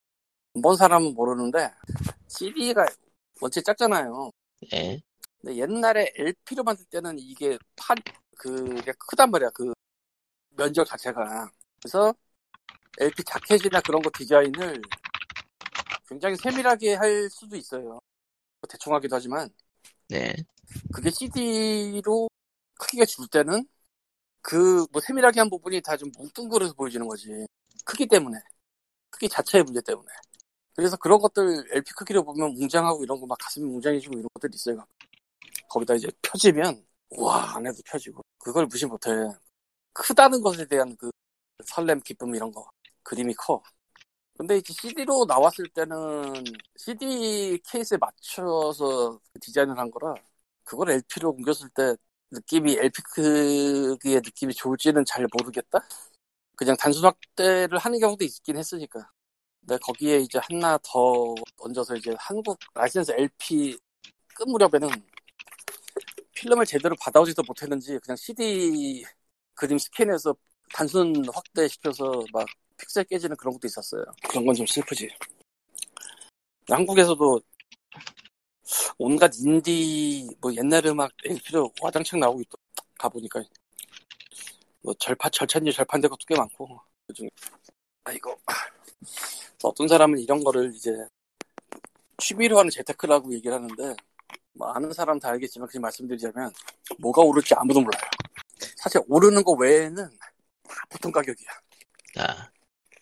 안본 0.56 0.76
사람은 0.76 1.14
모르는데 1.14 1.72
CD가 2.28 2.86
원체 3.42 3.62
작잖아요. 3.62 4.32
예. 4.74 5.02
근데 5.42 5.58
옛날에 5.58 6.12
LP로 6.16 6.64
만들 6.64 6.86
때는 6.86 7.18
이게 7.20 7.58
판 7.76 7.98
그게 8.38 8.94
크단 9.10 9.32
말이야. 9.32 9.50
그 9.52 9.74
면적 10.52 10.86
자체가. 10.86 11.52
그래서 11.82 12.14
LP 13.00 13.24
자켓이나 13.24 13.82
그런 13.82 14.02
거 14.02 14.10
디자인을 14.18 14.82
굉장히 16.08 16.36
세밀하게 16.36 16.96
할 16.96 17.30
수도 17.30 17.56
있어요. 17.56 17.84
뭐 17.84 18.68
대충 18.70 18.94
하기도 18.94 19.16
하지만 19.16 19.50
네. 20.10 20.34
그게 20.94 21.10
CD로 21.10 22.30
크기가 22.80 23.06
줄 23.06 23.28
때는 23.28 23.68
그 24.42 24.86
뭐 24.92 25.02
세밀하게 25.02 25.40
한 25.40 25.50
부분이 25.50 25.82
다 25.82 25.98
좀 25.98 26.12
뭉뚱그려서 26.18 26.74
보여지는 26.74 27.08
거지. 27.08 27.30
크기 27.86 28.08
때문에. 28.08 28.38
크기 29.10 29.30
자체의 29.30 29.64
문제 29.64 29.82
때문에. 29.82 30.08
그래서 30.76 30.98
그런 30.98 31.20
것들 31.20 31.66
LP 31.76 31.94
크기로 31.94 32.24
보면 32.24 32.52
웅장하고 32.58 33.04
이런 33.04 33.20
거 33.20 33.26
막 33.28 33.38
가슴이 33.40 33.66
웅장해지고 33.76 34.14
이런 34.20 34.28
것들이 34.34 34.52
있어요. 34.56 34.86
거기다 35.70 35.96
이제 35.96 36.10
펴지면 36.22 36.86
와 37.18 37.56
안에도 37.58 37.78
펴지고 37.86 38.22
그걸 38.40 38.66
무시 38.68 38.86
못해. 38.86 39.12
크다는 39.94 40.42
것에 40.42 40.66
대한 40.68 40.96
그 40.98 41.12
설렘 41.66 42.00
기쁨 42.02 42.36
이런 42.36 42.52
거 42.52 42.70
그림이 43.04 43.34
커. 43.36 43.62
근데 44.38 44.58
이제 44.58 44.74
CD로 44.74 45.26
나왔을 45.28 45.68
때는 45.70 46.34
CD 46.78 47.60
케이스에 47.66 47.98
맞춰서 48.00 49.20
디자인을 49.42 49.78
한 49.78 49.92
거라 49.92 50.16
그걸 50.64 50.92
LP로 50.92 51.32
옮겼을 51.32 51.70
때 51.70 51.96
느낌이 52.32 52.74
LP 52.78 53.02
크기의 53.04 54.18
느낌이 54.26 54.54
좋을지는 54.54 55.06
잘 55.06 55.28
모르겠다. 55.38 55.80
그냥 56.58 56.76
단순 56.78 57.06
확대를 57.06 57.78
하는 57.80 58.00
경우도 58.00 58.24
있긴 58.26 58.58
했으니까. 58.58 59.10
근데 59.62 59.78
거기에 59.78 60.20
이제 60.20 60.40
하나 60.42 60.78
더 60.84 61.36
얹어서 61.58 61.96
이제 61.96 62.14
한국 62.18 62.58
라이센스 62.74 63.12
LP 63.12 63.78
끝 64.36 64.44
무렵에는 64.48 64.90
필름을 66.34 66.66
제대로 66.66 66.96
받아오지도 67.00 67.44
못했는지 67.48 68.00
그냥 68.00 68.16
CD 68.16 69.04
그림 69.54 69.78
스캔해서 69.78 70.36
단순 70.74 71.14
확대시켜서 71.32 72.24
막 72.34 72.48
픽셀 72.78 73.04
깨지는 73.06 73.36
그런 73.38 73.54
것도 73.54 73.68
있었어요. 73.68 74.04
그런 74.28 74.46
건 74.46 74.56
좀 74.56 74.66
슬프지. 74.66 75.08
한국에서도 76.68 77.42
온갖 78.98 79.32
인디 79.38 80.28
뭐 80.40 80.54
옛날 80.56 80.86
음악 80.88 81.12
LP로 81.26 81.72
와장창 81.82 82.20
나오고 82.20 82.42
있더 82.42 82.58
가보니까 82.98 83.44
뭐 84.82 84.94
절판 85.00 85.32
절찬지 85.32 85.72
절판된 85.74 86.10
것도 86.10 86.20
꽤 86.28 86.36
많고 86.36 86.80
그중에 87.08 87.30
아이고 88.06 88.34
어떤 89.64 89.88
사람은 89.88 90.20
이런 90.20 90.44
거를 90.44 90.74
이제 90.76 90.92
취미로 92.18 92.60
하는 92.60 92.70
재테크라고 92.70 93.34
얘기를 93.34 93.54
하는데 93.56 93.96
뭐 94.54 94.70
아는 94.72 94.92
사람 94.94 95.20
다 95.20 95.30
알겠지만 95.30 95.68
그냥 95.68 95.82
말씀드리자면 95.84 96.52
뭐가 97.00 97.22
오를지 97.22 97.54
아무도 97.56 97.82
몰라요. 97.82 98.02
사실 98.78 99.02
오르는 99.08 99.44
거 99.44 99.54
외에는 99.54 100.18
다 100.68 100.86
보통 100.90 101.12
가격이야. 101.12 101.50
아, 102.20 102.50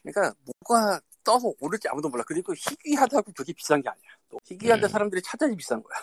그러니까 0.04 0.34
뭐가 0.46 1.02
떠서 1.24 1.52
오를지 1.60 1.88
아무도 1.90 2.10
몰라. 2.10 2.24
그리고 2.26 2.54
희귀하다고 2.56 3.34
그게 3.34 3.54
비싼 3.54 3.82
게 3.82 3.90
아니야. 3.90 4.04
또 4.30 4.38
희귀한데 4.46 4.88
음. 4.88 4.90
사람들이 4.90 5.22
찾아야 5.22 5.54
비싼 5.56 5.82
거야. 5.84 5.98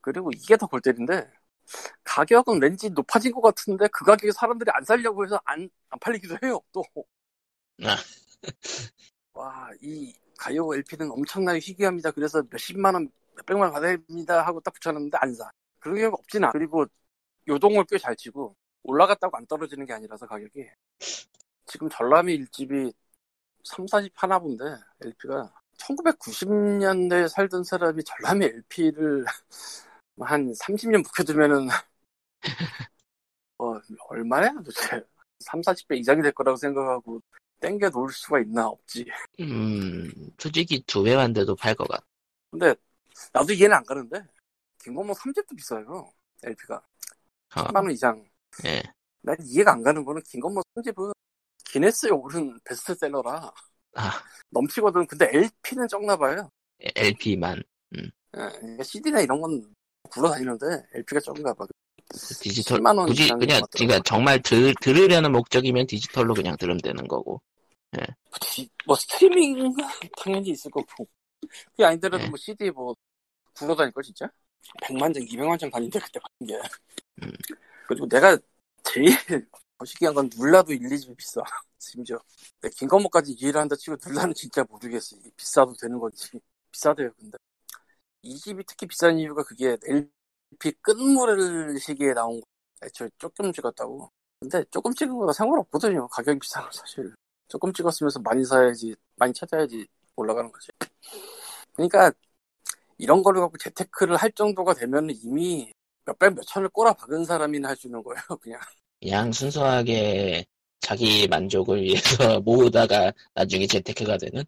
그리고 0.00 0.30
이게 0.34 0.56
더 0.56 0.66
골 0.66 0.80
때린데 0.80 1.30
가격은 2.04 2.62
왠지 2.62 2.88
높아진 2.90 3.32
것 3.32 3.40
같은데 3.42 3.88
그 3.92 4.04
가격에 4.04 4.32
사람들이 4.32 4.70
안 4.72 4.84
살려고 4.84 5.24
해서 5.24 5.40
안, 5.44 5.68
안 5.90 5.98
팔리기도 5.98 6.38
해요. 6.42 6.60
또. 6.72 6.82
아. 7.84 7.96
와, 9.38 9.70
이 9.80 10.12
가요 10.36 10.74
LP는 10.74 11.10
엄청나게 11.12 11.60
희귀합니다. 11.60 12.10
그래서 12.10 12.42
몇십만 12.50 12.94
원, 12.94 13.08
몇백만 13.36 13.66
원 13.66 13.72
받아야 13.72 13.96
됩니다 13.96 14.44
하고 14.44 14.60
딱 14.60 14.72
붙여놨는데 14.74 15.16
안 15.20 15.32
사. 15.34 15.48
그런 15.78 15.96
경우가 15.98 16.16
없진 16.18 16.42
않아. 16.44 16.52
그리고 16.52 16.86
요동을 17.48 17.84
꽤 17.86 17.98
잘 17.98 18.16
치고 18.16 18.56
올라갔다고 18.82 19.36
안 19.36 19.46
떨어지는 19.46 19.86
게 19.86 19.92
아니라서 19.92 20.26
가격이. 20.26 20.66
지금 21.66 21.88
전람이 21.88 22.34
일집이 22.34 22.92
3, 23.64 23.86
40 23.86 24.12
하나 24.16 24.38
본데 24.40 24.64
LP가 25.02 25.52
1990년대에 25.78 27.28
살던 27.28 27.64
사람이 27.64 28.02
전람이 28.04 28.44
LP를 28.46 29.24
한 30.20 30.52
30년 30.54 31.02
묵혀두면은 31.04 31.68
어, 33.58 33.80
얼마야 34.08 34.52
도대체 34.54 35.04
3, 35.40 35.60
40배 35.62 35.96
이상이 35.96 36.22
될 36.22 36.32
거라고 36.32 36.56
생각하고 36.56 37.20
땡겨 37.60 37.90
놓을 37.90 38.12
수가 38.12 38.40
있나 38.40 38.68
없지. 38.68 39.06
음, 39.40 40.10
솔직히 40.38 40.82
두 40.86 41.02
배만 41.02 41.32
돼도 41.32 41.56
팔 41.56 41.74
것 41.74 41.88
같아. 41.88 42.04
근데 42.50 42.74
나도 43.32 43.52
이해는 43.52 43.76
안 43.76 43.84
가는데 43.84 44.22
김건모 44.82 45.12
3집도 45.14 45.56
비싸요 45.56 46.10
LP가. 46.44 46.76
어, 47.56 47.60
10만 47.66 47.84
원 47.84 47.90
이상. 47.90 48.24
예. 48.64 48.82
난 49.22 49.36
이해가 49.42 49.72
안 49.72 49.82
가는 49.82 50.04
거는 50.04 50.22
김건모 50.22 50.62
3집은 50.76 51.12
기네스에 51.64 52.10
오른 52.10 52.58
베스트셀러라. 52.64 53.52
아, 53.94 54.22
넘치거든. 54.50 55.06
근데 55.06 55.28
LP는 55.32 55.88
적나 55.88 56.16
봐요. 56.16 56.50
LP만. 56.80 57.62
예, 57.96 58.48
그러니까 58.60 58.82
CD나 58.84 59.20
이런 59.20 59.40
건 59.40 59.74
굴러다니는데 60.10 60.66
LP가 60.94 61.20
적은가 61.20 61.54
봐. 61.54 61.66
디지털 62.40 62.78
10만 62.78 62.96
원 62.96 63.08
굳이 63.08 63.28
그냥. 63.28 63.62
그러니까 63.72 64.00
정말 64.04 64.40
들, 64.42 64.74
들으려는 64.80 65.32
목적이면 65.32 65.86
디지털로 65.86 66.34
그냥 66.34 66.56
들으면 66.56 66.78
되는 66.78 67.06
거고. 67.08 67.40
디- 68.40 68.68
뭐 68.86 68.96
스트리밍 68.96 69.74
당연히 70.16 70.50
있을 70.50 70.70
거고. 70.70 71.06
그게 71.70 71.84
아니더라도 71.84 72.24
네. 72.24 72.28
뭐 72.28 72.36
CD 72.36 72.70
뭐 72.70 72.94
굴러다닐 73.54 73.92
거 73.92 74.02
진짜? 74.02 74.28
100만 74.82 75.12
장 75.12 75.22
200만 75.22 75.58
장 75.58 75.70
다닌데 75.70 75.98
그때 75.98 76.20
받은 76.20 76.46
게. 76.46 76.54
음. 77.22 77.32
그리고 77.86 78.08
내가 78.08 78.36
제일 78.84 79.06
거시기한 79.78 80.14
건 80.14 80.28
눌라도 80.36 80.72
1, 80.72 80.80
2집이 80.80 81.16
비싸. 81.16 81.40
심지어. 81.78 82.18
김건모까지 82.76 83.32
이해를 83.32 83.60
한다 83.60 83.76
치고 83.76 83.96
눌라는 84.04 84.34
진짜 84.34 84.64
모르겠어. 84.68 85.16
이게 85.16 85.30
비싸도 85.36 85.72
되는 85.80 85.98
건지. 85.98 86.38
비싸대요 86.72 87.10
근데. 87.18 87.38
이 88.22 88.36
집이 88.36 88.64
특히 88.66 88.86
비싼 88.86 89.18
이유가 89.18 89.44
그게 89.44 89.76
LP 89.86 90.72
끝물 90.82 91.78
시기에 91.78 92.12
나온 92.14 92.40
거 92.40 92.46
애초에 92.84 93.08
조금 93.16 93.52
찍었다고. 93.52 94.10
근데 94.40 94.64
조금 94.70 94.92
찍은 94.92 95.16
거랑 95.16 95.32
상관없거든요. 95.32 96.08
가격이 96.08 96.40
비싼 96.40 96.62
건 96.64 96.72
사실 96.72 97.14
조금 97.48 97.72
찍었으면서 97.72 98.20
많이 98.20 98.44
사야지 98.44 98.94
많이 99.16 99.32
찾아야지 99.32 99.86
올라가는 100.16 100.50
거지 100.50 100.68
그러니까 101.74 102.12
이런 102.98 103.22
거를 103.22 103.40
갖고 103.40 103.56
재테크를 103.58 104.16
할 104.16 104.30
정도가 104.32 104.74
되면 104.74 105.08
이미 105.10 105.72
몇백 106.04 106.34
몇천을 106.34 106.68
꼬라 106.68 106.92
박은 106.92 107.24
사람이나 107.24 107.68
할수 107.68 107.86
있는 107.86 108.02
거예요 108.02 108.20
그냥 108.40 108.60
그냥 109.00 109.32
순수하게 109.32 110.44
자기 110.80 111.28
만족을 111.28 111.82
위해서 111.82 112.40
모으다가 112.44 113.12
나중에 113.34 113.66
재테크가 113.66 114.18
되는? 114.18 114.44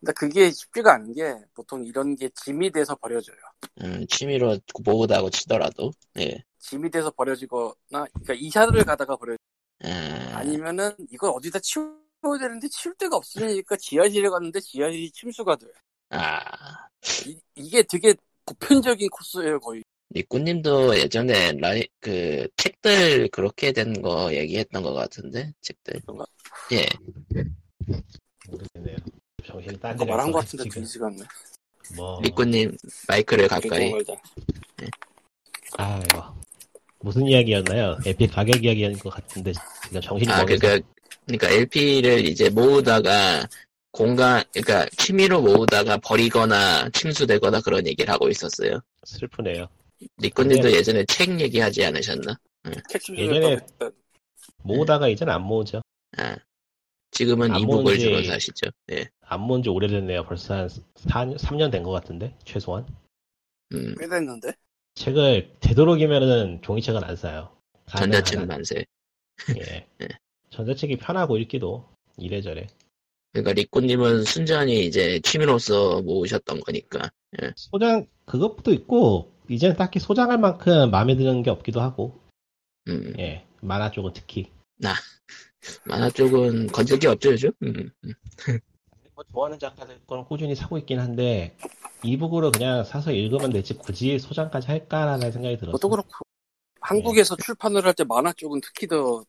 근데 0.00 0.12
그게 0.12 0.50
쉽지가 0.50 0.94
않은 0.94 1.14
게 1.14 1.34
보통 1.54 1.84
이런 1.84 2.14
게 2.14 2.28
짐이 2.28 2.70
돼서 2.70 2.94
버려져요 2.94 3.36
음, 3.82 4.06
취미로 4.08 4.58
모으다고 4.84 5.30
치더라도, 5.30 5.90
예. 6.18 6.44
짐이 6.58 6.90
돼서 6.90 7.10
버려지거나 7.10 7.74
그러니까 7.90 8.34
이사를 8.34 8.84
가다가 8.84 9.16
버려 9.16 9.32
음, 9.32 9.36
아니면은 9.90 10.92
이걸 11.10 11.30
어디다 11.34 11.58
치워야 11.60 12.38
되는데 12.40 12.68
치울 12.68 12.94
데가 12.96 13.16
없으니까 13.16 13.76
지하실에 13.76 14.28
갔는데 14.28 14.60
지하실이 14.60 15.10
침수가 15.12 15.56
돼 15.56 15.66
아, 16.10 16.40
이, 17.26 17.38
이게 17.56 17.82
되게 17.82 18.14
보편적인 18.46 19.08
코스예요 19.10 19.58
거의 19.60 19.82
니꾸님도 20.14 20.96
예전에 20.98 21.52
라이, 21.52 21.88
그, 21.98 22.46
책들 22.56 23.28
그렇게 23.30 23.72
된 23.72 23.94
거 24.00 24.32
얘기했던 24.32 24.82
것 24.82 24.92
같은데, 24.92 25.52
책들. 25.60 26.00
그런가? 26.02 26.24
예. 26.72 26.86
모르겠네요. 28.48 28.96
정신이 29.44 29.80
딴 29.80 29.96
데가 29.96 30.04
말한 30.12 30.30
것 30.30 30.40
같은데 30.40 30.64
지금 30.64 30.74
들리지가 30.74 31.06
않네 31.06 31.22
뭐 31.96 32.20
니꾸님, 32.22 32.76
마이크를 33.08 33.48
가까이. 33.48 33.90
말자. 33.90 34.12
아이고 35.78 36.22
무슨 37.04 37.26
이야기였나요? 37.26 37.98
에픽 38.06 38.32
가격 38.32 38.64
이야기인 38.64 38.98
것 38.98 39.10
같은데 39.10 39.52
지금 39.84 40.00
정신이 40.00 40.32
아, 40.32 40.38
멍해서 40.38 40.60
그니까, 40.60 40.88
그니까 41.26 41.48
LP를 41.50 42.24
이제 42.26 42.48
모으다가, 42.48 43.46
공간, 43.92 44.42
그니까, 44.52 44.86
취미로 44.96 45.40
모으다가 45.42 45.98
버리거나 45.98 46.88
침수되거나 46.90 47.60
그런 47.60 47.86
얘기를 47.86 48.12
하고 48.12 48.28
있었어요. 48.28 48.80
슬프네요. 49.04 49.68
니꾸님도 50.18 50.68
네. 50.68 50.74
예전에 50.76 51.04
책 51.06 51.38
얘기하지 51.40 51.84
않으셨나? 51.84 52.38
책 52.88 53.02
침수 53.02 53.20
예전에-. 53.20 53.60
모으다가 54.62 55.08
이젠 55.08 55.28
안 55.28 55.42
모으죠. 55.42 55.82
아. 56.16 56.36
지금은 57.10 57.52
안 57.52 57.60
이북을 57.60 57.82
모은 57.84 57.94
지- 57.94 58.00
주로 58.00 58.22
사시죠. 58.24 58.70
예. 58.92 59.08
안 59.20 59.40
모은 59.42 59.62
지 59.62 59.68
오래됐네요. 59.68 60.24
벌써 60.24 60.54
한 60.54 60.68
4, 60.68 61.26
3년 61.36 61.70
된 61.70 61.82
것 61.84 61.92
같은데 61.92 62.36
최소한. 62.44 62.86
음, 63.72 63.94
꽤 63.98 64.08
됐는데 64.08 64.52
책을 64.94 65.56
되도록이면은 65.60 66.62
종이책은 66.62 67.02
안 67.04 67.16
사요. 67.16 67.50
전자책 67.86 68.38
가능한 68.38 68.48
만세. 68.48 68.84
한. 69.46 69.56
예. 69.58 69.86
예. 70.02 70.08
전자책이 70.50 70.98
편하고 70.98 71.36
읽기도 71.38 71.88
이래저래. 72.16 72.66
그러니까 73.32 73.52
리코님은 73.52 74.22
순전히 74.24 74.86
이제 74.86 75.20
취미로서 75.20 76.02
모으셨던 76.02 76.60
거니까. 76.60 77.10
소장 77.56 78.06
그것도 78.26 78.72
있고 78.72 79.32
이제는 79.48 79.76
딱히 79.76 79.98
소장할 79.98 80.38
만큼 80.38 80.90
마음에 80.90 81.16
드는 81.16 81.42
게 81.42 81.50
없기도 81.50 81.80
하고 81.80 82.20
음, 82.88 83.12
예 83.18 83.44
만화 83.60 83.90
쪽은 83.90 84.12
특히 84.14 84.50
만화 85.84 86.10
쪽은 86.10 86.68
건질 86.68 86.98
게 86.98 87.08
없죠, 87.08 87.32
요즘? 87.32 87.50
음, 87.62 87.90
음. 88.04 88.12
뭐 89.14 89.24
좋아하는 89.32 89.58
작가들 89.58 90.00
거는 90.06 90.24
꾸준히 90.24 90.54
사고 90.54 90.76
있긴 90.78 90.98
한데 90.98 91.56
이북으로 92.02 92.50
그냥 92.50 92.84
사서 92.84 93.12
읽으면 93.12 93.52
되지 93.52 93.74
굳이 93.74 94.18
소장까지 94.18 94.66
할까라는 94.66 95.30
생각이 95.32 95.56
들었어. 95.56 95.72
그것도 95.72 95.88
그렇고 95.88 96.10
한국에서 96.80 97.36
출판을 97.36 97.84
할 97.84 97.94
때 97.94 98.04
만화 98.04 98.32
쪽은 98.32 98.60
특히 98.60 98.86
더 98.86 99.24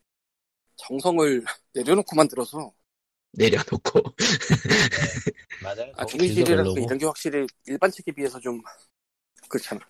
정성을 0.78 1.44
내려놓고 1.74 2.16
만들어서 2.16 2.74
내려놓고. 3.38 4.02
맞아요. 5.62 5.92
아, 5.98 6.06
길도 6.06 6.52
이런 6.52 6.98
게 6.98 7.06
확실히 7.06 7.46
일반 7.68 7.92
책에 7.92 8.12
비해서 8.12 8.40
좀 8.40 8.62
그렇잖아. 9.50 9.82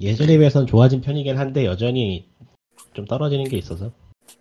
예전에 0.00 0.38
비해서는 0.38 0.66
좋아진 0.66 1.00
편이긴 1.00 1.36
한데 1.36 1.66
여전히 1.66 2.30
좀 2.94 3.04
떨어지는 3.04 3.44
게 3.48 3.58
있어서. 3.58 3.92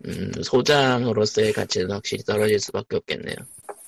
음, 0.06 0.32
소장으로서의 0.44 1.52
가치는 1.54 1.92
확실히 1.92 2.24
떨어질 2.24 2.60
수밖에 2.60 2.96
없겠네요. 2.98 3.36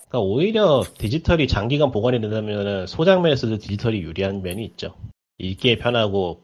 그러니까 0.08 0.20
오히려 0.20 0.84
디지털이 0.98 1.48
장기간 1.48 1.92
보관이 1.92 2.22
된다면 2.22 2.88
소장면에서도 2.88 3.58
디지털이 3.58 4.02
유리한 4.02 4.42
면이 4.42 4.64
있죠. 4.66 4.96
읽기에 5.38 5.78
편하고 5.78 6.44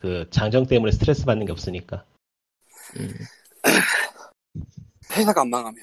그 0.00 0.26
장정 0.30 0.66
때문에 0.66 0.92
스트레스 0.92 1.24
받는 1.24 1.46
게 1.46 1.52
없으니까. 1.52 2.04
음, 2.96 3.14
회사가 5.16 5.42
안 5.42 5.50
망하면. 5.50 5.82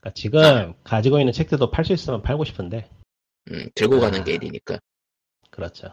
그러니까 0.00 0.14
지금 0.14 0.74
가지고 0.84 1.18
있는 1.18 1.32
책들도 1.32 1.70
팔 1.70 1.84
수 1.84 1.92
있으면 1.92 2.22
팔고 2.22 2.44
싶은데 2.44 2.90
음, 3.50 3.68
들고 3.74 4.00
가는 4.00 4.20
아. 4.20 4.24
게 4.24 4.34
일이니까. 4.34 4.78
그렇죠. 5.50 5.88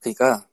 그러니까 0.00 0.46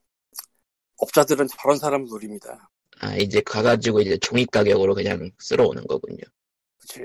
업자들은 0.98 1.48
저런 1.48 1.78
사람을 1.78 2.08
노립니다. 2.08 2.70
아, 3.00 3.16
이제 3.16 3.42
가가지고 3.42 4.02
이제 4.02 4.18
종이 4.18 4.46
가격으로 4.46 4.96
그냥 4.96 5.30
쓸어오는 5.40 5.86
거군요. 5.86 6.24
그치? 6.80 7.02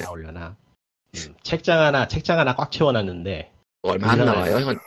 나올려나. 0.00 0.56
음, 1.16 1.34
책장 1.42 1.80
하나 1.80 2.06
책장 2.06 2.38
하나 2.38 2.54
꽉 2.54 2.70
채워놨는데 2.70 3.52
얼마 3.82 4.10
안. 4.12 4.24
나와요? 4.24 4.56
현- 4.58 4.78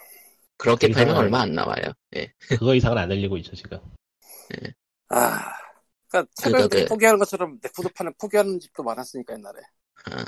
그렇게 0.58 0.88
그 0.90 0.94
팔면. 0.94 1.16
얼마 1.18 1.42
안 1.42 1.54
나와요. 1.54 1.84
예. 2.16 2.32
그거 2.48 2.76
이상은 2.76 2.98
안 2.98 3.10
늘리고 3.10 3.38
있죠 3.38 3.56
지금. 3.56 3.80
아, 5.10 5.40
그러니까 6.08 6.32
책을 6.36 6.70
그- 6.70 6.86
포기하는 6.86 7.18
것처럼 7.20 7.60
네프도판을 7.64 8.14
포기하는 8.20 8.60
집도 8.60 8.84
많았으니까 8.84 9.34
옛날에. 9.34 9.60
아, 10.06 10.24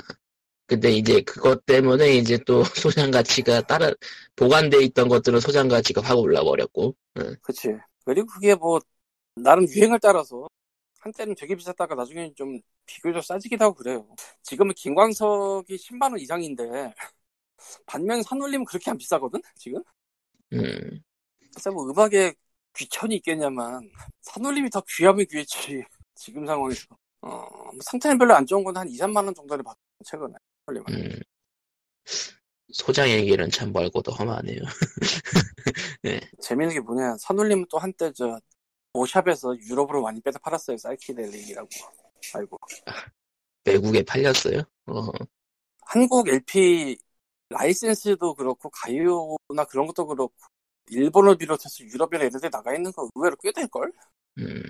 근데 0.66 0.90
이제 0.90 1.20
그것 1.20 1.64
때문에 1.66 2.16
이제 2.16 2.38
또 2.46 2.64
소장 2.64 3.10
가치가 3.10 3.60
다른 3.62 3.92
보관돼 4.34 4.82
있던 4.84 5.08
것들은 5.08 5.38
소장 5.40 5.68
가치가 5.68 6.00
확 6.02 6.18
올라버렸고. 6.18 6.96
응. 7.18 7.36
그치? 7.42 7.68
그리고 8.04 8.26
그게 8.26 8.54
뭐 8.54 8.80
나름 9.36 9.66
유행을 9.68 10.00
따라서 10.00 10.48
한때는 11.04 11.34
되게 11.36 11.54
비쌌다가 11.56 11.94
나중에는 11.94 12.34
좀 12.34 12.60
비교적 12.86 13.22
싸지기도 13.24 13.64
하고 13.64 13.74
그래요. 13.76 14.06
지금은 14.42 14.74
김광석이 14.76 15.76
10만 15.78 16.12
원 16.12 16.20
이상인데 16.20 16.94
반면 17.86 18.22
산울림은 18.24 18.66
그렇게 18.66 18.90
안 18.90 18.98
비싸거든? 18.98 19.40
지금? 19.56 19.82
음, 20.52 21.02
그래서 21.52 21.70
뭐 21.72 21.88
음악에 21.90 22.34
귀천이 22.76 23.16
있겠냐만 23.16 23.88
산울림이 24.22 24.70
더 24.70 24.82
귀하면 24.96 25.26
귀했지 25.30 25.84
지금 26.14 26.46
상황에서 26.46 26.86
어, 27.22 27.28
뭐 27.28 27.72
상태는 27.82 28.18
별로 28.18 28.34
안 28.34 28.46
좋은 28.46 28.64
건 28.64 28.76
한 28.76 28.88
2, 28.88 28.96
3만 28.96 29.24
원 29.24 29.34
정도를 29.34 29.62
받 29.64 29.76
최근에 30.04 30.34
산울림은 30.66 30.88
음. 30.88 31.20
소장 32.72 33.08
얘기는 33.08 33.48
참 33.50 33.72
멀고도 33.72 34.12
험하네요. 34.12 34.60
재밌는 36.40 36.74
게 36.74 36.80
뭐냐 36.80 37.16
산울림은 37.18 37.66
또 37.70 37.78
한때 37.78 38.12
저 38.14 38.38
오샵에서 38.94 39.58
유럽으로 39.58 40.02
많이 40.02 40.20
빼서 40.20 40.38
팔았어요 40.38 40.76
사이키델릭이라고 40.78 41.68
아이고 42.34 42.58
외국에 43.64 44.02
팔렸어요? 44.02 44.60
어, 44.86 45.10
한국 45.86 46.28
LP 46.28 46.98
라이센스도 47.48 48.34
그렇고 48.34 48.70
가요나 48.70 49.64
그런 49.68 49.86
것도 49.86 50.06
그렇고 50.06 50.34
일본을 50.88 51.36
비롯해서 51.36 51.84
유럽이나 51.84 52.24
이런 52.24 52.40
데 52.40 52.48
나가 52.50 52.74
있는 52.74 52.92
거 52.92 53.08
의외로 53.14 53.36
꽤 53.42 53.52
될걸? 53.52 53.92
음, 54.38 54.62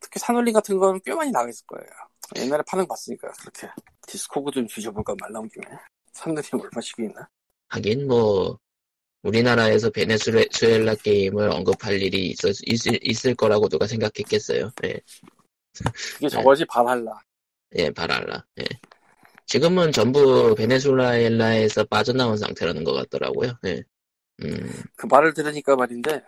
특히 0.00 0.18
산울림 0.18 0.52
같은 0.52 0.78
거는 0.78 1.00
꽤 1.04 1.14
많이 1.14 1.30
나가 1.30 1.48
있을 1.48 1.64
거예요. 1.66 1.86
옛날에 2.36 2.62
파는 2.66 2.86
거 2.86 2.94
봤으니까 2.94 3.30
그렇게 3.40 3.68
디스코그 4.06 4.50
좀 4.52 4.66
뒤져볼까 4.66 5.14
말 5.20 5.32
나온 5.32 5.48
김에 5.48 5.64
산울림 6.12 6.60
얼마씩 6.60 6.98
있나? 7.00 7.28
하긴 7.68 8.06
뭐 8.06 8.58
우리나라에서 9.22 9.90
베네수엘라 9.90 10.96
게임을 10.96 11.50
언급할 11.50 12.00
일이 12.02 12.30
있을, 12.30 12.52
있을, 12.66 12.98
있을 13.02 13.34
거라고 13.34 13.68
누가 13.68 13.86
생각했겠어요. 13.86 14.70
예, 14.84 15.00
그게 16.14 16.28
저거지 16.28 16.64
발할라. 16.64 17.20
예, 17.76 17.90
바랄라. 17.90 18.44
예. 18.60 18.64
지금은 19.46 19.92
전부 19.92 20.54
베네수엘라에서 20.56 21.84
빠져나온 21.84 22.36
상태라는 22.36 22.84
것 22.84 22.92
같더라고요. 22.94 23.52
예. 23.66 23.82
음, 24.44 24.82
그 24.96 25.06
말을 25.06 25.34
들으니까 25.34 25.76
말인데 25.76 26.22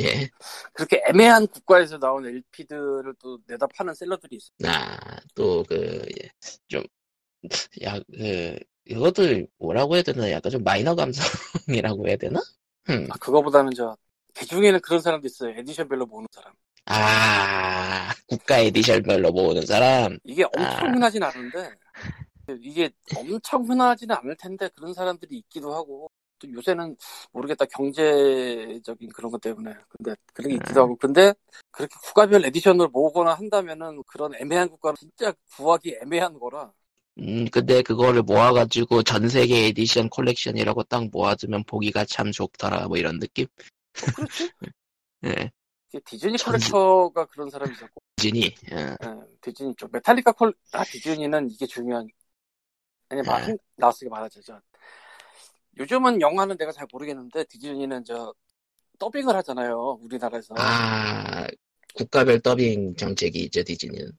예. 0.00 0.28
그렇게 0.72 1.02
애매한 1.06 1.46
국가에서 1.46 1.98
나온 1.98 2.26
LP들을 2.26 3.14
또 3.18 3.38
내다 3.46 3.66
파는 3.66 3.94
셀러들이 3.94 4.36
있어. 4.36 4.50
아, 4.64 4.98
또, 5.34 5.62
그, 5.68 6.06
예, 6.22 6.30
좀, 6.68 6.82
야, 7.82 7.98
그, 8.10 8.58
이것도 8.86 9.46
뭐라고 9.58 9.94
해야 9.94 10.02
되나? 10.02 10.30
약간 10.30 10.50
좀 10.50 10.62
마이너 10.64 10.94
감성이라고 10.94 12.08
해야 12.08 12.16
되나? 12.16 12.40
음. 12.90 13.06
아, 13.10 13.14
그거보다는 13.18 13.72
저 13.74 13.96
개중에는 14.34 14.80
그런 14.80 15.00
사람도 15.00 15.26
있어요. 15.26 15.54
에디션별로 15.58 16.06
모으는 16.06 16.28
사람. 16.32 16.52
아, 16.86 18.12
국가 18.26 18.58
에디션별로 18.58 19.30
모으는 19.30 19.66
사람? 19.66 20.18
이게 20.24 20.44
엄청 20.44 20.88
아. 20.88 20.92
흔하진 20.92 21.22
않은데 21.22 21.70
이게 22.60 22.90
엄청 23.16 23.62
흔하지는 23.68 24.16
않을 24.16 24.36
텐데 24.36 24.68
그런 24.74 24.92
사람들이 24.92 25.36
있기도 25.38 25.74
하고 25.74 26.10
또 26.38 26.50
요새는 26.50 26.96
모르겠다 27.30 27.66
경제적인 27.66 29.10
그런 29.14 29.30
것 29.30 29.40
때문에 29.40 29.74
근데 29.88 30.16
그런 30.34 30.50
게 30.50 30.54
있기도 30.56 30.80
아. 30.80 30.84
하고 30.84 30.96
근데 30.96 31.32
그렇게 31.70 31.94
국가별 32.02 32.44
edition을 32.46 32.88
모으거나 32.88 33.34
한다면은 33.34 34.02
그런 34.06 34.34
애매한 34.34 34.68
국가는 34.68 34.96
진짜 34.96 35.32
구하기 35.54 35.98
애매한 36.02 36.38
거라 36.38 36.72
음, 37.18 37.44
근데 37.50 37.82
그거를 37.82 38.22
모아가지고 38.22 39.02
전 39.02 39.28
세계 39.28 39.66
에디션 39.66 40.08
콜렉션이라고 40.08 40.84
딱 40.84 41.08
모아두면 41.10 41.64
보기가 41.64 42.04
참 42.06 42.32
좋더라, 42.32 42.88
뭐 42.88 42.96
이런 42.96 43.18
느낌? 43.18 43.46
어, 44.00 44.10
그렇지 44.10 44.52
예, 45.24 45.50
이게 45.88 46.00
디즈니 46.04 46.36
전- 46.36 46.54
collector가 46.54 47.26
그런 47.26 47.50
사람이 47.50 47.72
있었고 47.72 48.02
진이, 48.16 48.54
예. 48.72 48.96
예, 49.04 49.08
디즈니 49.40 49.74
쪽 49.76 49.90
메탈리카 49.92 50.32
콜 50.32 50.54
아, 50.72 50.84
디즈니는 50.84 51.50
이게 51.50 51.66
중요한 51.66 52.08
아니 53.08 53.22
말 53.22 53.44
네. 53.46 53.56
나왔으니까 53.76 54.16
말하자 54.16 54.40
저 54.44 54.60
요즘은 55.78 56.20
영화는 56.20 56.56
내가 56.56 56.72
잘 56.72 56.86
모르겠는데 56.92 57.44
디즈니는 57.44 58.04
저 58.04 58.34
더빙을 58.98 59.34
하잖아요 59.36 59.98
우리나라에서 60.02 60.54
아, 60.54 61.46
국가별 61.94 62.40
더빙 62.40 62.94
정책이 62.96 63.40
있죠, 63.44 63.62
디즈니는. 63.64 64.12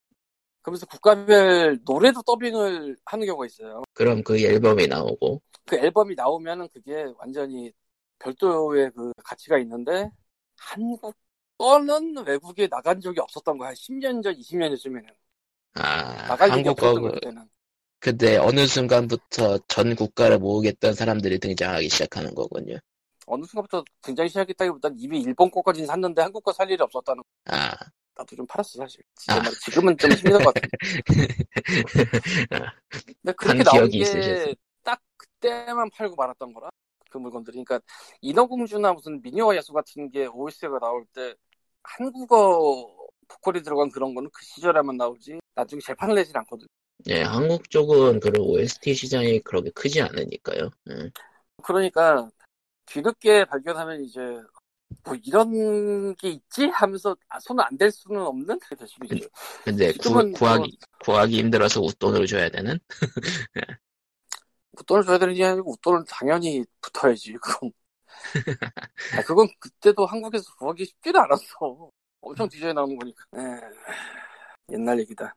그러면서 0.64 0.86
국가별 0.86 1.80
노래도 1.86 2.22
더빙을 2.24 2.96
하는 3.06 3.26
경우가 3.28 3.46
있어요. 3.46 3.84
그럼 3.94 4.24
그 4.24 4.40
앨범이 4.40 4.88
나오고, 4.88 5.42
그 5.66 5.76
앨범이 5.76 6.16
나오면은 6.16 6.68
그게 6.74 7.06
완전히 7.18 7.72
별도의 8.20 8.92
그 8.96 9.12
가치가 9.24 9.58
있는데 9.60 10.10
한국 10.58 11.16
거는 11.58 12.26
외국에 12.26 12.68
나간 12.68 13.00
적이 13.00 13.20
없었던 13.20 13.58
거야 13.58 13.74
10년 13.76 14.22
전 14.22 14.34
20년 14.36 14.70
전쯤에는. 14.70 15.10
아, 15.76 16.28
나갈 16.28 16.50
한국 16.50 16.76
거, 16.76 16.94
그때는. 16.94 17.50
근데 18.00 18.38
어느 18.38 18.66
순간부터 18.66 19.60
전 19.68 19.96
국가를 19.96 20.40
모으겠다는 20.40 20.94
사람들이 20.94 21.40
등장하기 21.40 21.90
시작하는 21.90 22.34
거군요. 22.36 22.78
어느 23.28 23.46
순간부터 23.46 23.84
등장이 24.02 24.30
시작했다기보단 24.30 24.96
이미 24.98 25.22
일본 25.22 25.50
거까지는 25.52 25.88
샀는데 25.88 26.22
한국 26.22 26.44
거 26.44 26.52
살 26.54 26.70
일이 26.70 26.82
없었다는 26.84 27.24
아, 27.46 27.72
나도 28.16 28.36
좀 28.36 28.46
팔았어 28.48 28.78
사실. 28.80 29.02
아. 29.28 29.42
지금 29.42 29.52
지금은 29.62 29.98
좀 29.98 30.12
힘든 30.12 30.44
것 30.44 30.54
같아. 30.54 30.68
근데 33.22 33.34
그렇게 33.34 33.58
한 33.58 33.64
나온. 33.64 33.90
게 33.90 34.56
딱 34.84 35.00
그때만 35.18 35.90
팔고 35.92 36.16
말았던 36.16 36.54
거라 36.54 36.70
그 37.10 37.18
물건들이. 37.18 37.64
그러니까 37.64 37.80
인어공주나 38.22 38.92
무슨 38.94 39.22
미녀와 39.22 39.56
야수 39.56 39.72
같은 39.72 40.10
게 40.12 40.26
OS가 40.26 40.80
나올 40.80 41.06
때 41.14 41.34
한국어 41.84 42.94
보컬이 43.30 43.62
들어간 43.64 43.90
그런 43.90 44.14
거는 44.14 44.30
그 44.34 44.46
시절에만 44.46 44.98
나오지 44.98 45.40
나중에 45.56 45.80
재판을 45.80 46.16
내진 46.16 46.36
않거든. 46.38 46.68
예, 47.08 47.22
한국 47.22 47.70
쪽은 47.70 48.20
그런 48.20 48.42
OST 48.46 48.94
시장이 48.94 49.40
그렇게 49.40 49.70
크지 49.72 50.02
않으니까요. 50.02 50.70
예. 50.90 51.10
그러니까 51.64 52.30
뒤늦게 52.86 53.46
발견하면 53.46 54.04
이제 54.04 54.20
뭐 55.06 55.16
이런 55.26 56.16
게 56.18 56.30
있지 56.32 56.68
하면서 56.68 57.16
아, 57.30 57.40
손을 57.40 57.64
안 57.66 57.78
댈 57.78 57.92
수는 57.92 58.22
없는 58.22 58.60
있죠. 59.06 59.30
근데 59.64 59.94
구, 59.94 60.10
뭐 60.14 60.24
구하기 60.34 60.78
구하기 61.00 61.38
힘들어서 61.40 61.82
웃돈으로 61.82 62.26
줘야 62.26 62.50
되는 62.50 62.80
웃돈을 64.74 65.04
줘야 65.04 65.18
되는 65.18 65.34
게 65.34 65.44
아니고 65.46 65.72
웃돈은 65.72 66.06
당연히 66.08 66.64
붙어야지 66.82 67.34
그건. 67.34 67.72
아, 69.12 69.22
그건 69.22 69.48
그때도 69.60 70.06
한국에서 70.06 70.56
구하기 70.58 70.86
쉽지도 70.86 71.20
않았어. 71.20 71.90
엄청 72.22 72.50
뒤져야 72.50 72.74
나오는 72.74 72.96
거니까. 72.98 73.24
에, 73.38 73.40
옛날 74.72 75.00
얘기다. 75.00 75.36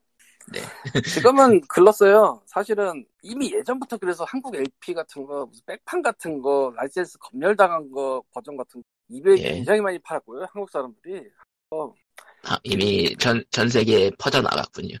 네. 0.51 0.61
지금은 1.01 1.61
글렀어요. 1.67 2.41
사실은 2.45 3.05
이미 3.21 3.51
예전부터 3.53 3.97
그래서 3.97 4.23
한국 4.23 4.55
LP 4.55 4.93
같은 4.93 5.25
거, 5.25 5.45
무슨 5.45 5.63
백판 5.65 6.01
같은 6.01 6.41
거, 6.41 6.73
라이센스 6.75 7.17
검열당한 7.19 7.91
거 7.91 8.23
버전 8.33 8.55
같은 8.55 8.81
거 8.81 8.87
이베이 9.09 9.39
예. 9.39 9.53
굉장히 9.53 9.81
많이 9.81 9.99
팔았고요. 9.99 10.47
한국 10.51 10.69
사람들이. 10.69 11.23
어, 11.71 11.93
아, 12.43 12.57
이미 12.63 13.15
전, 13.17 13.43
전 13.51 13.69
세계에 13.69 14.11
퍼져나갔군요. 14.17 14.95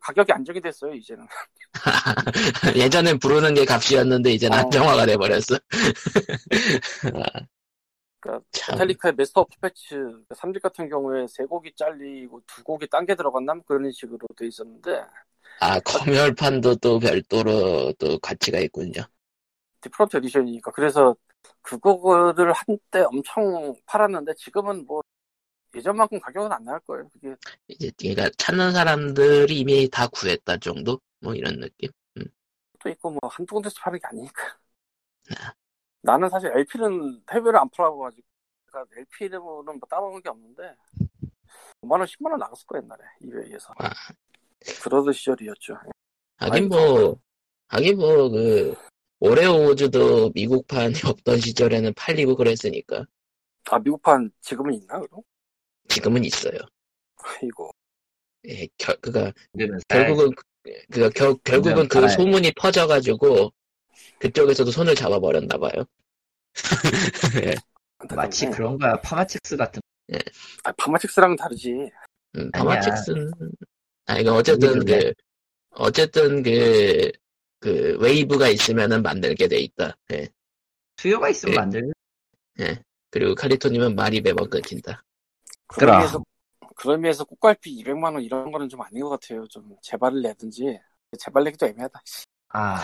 가격이 0.00 0.32
안정이 0.32 0.60
됐어요. 0.60 0.94
이제는. 0.94 1.26
예전엔 2.76 3.18
부르는 3.18 3.54
게 3.54 3.64
값이었는데 3.64 4.32
이제는 4.32 4.56
어. 4.56 4.60
안정화가 4.62 5.06
돼버렸어. 5.06 5.58
그러니까 8.22 8.44
참. 8.52 8.74
Metallica의 8.76 9.14
Master 9.16 9.42
of 9.42 9.56
Puppets 9.60 10.24
3집 10.34 10.62
같은 10.62 10.88
경우에 10.88 11.26
세 11.26 11.44
곡이 11.44 11.74
잘리고 11.76 12.40
두 12.46 12.62
곡이 12.64 12.88
딴 12.88 13.04
게 13.04 13.14
들어갔나 13.16 13.54
뭐 13.54 13.64
그런 13.66 13.90
식으로 13.90 14.26
돼 14.36 14.46
있었는데 14.46 15.04
아, 15.60 15.78
검열판도 15.80 16.76
또 16.76 16.98
별도로 16.98 17.92
또 17.98 18.18
가치가 18.18 18.58
있군요. 18.58 19.02
different 19.80 20.16
edition이니까 20.18 20.70
그래서 20.70 21.16
그거를 21.62 22.52
한때 22.52 23.00
엄청 23.02 23.74
팔았는데 23.86 24.34
지금은 24.34 24.86
뭐 24.86 25.02
예전만큼 25.74 26.20
가격은 26.20 26.52
안 26.52 26.64
나올 26.64 26.80
거예요. 26.80 27.08
그게 27.10 27.34
이제 27.68 27.90
그러니까 27.98 28.30
찾는 28.38 28.72
사람들이 28.72 29.58
이미 29.58 29.88
다 29.90 30.06
구했다 30.08 30.58
정도? 30.58 31.00
뭐 31.20 31.34
이런 31.34 31.58
느낌? 31.60 31.90
또 32.80 32.88
있고 32.90 33.10
뭐 33.10 33.20
한두 33.30 33.54
군데서 33.54 33.76
파는 33.80 33.98
게 33.98 34.06
아니니까. 34.06 34.58
아. 35.36 35.54
나는 36.02 36.28
사실 36.28 36.50
LP는 36.54 37.22
해외를 37.32 37.56
안 37.56 37.68
팔아봐가지고 37.70 38.22
그러니까 38.66 38.96
LP는 39.00 39.40
뭐 39.40 39.64
따먹는 39.88 40.22
게 40.22 40.28
없는데 40.28 40.76
5만 41.82 41.92
원 41.92 42.06
10만 42.06 42.30
원 42.30 42.38
나갔을 42.38 42.66
거야 42.66 42.82
옛날에 42.82 43.00
이베이에서 43.20 43.74
아. 43.78 43.90
그러던 44.82 45.12
시절이었죠. 45.12 45.76
하긴 46.36 46.68
뭐, 46.68 47.16
하긴 47.68 47.98
뭐, 47.98 48.28
그, 48.28 48.74
오레오 49.20 49.70
우즈도 49.70 50.30
미국판이 50.34 50.92
없던 51.06 51.38
시절에는 51.38 51.94
팔리고 51.94 52.36
그랬으니까. 52.36 53.04
아 53.70 53.78
미국판 53.78 54.30
지금은 54.40 54.74
있나 54.74 55.00
그럼? 55.00 55.22
지금은 55.88 56.24
있어요. 56.24 56.58
아이고 57.16 57.70
예, 58.48 58.66
결, 58.76 58.96
그가, 58.96 59.32
결국은, 59.88 60.30
그, 60.62 61.10
결, 61.10 61.36
결국은 61.44 61.86
그 61.86 62.00
팔아야 62.00 62.08
소문이 62.08 62.52
퍼져가지고, 62.56 63.52
그쪽에서도 64.18 64.70
손을 64.70 64.94
잡아버렸나 64.94 65.58
봐요. 65.58 65.84
마치 68.14 68.46
네. 68.46 68.50
그런 68.50 68.78
거야. 68.78 69.00
파맛 69.00 69.26
첵스 69.26 69.56
같은. 69.56 69.80
아, 70.64 70.72
파맛 70.72 70.90
첵스랑은 70.90 71.36
다르지. 71.36 71.70
음, 72.36 72.50
아니야. 72.52 72.80
파맛 72.80 72.96
첵스는, 72.96 73.30
아, 74.06 74.18
이거 74.18 74.34
어쨌든 74.34 74.84
그, 74.84 75.12
어쨌든 75.70 76.42
그, 76.42 77.10
그, 77.60 77.96
wave가 78.00 78.48
있으면은 78.48 79.02
만들게 79.02 79.48
돼 79.48 79.58
있다. 79.58 79.96
예. 80.12 80.28
수요가 80.96 81.28
있으면 81.28 81.54
예. 81.54 81.58
만들면. 81.58 81.92
그리고 83.12 83.34
칼리토님은 83.34 83.94
말이 83.94 84.20
매번 84.20 84.48
끊긴다. 84.48 85.04
그런 85.66 85.86
그럼. 85.86 85.94
의미에서 86.00 86.24
그런 86.74 86.96
의미에서 86.96 87.24
꽃갈피 87.24 87.84
200만 87.84 88.14
원 88.14 88.22
이런 88.22 88.50
거는 88.50 88.68
좀 88.68 88.80
아닌 88.80 89.02
것 89.02 89.10
같아요. 89.10 89.46
좀 89.48 89.76
재발을 89.82 90.22
내든지 90.22 90.78
재발 91.18 91.44
내기도 91.44 91.66
애매하다. 91.66 92.02
씨. 92.54 92.58
아, 92.58 92.80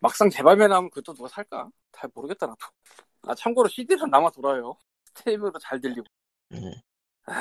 막상 0.00 0.30
재발매 0.30 0.68
나오면 0.68 0.90
그것도 0.90 1.14
누가 1.14 1.28
살까? 1.28 1.68
잘 1.92 2.10
모르겠다 2.14 2.46
나도. 2.46 2.58
아 3.22 3.34
참고로 3.34 3.68
CD는 3.68 4.10
남아 4.10 4.30
돌아요. 4.30 4.76
스트리밍으로 5.06 5.58
잘 5.60 5.80
들리고. 5.80 6.04
음. 6.52 6.72
아, 7.26 7.32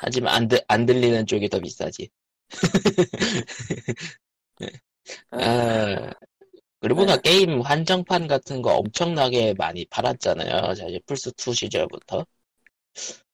하지만 0.00 0.34
안, 0.34 0.48
들, 0.48 0.60
안 0.68 0.86
들리는 0.86 1.26
쪽이 1.26 1.48
더 1.48 1.60
비싸지. 1.60 2.08
아, 5.30 6.10
그리고 6.80 7.04
나 7.04 7.16
네. 7.16 7.22
게임 7.22 7.60
한정판 7.60 8.28
같은 8.28 8.62
거 8.62 8.74
엄청나게 8.74 9.54
많이 9.54 9.84
팔았잖아요. 9.86 10.74
사실 10.74 11.00
플스2 11.06 11.54
시절부터. 11.54 12.26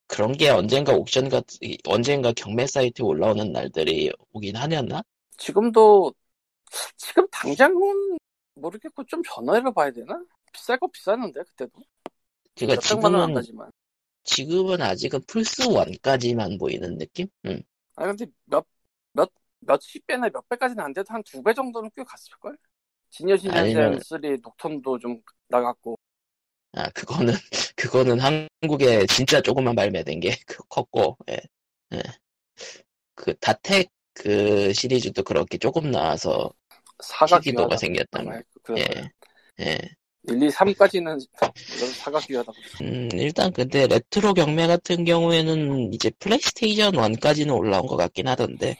그런 0.06 0.32
게 0.32 0.50
언젠가 0.50 0.94
옥션 0.94 1.28
같, 1.28 1.44
언젠가 1.86 2.32
경매 2.32 2.66
사이트에 2.66 3.04
올라오는 3.04 3.52
날들이 3.52 4.10
오긴 4.32 4.56
하였나? 4.56 5.02
지금도 5.36 6.14
지금 6.96 7.26
당장은 7.30 8.18
모르겠고 8.54 9.04
좀 9.04 9.22
전화해를 9.24 9.72
봐야 9.72 9.90
되나? 9.90 10.22
비쌀 10.52 10.78
거 10.78 10.86
비쌌는데 10.88 11.42
그때도. 11.42 11.80
그러니까 12.56 12.80
지금은, 12.80 13.34
가지만. 13.34 13.70
지금은 14.24 14.82
아직은 14.82 15.20
플스 15.26 15.62
1까지만 15.62 16.58
보이는 16.58 16.98
느낌? 16.98 17.28
응. 17.46 17.62
아 17.96 18.06
근데 18.06 18.26
몇 18.46 18.66
몇 19.12 19.30
몇십 19.60 20.06
배나 20.06 20.28
몇 20.28 20.48
배까지는 20.48 20.84
안 20.84 20.92
돼도 20.92 21.06
한 21.12 21.22
두 21.22 21.42
배 21.42 21.52
정도는 21.54 21.90
꽤 21.96 22.02
갔을 22.04 22.30
걸. 22.38 22.56
진여신전생 23.10 23.76
아니면- 23.78 24.00
3 24.00 24.20
녹턴도 24.42 24.98
좀 24.98 25.20
나갔고. 25.48 25.96
아, 26.72 26.88
그거는, 26.90 27.32
그거는 27.76 28.20
한국에 28.20 29.06
진짜 29.06 29.40
조금만 29.40 29.74
발매된 29.74 30.20
게 30.20 30.36
크- 30.46 30.62
컸고, 30.68 31.16
예. 31.30 31.38
예. 31.94 32.02
그, 33.14 33.34
다텍 33.38 33.90
그 34.18 34.72
시리즈도 34.72 35.22
그렇게 35.22 35.58
조금 35.58 35.90
나와서 35.90 36.52
사각 37.02 37.42
시기도가 37.42 37.68
기화다. 37.68 37.76
생겼던 37.76 38.24
거. 38.24 38.30
아마 38.30 38.40
그래서 38.62 38.92
예. 39.58 39.64
예. 39.64 39.78
1, 40.24 40.42
2, 40.42 40.48
3까지는 40.50 41.18
사각 41.96 42.26
기화다. 42.26 42.52
음, 42.82 43.08
일단 43.14 43.50
근데 43.52 43.86
레트로 43.86 44.34
경매 44.34 44.66
같은 44.66 45.04
경우에는 45.04 45.92
이제 45.94 46.10
플레이스테이션 46.18 46.92
1까지는 46.92 47.54
올라온 47.54 47.86
것 47.86 47.96
같긴 47.96 48.28
하던데, 48.28 48.76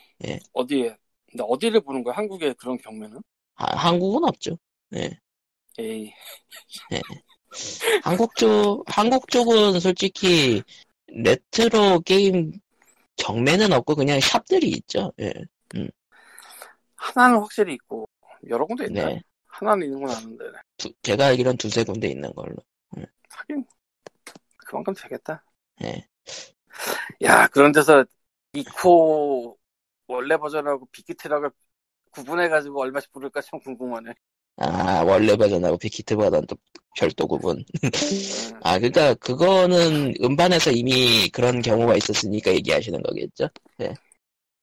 어디에? 0.52 0.94
근데 1.30 1.44
어디를 1.46 1.80
보는 1.80 2.02
거야? 2.02 2.16
한국에 2.16 2.52
그런 2.54 2.76
경매는? 2.76 3.20
아, 3.54 3.76
한국은 3.76 4.24
없죠. 4.24 4.58
에이, 5.78 6.12
한국 8.02 8.36
쪽, 8.36 8.84
한국 8.86 9.30
쪽은 9.30 9.80
솔직히 9.80 10.62
레트로 11.06 12.00
게임 12.00 12.52
경매는 13.18 13.72
없고 13.72 13.94
그냥 13.96 14.20
샵들이 14.20 14.68
있죠. 14.70 15.12
예. 15.20 15.32
하나는 16.96 17.38
확실히 17.38 17.74
있고 17.74 18.08
여러 18.48 18.66
군데 18.66 18.84
있다. 18.84 19.08
네. 19.08 19.22
하나는 19.46 19.86
있는 19.86 20.00
건 20.00 20.10
아는데 20.10 20.44
두- 20.76 20.92
제가 21.02 21.26
알기론 21.26 21.56
두세 21.56 21.84
군데 21.84 22.08
있는 22.08 22.32
걸로. 22.32 22.54
하긴 23.30 23.64
그만큼 24.56 24.94
되겠다. 24.94 25.44
예. 25.84 26.06
야 27.22 27.46
그런 27.48 27.72
데서 27.72 28.04
ICO 28.52 29.58
원래 30.06 30.36
버전하고 30.36 30.86
Big 30.92 31.09
Hit라고 31.09 31.50
구분해가지고 32.10 32.80
얼마씩 32.80 33.12
부를까 33.12 33.40
참 33.42 33.60
궁금하네. 33.60 34.12
아, 34.58 35.02
원래 35.04 35.36
버전하고 35.36 35.78
Big 35.78 35.97
Hit 35.97 36.16
버전 36.16 36.46
또 36.46 36.56
별도 36.96 37.26
구분. 37.26 37.58
음, 37.58 37.90
아, 38.62 38.78
그니까, 38.78 39.14
그거는 39.14 40.14
음반에서 40.20 40.72
이미 40.72 41.28
그런 41.28 41.62
경우가 41.62 41.96
있었으니까 41.96 42.52
얘기하시는 42.52 43.00
거겠죠? 43.02 43.48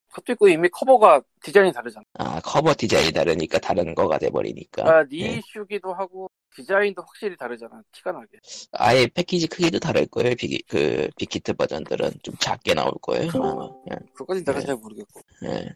그것도 0.09 0.33
있고 0.33 0.47
이미 0.47 0.69
커버가 0.69 1.21
디자인이 1.43 1.73
다르잖아. 1.73 2.03
아, 2.13 2.39
커버 2.41 2.73
디자인이 2.73 3.11
다르니까 3.11 3.59
다른 3.59 3.93
거가 3.93 4.17
돼버리니까. 4.17 4.83
아, 4.89 5.05
예. 5.11 5.27
reissue기도 5.27 5.93
하고 5.93 6.29
디자인도 6.55 7.01
확실히 7.01 7.35
다르잖아. 7.35 7.81
티가 7.91 8.13
나게. 8.13 8.37
아예 8.71 9.07
패키지 9.07 9.47
크기도 9.47 9.77
다를 9.79 10.05
거예요. 10.05 10.35
빅, 10.35 10.65
그, 10.67 11.09
빅히트 11.17 11.53
버전들은 11.53 12.11
좀 12.23 12.35
작게 12.39 12.73
나올 12.73 12.93
거예요. 13.01 13.29
아마. 13.33 13.69
그것까지 14.13 14.45
내가 14.45 14.59
네. 14.59 14.65
잘 14.65 14.75
모르겠고. 14.77 15.21
예. 15.43 15.69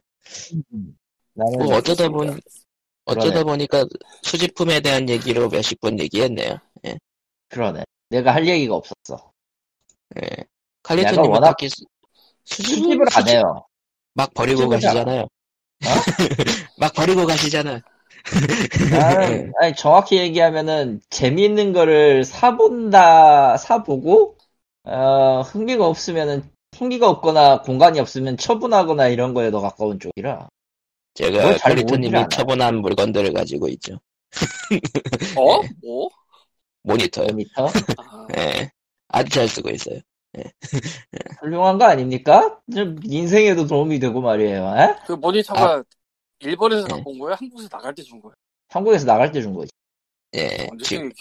나는 1.34 1.60
뭐 1.60 1.76
어쩌다. 1.76 2.08
보니, 2.08 2.32
어쩌다 3.10 3.44
보니까 3.44 3.86
수집품에 4.24 4.80
대한 4.82 5.10
얘기로 5.10 5.50
몇십 5.50 5.80
분 5.82 6.00
얘기했네요. 6.00 6.60
그러네. 7.50 7.84
내가 8.10 8.34
할 8.34 8.48
얘기가 8.48 8.76
없었어. 8.76 9.32
예. 10.18 10.22
내가 10.22 10.44
칼리토님은 10.84 11.30
워낙 11.30 11.48
딱히 11.50 11.70
수, 11.70 11.84
수집을, 12.46 12.76
수집을 12.84 13.06
안 13.14 13.24
수집- 13.24 13.30
해요. 13.36 13.66
막 14.14 14.34
버리고 14.34 14.62
수집을 14.62 14.76
가시잖아요. 14.80 15.28
막 16.78 16.94
버리고 16.94 17.26
가시잖아. 17.26 17.82
나는, 18.92 19.52
아니, 19.62 19.76
정확히 19.76 20.18
얘기하면은, 20.18 21.02
재미있는 21.10 21.74
거를 21.74 22.24
사본다, 22.24 23.58
사보고, 23.58 24.38
어, 24.84 25.42
흥미가 25.42 25.86
없으면은, 25.88 26.44
흥미가 26.76 27.10
없거나 27.10 27.62
공간이 27.62 28.00
없으면 28.00 28.38
처분하거나 28.38 29.08
이런 29.08 29.34
거에 29.34 29.52
더 29.52 29.62
가까운 29.62 30.00
쪽이라. 30.00 30.50
제가 31.20 31.58
않아요. 32.20 32.30
처분한 32.30 32.78
물건들을 32.82 33.34
가지고 33.34 33.68
있죠. 33.70 34.00
어? 35.36 35.62
네. 35.64 35.70
뭐? 35.84 36.10
모니터요. 36.84 37.28
모니터? 37.28 37.68
아, 37.98 38.28
예. 38.38 38.72
아주 39.10 39.30
잘 39.30 39.48
쓰고 39.48 39.70
있어요. 39.70 40.00
훌륭한 41.42 41.78
거 41.78 41.86
아닙니까? 41.86 42.60
좀 42.74 42.98
인생에도 43.04 43.68
도움이 43.68 44.00
되고 44.00 44.22
말이에요. 44.22 44.74
에? 44.78 44.96
그 45.06 45.14
모니터가 45.14 45.74
아. 45.78 45.84
일본에서 46.40 46.88
네. 46.88 46.94
갖고 46.94 47.12
온 47.12 47.20
거야? 47.20 47.36
한국에서 47.36 47.68
나갈 47.70 47.94
때 47.96 48.04
준 48.04 48.22
거야? 48.22 48.34
한국에서 48.70 49.06
나갈 49.06 49.32
때 49.32 49.42
준 49.42 49.54
거지. 49.54 49.72
예, 50.36 50.68
언제 50.72 50.86
지금? 50.86 51.12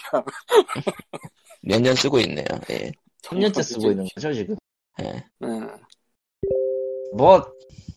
몇 1.63 1.81
년 1.81 1.95
쓰고 1.95 2.19
있네요. 2.21 2.45
예, 2.69 2.91
3년째 3.23 3.63
쓰고 3.63 3.91
있는 3.91 4.07
거죠, 4.15 4.31
지금. 4.33 4.55
예. 5.01 5.25
응. 5.43 5.69
뭐, 7.15 7.43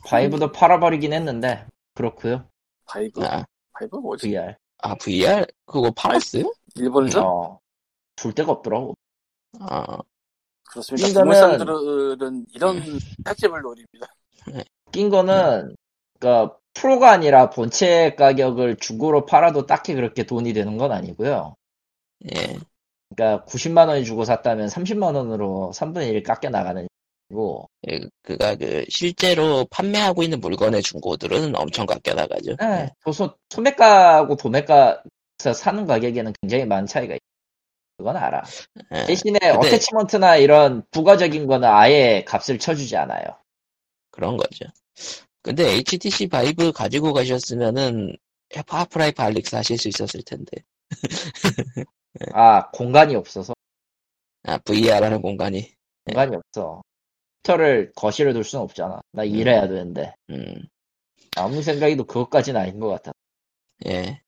Vive도 0.07 0.51
팔아버리긴 0.53 1.13
했는데, 1.13 1.65
그렇고요 1.95 2.49
Vive? 2.87 3.25
아, 3.25 3.45
Vive 3.73 3.97
뭐지? 3.97 4.29
VR. 4.29 4.55
아, 4.79 4.95
VR 4.97 5.47
그거 5.67 5.91
팔았어요? 5.93 6.53
일본에서? 6.75 7.23
어, 7.27 7.61
줄 8.17 8.35
데가 8.35 8.53
없더라고. 8.53 8.95
아, 9.61 9.99
그렇습니다. 10.69 11.07
이거는- 11.09 11.13
중국 11.15 11.35
사람들은 11.35 12.47
이런 12.55 12.83
택집을 13.25 13.61
노립니다. 13.63 14.07
웃긴 14.87 15.09
거는, 15.11 15.75
그니까, 16.19 16.57
프로가 16.75 17.11
아니라 17.13 17.51
본체 17.51 18.15
가격을 18.17 18.77
중고로 18.79 19.27
팔아도 19.27 19.67
딱히 19.67 19.95
그렇게 19.95 20.25
돈이 20.25 20.53
되는 20.55 20.79
건 20.79 20.91
아니고요. 20.91 21.55
예, 22.35 22.59
그러니까 23.15 23.45
90만 23.45 23.89
원이 23.89 24.05
주고 24.05 24.25
샀다면 24.25 24.69
30만 24.69 25.15
원으로 25.15 25.71
3분의 25.75 26.09
1 26.09 26.23
깎여 26.23 26.49
나가는 26.51 26.87
거고. 27.33 27.69
예, 27.91 28.01
그가 28.23 28.55
그 28.57 28.85
실제로 28.89 29.67
판매하고 29.71 30.23
있는 30.23 30.41
물건의 30.41 30.83
중고들은 30.83 31.57
엄청 31.57 31.87
깎여 31.87 32.15
나가죠. 32.15 32.57
네, 32.61 32.91
도소 33.05 33.35
소매가하고 33.51 34.37
도매가에서 34.37 35.53
사는 35.55 35.87
가격에는 35.87 36.33
굉장히 36.41 36.65
많은 36.65 36.87
차이가 36.87 37.15
있어. 37.15 37.21
그건 37.97 38.17
알아. 38.17 38.43
예. 38.95 39.07
대신에 39.07 39.39
attachment나 39.51 40.37
이런 40.37 40.83
부가적인 40.91 41.47
거는 41.47 41.69
아예 41.69 42.25
값을 42.27 42.59
쳐주지 42.59 42.97
않아요. 42.97 43.25
그런 44.11 44.37
거죠. 44.37 44.67
근데 45.43 45.73
HTC 45.75 46.29
Vive 46.29 46.73
가지고 46.73 47.13
가셨으면은 47.13 48.17
Half-Life 48.67 49.23
Alyx 49.23 49.55
하실 49.55 49.79
수 49.79 49.89
있었을 49.89 50.23
텐데. 50.23 50.63
아 52.35 52.71
공간이 52.71 53.17
없어서 53.17 53.55
아, 54.45 54.59
VR하는 54.59 55.23
공간이. 55.23 55.73
공간이 56.05 56.37
없어. 56.37 56.83
컴퓨터를 57.47 57.93
거실에 57.95 58.33
둘 58.33 58.45
수는 58.45 58.63
없잖아. 58.65 59.01
나 59.13 59.25
일해야 59.25 59.69
되는데 59.69 60.15
음, 60.31 60.55
아무 61.37 61.63
생각해도 61.63 62.05
그것까지는 62.05 62.61
아닌 62.61 62.81
것 62.81 62.89
같아. 62.89 63.13
예. 63.87 64.21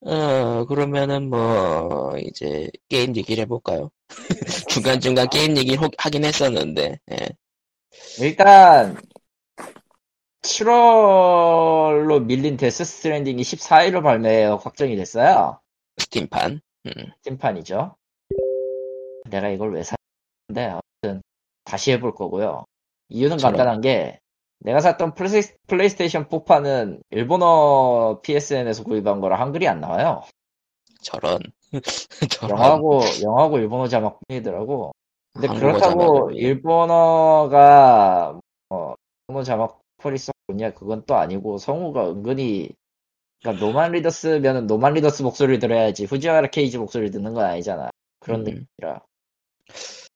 어, 0.00 0.64
그러면은 0.66 1.28
뭐, 1.30 2.16
이제, 2.18 2.70
게임 2.88 3.16
얘기를 3.16 3.42
해볼까요? 3.42 3.90
중간중간 4.68 5.28
게임 5.30 5.56
얘기 5.56 5.74
혹- 5.74 5.94
하긴 5.98 6.24
했었는데, 6.24 6.98
예. 7.10 7.28
일단 8.20 8.96
7월로 10.42 12.24
밀린 12.24 12.56
Death 12.56 12.84
Stranding이 12.84 13.42
14일로 13.42 14.02
발매 14.02 14.44
확정이 14.44 14.94
됐어요. 14.96 15.60
Steam판. 15.98 16.60
음, 16.86 16.92
Steam판이죠. 17.24 17.96
내가 19.28 19.48
이걸 19.48 19.74
왜 19.74 19.82
샀는데 19.82 20.70
아무튼 20.70 20.85
다시 21.66 21.92
해볼 21.92 22.14
거고요. 22.14 22.64
이유는 23.08 23.38
저런. 23.38 23.56
간단한 23.56 23.80
게 23.82 24.20
내가 24.60 24.80
샀던 24.80 25.14
플레이, 25.14 25.42
플레이스테이션 25.66 26.28
4판은 26.28 27.00
일본어 27.10 28.20
PSN에서 28.22 28.84
구입한 28.84 29.20
거라 29.20 29.38
한글이 29.38 29.68
안 29.68 29.80
나와요. 29.80 30.22
저런. 31.02 31.38
저런. 32.30 32.58
영어하고 32.58 33.00
영어하고 33.22 33.58
일본어 33.58 33.88
자막뿐이더라고. 33.88 34.92
근데 35.34 35.48
그렇다고. 35.48 36.30
일본어가 36.32 38.40
뭐 38.70 38.94
일본어 39.28 39.44
자막 39.44 39.80
퀄이 39.98 40.18
썩 40.18 40.34
좋냐 40.48 40.72
그건 40.72 41.02
또 41.06 41.16
아니고 41.16 41.58
성우가 41.58 42.10
은근히 42.10 42.70
그러니까 43.42 43.64
노만 43.64 43.92
리더스면은 43.92 44.66
노만 44.66 44.94
리더스 44.94 45.22
목소리를 45.22 45.58
들어야지 45.58 46.04
후지와라 46.04 46.48
케이지 46.48 46.78
목소리를 46.78 47.10
듣는 47.10 47.34
건 47.34 47.44
아니잖아. 47.44 47.90
그런 48.20 48.40
음. 48.40 48.44
느낌이라. 48.44 49.02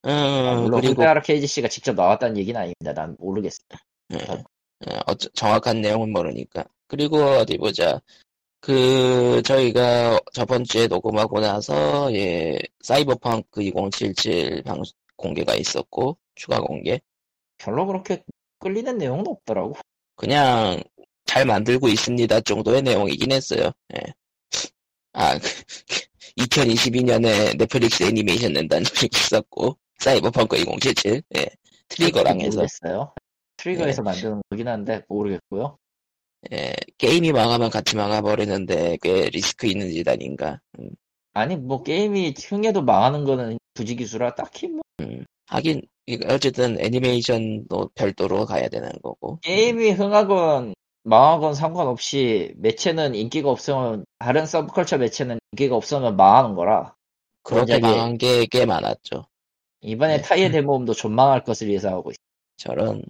음, 0.07 0.11
아, 0.11 0.55
물론 0.61 0.81
그리고, 0.81 0.95
후지와라 1.03 1.23
케이지 1.23 1.47
씨가 1.47 1.69
직접 1.69 1.95
나왔다는 1.95 2.37
얘기는 2.39 2.59
아닙니다. 2.59 2.93
난 2.95 3.17
모르겠어. 3.19 3.63
예. 4.15 4.17
예, 4.19 4.99
어쩌- 5.07 5.29
정확한 5.35 5.81
내용은 5.83 6.11
모르니까. 6.13 6.65
그리고 6.87 7.19
어디 7.19 7.59
보자. 7.59 8.01
그, 8.61 9.43
저희가 9.45 10.19
저번 10.33 10.65
주에 10.65 10.87
녹음하고 10.87 11.41
나서, 11.41 12.13
예, 12.15 12.59
사이버펑크 12.83 13.63
2077 13.63 14.63
방, 14.65 14.83
공개가 15.17 15.55
있었고, 15.55 16.17
추가 16.35 16.61
공개. 16.61 17.01
별로 17.59 17.87
그렇게 17.87 18.23
끌리는 18.59 18.97
내용은 18.97 19.27
없더라고. 19.29 19.75
그냥 20.17 20.83
잘 21.27 21.45
만들고 21.45 21.89
있습니다 21.89 22.41
정도의 22.41 22.83
내용이긴 22.83 23.33
했어요. 23.33 23.71
예. 23.95 24.01
아, 25.13 25.39
2022년에 26.39 27.57
넷플릭스 27.59 28.03
애니메이션 28.03 28.53
낸다는 28.53 28.85
소식이 29.09 29.17
있었고, 29.19 29.77
사이버펑크 30.01 30.57
2077, 30.57 31.23
예. 31.37 31.47
트리거랑 31.89 32.41
해서, 32.41 32.61
모르겠어요. 32.61 33.13
트리거에서 33.59 34.03
만드는 34.03 34.41
거긴 34.51 34.69
한데 34.69 35.03
모르겠고요. 35.09 35.77
예. 36.53 36.73
게임이 36.99 37.33
망하면 37.33 37.69
같이 37.71 37.97
망해버리는데 37.97 38.99
꽤 39.03 39.29
리스크 39.29 39.67
있는 39.67 39.91
짓 39.91 40.09
아닌가. 40.09 40.59
음, 40.79 40.91
아니 41.35 41.57
뭐 41.57 41.83
게임이 41.83 42.35
흥해도 42.39 42.83
망하는 42.83 43.25
거는 43.25 43.59
부지기수라 43.75 44.35
딱히 44.35 44.69
뭐 44.69 44.81
하긴, 45.49 45.83
이거 46.07 46.33
어쨌든 46.35 46.81
애니메이션도 46.81 47.91
별도로 47.95 48.47
가야 48.47 48.69
되는 48.69 48.91
거고. 49.03 49.39
게임이 49.43 49.91
흥하건 49.91 50.75
망하건 51.03 51.55
상관없이 51.55 52.53
매체는 52.57 53.15
인기가 53.15 53.51
없으면 53.51 54.05
다른 54.19 54.47
서브컬처 54.47 54.99
매체는 54.99 55.39
인기가 55.53 55.77
없으면 55.77 56.17
망하는 56.17 56.55
거라 56.55 56.95
그렇게 57.43 57.75
원작이- 57.79 57.81
망한 57.83 58.19
게 58.19 58.47
꽤 58.47 58.65
많았죠. 58.65 59.25
이번에 59.83 60.17
네. 60.19 60.23
타이의 60.23 60.51
대모험도 60.53 60.95
존망할 60.95 61.45
것을 61.45 61.71
예상하고 61.71 62.11
있어. 62.11 62.19
저런, 62.57 63.03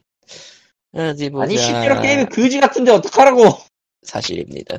어디 0.93 1.31
보자. 1.31 1.45
아니 1.45 1.57
실제로 1.59 2.01
게임이 2.01 2.27
그지 2.27 2.61
같은데 2.61 2.93
어떡하라고? 2.93 3.43
사실입니다. 4.03 4.79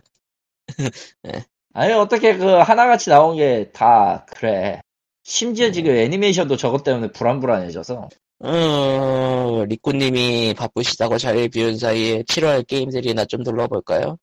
아니 1.74 1.94
어떻게 1.94 2.38
그 2.38 2.46
하나같이 2.46 3.10
나온 3.10 3.38
게 3.38 3.72
다 3.74 4.26
그래. 4.30 4.82
심지어 5.24 5.68
네. 5.68 5.72
지금 5.72 5.96
애니메이션도 5.96 6.58
저것 6.58 6.84
때문에 6.84 7.12
불안불안해져서 7.12 8.10
어, 8.44 9.66
리꾸님이 9.68 10.56
바쁘시다고 10.58 11.18
자리를 11.18 11.50
비운 11.50 11.78
사이에 11.78 12.24
7월 12.24 12.66
게임들이나 12.66 13.26
좀 13.26 13.44
둘러볼까요? 13.44 14.18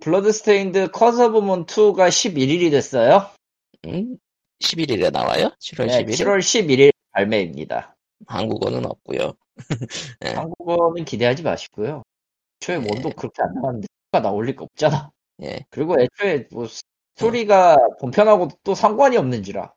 Bloodstained 0.00 0.90
Curse 0.90 1.17
of 1.17 1.28
the 1.28 1.44
Moon 1.44 1.66
2가 1.66 2.08
11일이 2.08 2.70
됐어요. 2.70 3.28
음? 3.86 4.16
11일에 4.62 5.12
나와요? 5.12 5.50
7월 5.60 5.86
네, 5.88 6.04
11일? 6.04 6.12
7월 6.14 6.38
11일 6.38 6.92
발매입니다. 7.18 7.96
한국어는 8.26 8.86
없고요. 8.86 9.32
네. 10.20 10.34
한국어는 10.54 11.04
기대하지 11.04 11.42
마시고요. 11.42 12.02
애초에 12.62 12.78
네. 12.78 12.88
one도 12.88 13.10
그렇게 13.10 13.42
안 13.42 13.54
나왔는데 13.54 13.88
가 14.12 14.20
나올 14.20 14.46
리가 14.46 14.64
없잖아. 14.64 15.10
예. 15.42 15.64
그리고 15.70 15.96
애초에 16.00 16.46
뭐 16.52 16.66
스토리가 17.16 17.76
본편하고 18.00 18.48
또 18.62 18.74
상관이 18.74 19.16
없는지라. 19.16 19.72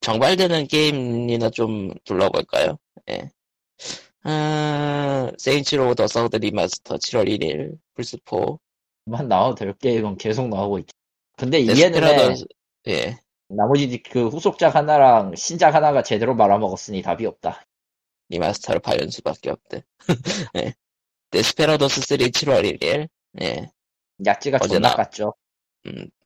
정발되는 0.00 0.68
게임이나 0.68 1.50
좀 1.50 1.92
둘러볼까요? 2.04 2.76
예. 3.10 3.30
아, 4.22 5.32
Saints 5.38 5.75
Row 5.75 5.94
The 5.94 6.06
Third 6.06 6.36
Remaster 6.36 6.96
7월 6.96 7.28
1일 7.28 7.76
플스4 7.96 8.58
만 9.06 9.28
나와도 9.28 9.54
될 9.54 9.72
게임은 9.72 10.16
계속 10.18 10.48
나오고 10.48 10.78
있죠. 10.80 10.90
근데 11.36 11.58
이해는 11.60 12.02
해. 12.02 12.16
Desperado 12.16 12.44
예. 12.88 13.18
나머지 13.48 14.02
그 14.02 14.28
후속작 14.28 14.74
하나랑 14.74 15.34
신작 15.36 15.74
하나가 15.74 16.02
제대로 16.02 16.34
말아먹었으니 16.34 17.02
답이 17.02 17.26
없다. 17.26 17.62
리마스터를 18.28 18.80
파연 18.80 19.10
수밖에 19.10 19.50
없대. 19.50 19.82
예. 20.56 20.74
Desperados 21.30 22.00
3 22.02 22.16
7월 22.18 22.64
1일 22.78 23.08
예. 23.42 23.70
야찌가 24.24 24.58
존나 24.58 24.94
나- 24.94 24.96
깠죠. 24.96 25.34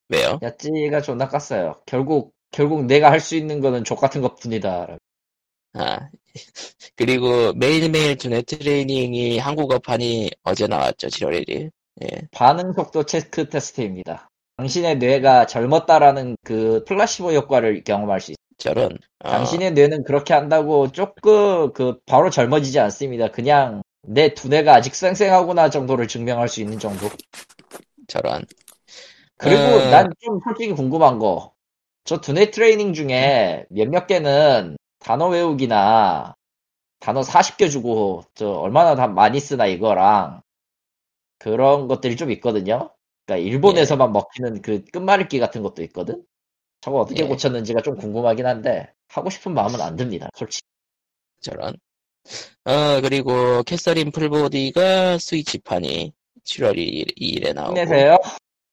왜요? 0.09 0.39
야찌가 0.43 1.03
존나 1.03 1.29
깠어요. 1.29 1.81
결국 1.87 2.33
결국 2.51 2.85
내가 2.87 3.11
할 3.11 3.21
수 3.21 3.37
있는 3.37 3.61
거는 3.61 3.85
족 3.85 4.01
같은 4.01 4.21
것 4.23 4.37
뿐이다. 4.37 4.99
아, 5.75 6.11
그리고 6.97 7.53
매일매일 7.55 8.16
두뇌 8.16 8.43
트레이닝이 8.43 9.39
한국어판이 9.39 10.31
어제 10.43 10.66
나왔죠, 10.66 11.09
7월 11.09 11.47
1일. 11.47 11.71
예, 12.03 12.09
반응 12.33 12.73
속도 12.73 13.05
체크 13.05 13.49
테스트입니다. 13.49 14.30
당신의 14.61 14.99
뇌가 14.99 15.47
젊었다라는 15.47 16.37
그 16.45 16.85
플라시보 16.87 17.33
효과를 17.33 17.83
경험할 17.83 18.21
수 18.21 18.33
있어요. 18.33 18.37
저런, 18.59 18.99
어, 19.25 19.31
당신의 19.31 19.73
뇌는 19.73 20.05
그렇게 20.05 20.35
한다고 20.35 20.93
조금 20.93 21.73
그 21.73 21.99
바로 22.05 22.29
젊어지지 22.29 22.79
않습니다. 22.79 23.31
그냥 23.31 23.81
내 24.03 24.35
두뇌가 24.35 24.75
아직 24.75 24.95
쌩쌩하구나 24.95 25.71
정도를 25.71 26.09
증명할 26.09 26.49
수 26.49 26.61
있는 26.61 26.79
정도. 26.79 27.09
저런. 28.07 28.45
그리고 29.39 29.63
어. 29.63 29.91
난좀 29.91 30.41
솔직히 30.45 30.75
궁금한 30.75 31.19
거. 31.19 31.55
저 32.05 32.21
두뇌 32.21 32.51
트레이닝 32.51 32.93
중에 32.93 33.65
몇몇 33.71 34.07
개는 34.07 34.77
단어 34.99 35.29
외우기나 35.29 36.35
단어 36.99 37.23
40개 37.23 37.71
주고 37.71 38.25
저 38.35 38.51
얼마나 38.51 38.95
다 38.95 39.07
많이 39.07 39.41
쓰나 39.41 39.65
이거랑 39.65 40.43
그런 41.39 41.89
것들이 41.89 42.17
좀 42.17 42.31
있거든요. 42.33 42.91
그러니까 43.31 43.37
일본에서만 43.49 44.12
먹히는 44.12 44.61
그 44.61 44.85
끝말잇기 44.87 45.39
같은 45.39 45.62
것도 45.62 45.83
있거든. 45.85 46.24
저거 46.81 47.01
어떻게 47.01 47.22
예. 47.22 47.28
고쳤는지가 47.28 47.83
좀 47.83 47.97
궁금하긴 47.97 48.45
한데 48.45 48.93
하고 49.09 49.31
싶은 49.31 49.55
마음은 49.55 49.81
안 49.81 49.97
듭니다. 49.97 50.28
솔직히. 50.35 50.66
저런. 51.41 51.76
어, 52.64 53.01
그리고 53.01 53.62
캐서린 53.62 54.11
풀보디가 54.11 55.18
스위치판이 55.18 56.12
7월 56.45 56.76
2일, 56.76 57.16
2일에 57.16 57.55
나오고. 57.55 57.70
힘내세요. 57.70 58.16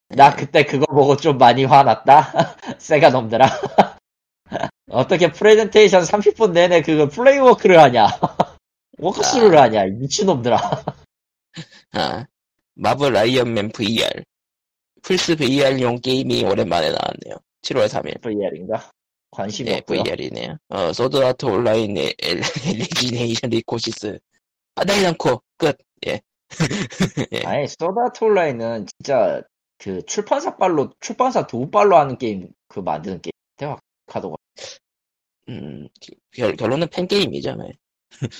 나 0.10 0.36
그때 0.36 0.64
그거 0.66 0.86
보고 0.88 1.16
좀 1.18 1.38
많이 1.38 1.64
화났다. 1.64 2.56
세가 2.80 3.10
놈들아. 3.12 3.46
어떻게 4.90 5.32
프레젠테이션 5.32 6.04
30분 6.04 6.54
내내 6.54 6.82
그거 6.82 7.10
play 7.10 7.33
walk를 7.33 7.80
하냐. 7.80 8.08
워크스루를 8.98 9.60
하냐. 9.60 9.86
이 9.86 9.92
미친놈들아. 9.92 10.58
아, 11.94 12.26
Marvel 12.74 13.14
Iron 13.14 13.46
Man 13.46 13.70
VR. 13.74 14.24
플스 15.08 15.38
VR용 15.38 16.02
게임이 16.02 16.44
오랜만에 16.44 16.90
나왔네요. 16.90 17.38
7월 17.62 17.88
3일. 17.88 18.20
VR인가? 18.20 18.92
관심이 19.32 19.70
네, 19.70 19.78
없고요. 19.78 20.04
VR이네요. 20.04 20.58
어, 20.68 20.92
소드아트 20.92 21.46
온라인의 21.46 22.16
엘리지네이션 22.22 23.50
리코시스. 23.52 24.20
반다이 24.76 25.06
남코 25.06 25.42
끝. 25.56 25.78
예. 26.08 26.20
예. 27.32 27.42
아니, 27.46 27.68
Sword 27.70 28.26
Art 28.26 28.41
Online은 28.41 28.88
진짜 28.88 29.42
그 29.78 30.02
출판사 30.06 30.58
빨로, 30.58 30.92
출판사 31.00 31.48
돈빨로 31.48 31.96
하는 31.96 32.18
게임, 32.18 32.50
그 32.68 32.82
만드는 32.82 33.22
게임. 33.22 33.32
대박, 33.56 33.80
카도가. 34.08 34.36
음, 35.48 35.88
결, 36.32 36.58
결론은 36.58 36.90
팬 36.90 37.08
게임이죠. 37.08 37.56
네. 37.56 37.72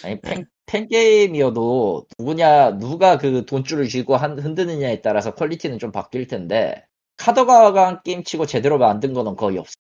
아니, 0.04 0.20
팬, 0.22 0.46
팬 0.66 0.88
게임이어도 0.88 2.08
누구냐, 2.20 2.78
누가 2.78 3.18
그 3.18 3.46
돈줄을 3.46 3.88
쥐고 3.88 4.16
한, 4.16 4.40
흔드느냐에 4.40 5.02
따라서 5.02 5.34
quality는 5.36 5.80
좀 5.80 5.92
바뀔 5.92 6.28
텐데, 6.28 6.86
카도가와가 7.18 7.88
한 7.88 8.02
게임 8.04 8.24
치고 8.24 8.46
제대로 8.46 8.78
만든 8.78 9.14
거는 9.14 9.36
거의 9.36 9.58
없어. 9.58 9.74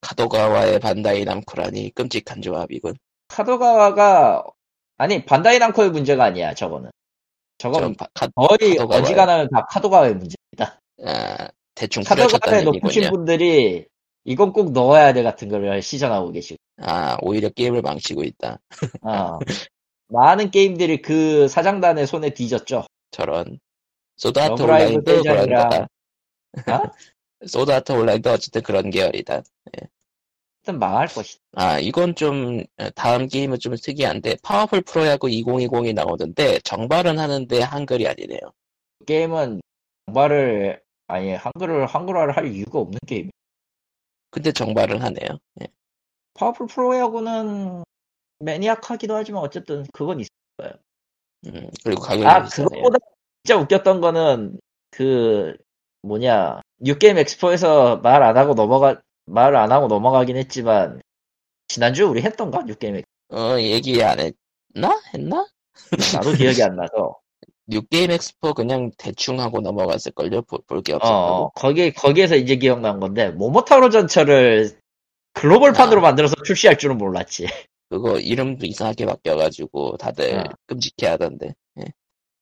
카도가와의 0.00 0.80
반다이 0.80 1.24
남코라니 1.24 1.92
끔찍한 1.94 2.42
조합이군. 2.42 2.94
카도가와가, 3.28 4.44
아니, 4.98 5.24
반다이 5.24 5.58
남코의 5.58 5.90
문제가 5.90 6.24
아니야, 6.24 6.54
저거는. 6.54 6.90
저건 7.58 7.94
카, 7.96 8.08
거의 8.34 8.74
카도가와의- 8.76 9.02
어지간하면 9.02 9.48
다 9.50 9.66
카도가와의 9.70 10.14
문제입니다. 10.14 10.80
아, 11.06 11.48
대충 11.74 12.02
카도가와에 12.02 12.28
풀어쳤다는 12.28 12.64
높으신. 12.64 13.10
분들이 13.10 13.86
이건 14.24 14.52
꼭 14.52 14.72
넣어야 14.72 15.12
돼 15.12 15.22
같은 15.22 15.48
걸 15.48 15.80
시전하고 15.82 16.32
계시고. 16.32 16.58
아, 16.78 17.16
오히려 17.22 17.48
게임을 17.48 17.82
망치고 17.82 18.24
있다. 18.24 18.58
어. 19.02 19.38
많은 20.08 20.50
게임들이 20.50 21.02
그 21.02 21.48
사장단의 21.48 22.06
손에 22.06 22.30
뒤졌죠. 22.30 22.84
저런. 23.10 23.58
소드아트 24.16 24.62
온라인도 24.62 25.22
그런 25.22 25.48
거다. 25.48 25.82
어? 25.82 25.86
소드아트 27.46 27.92
온라인도 27.92 28.30
어쨌든 28.30 28.62
그런 28.62 28.90
계열이다. 28.90 29.42
하여튼 30.64 30.78
망할 30.78 31.08
것이다. 31.08 31.42
아, 31.52 31.78
이건 31.78 32.14
좀, 32.14 32.62
다음 32.94 33.26
게임은 33.26 33.58
좀 33.58 33.74
특이한데, 33.76 34.36
파워풀 34.42 34.82
프로야구 34.82 35.26
2020이 35.26 35.94
나오는데, 35.94 36.60
정발은 36.60 37.18
하는데 37.18 37.60
한글이 37.60 38.08
아니네요. 38.08 38.40
게임은 39.06 39.60
정발을 40.06 40.82
아니 41.06 41.34
한글을 41.34 41.86
한글화를 41.86 42.36
할 42.36 42.46
이유가 42.46 42.78
없는 42.78 42.98
게임. 43.06 43.30
근데 44.30 44.52
정발은 44.52 45.02
하네요. 45.02 45.38
예. 45.60 45.66
파워풀 46.34 46.66
프로야구는 46.66 47.84
maniac하기도 48.40 49.14
하지만 49.14 49.42
어쨌든 49.42 49.84
그건 49.92 50.20
있어. 50.20 50.28
음, 51.46 51.68
그리고 51.84 52.00
가격이 52.02 52.26
아 52.26 52.42
비싸네요. 52.44 52.68
그것보다 52.68 52.98
진짜 53.44 53.60
웃겼던 53.60 54.00
거는 54.00 54.58
그 54.90 55.56
뭐냐 56.02 56.60
New 56.80 56.96
Game 56.96 57.18
Expo에서 57.18 57.98
말 57.98 58.22
안 58.22 58.36
하고 58.36 58.54
넘어가 58.54 59.00
말 59.26 59.54
안 59.56 59.72
하고 59.72 59.86
넘어가긴 59.88 60.36
했지만 60.36 61.00
지난주 61.68 62.06
우리 62.06 62.22
했던가 62.22 62.62
New 62.62 62.77
Game 62.77 62.96
Expo 62.96 63.36
어, 63.36 63.60
얘기 63.60 64.02
안 64.02 64.18
했나? 64.20 65.00
했나? 65.14 65.46
나도 66.14 66.32
기억이 66.32 66.62
안 66.62 66.76
나서 66.76 67.18
New 67.66 67.85
Game 67.85 68.10
Expo 68.10 68.54
그냥 68.54 68.90
대충 68.98 69.40
하고 69.40 69.60
넘어갔을걸요? 69.60 70.42
볼 70.66 70.84
게 70.84 70.96
없었다고. 70.96 71.50
거기 71.54 71.92
거기에서 71.92 72.36
이제 72.36 72.56
기억난 72.56 73.00
건데 73.00 73.30
모모타로 73.30 73.90
전철을 73.90 74.78
글로벌판으로 75.34 75.98
아. 76.00 76.02
만들어서 76.02 76.34
출시할 76.44 76.78
줄은 76.78 76.96
몰랐지. 76.98 77.46
그거 77.90 78.18
이름도 78.18 78.66
이상하게 78.66 79.06
바뀌어가지고 79.06 79.96
다들 79.98 80.38
아. 80.40 80.44
끔찍해 80.66 81.08
하던데. 81.10 81.54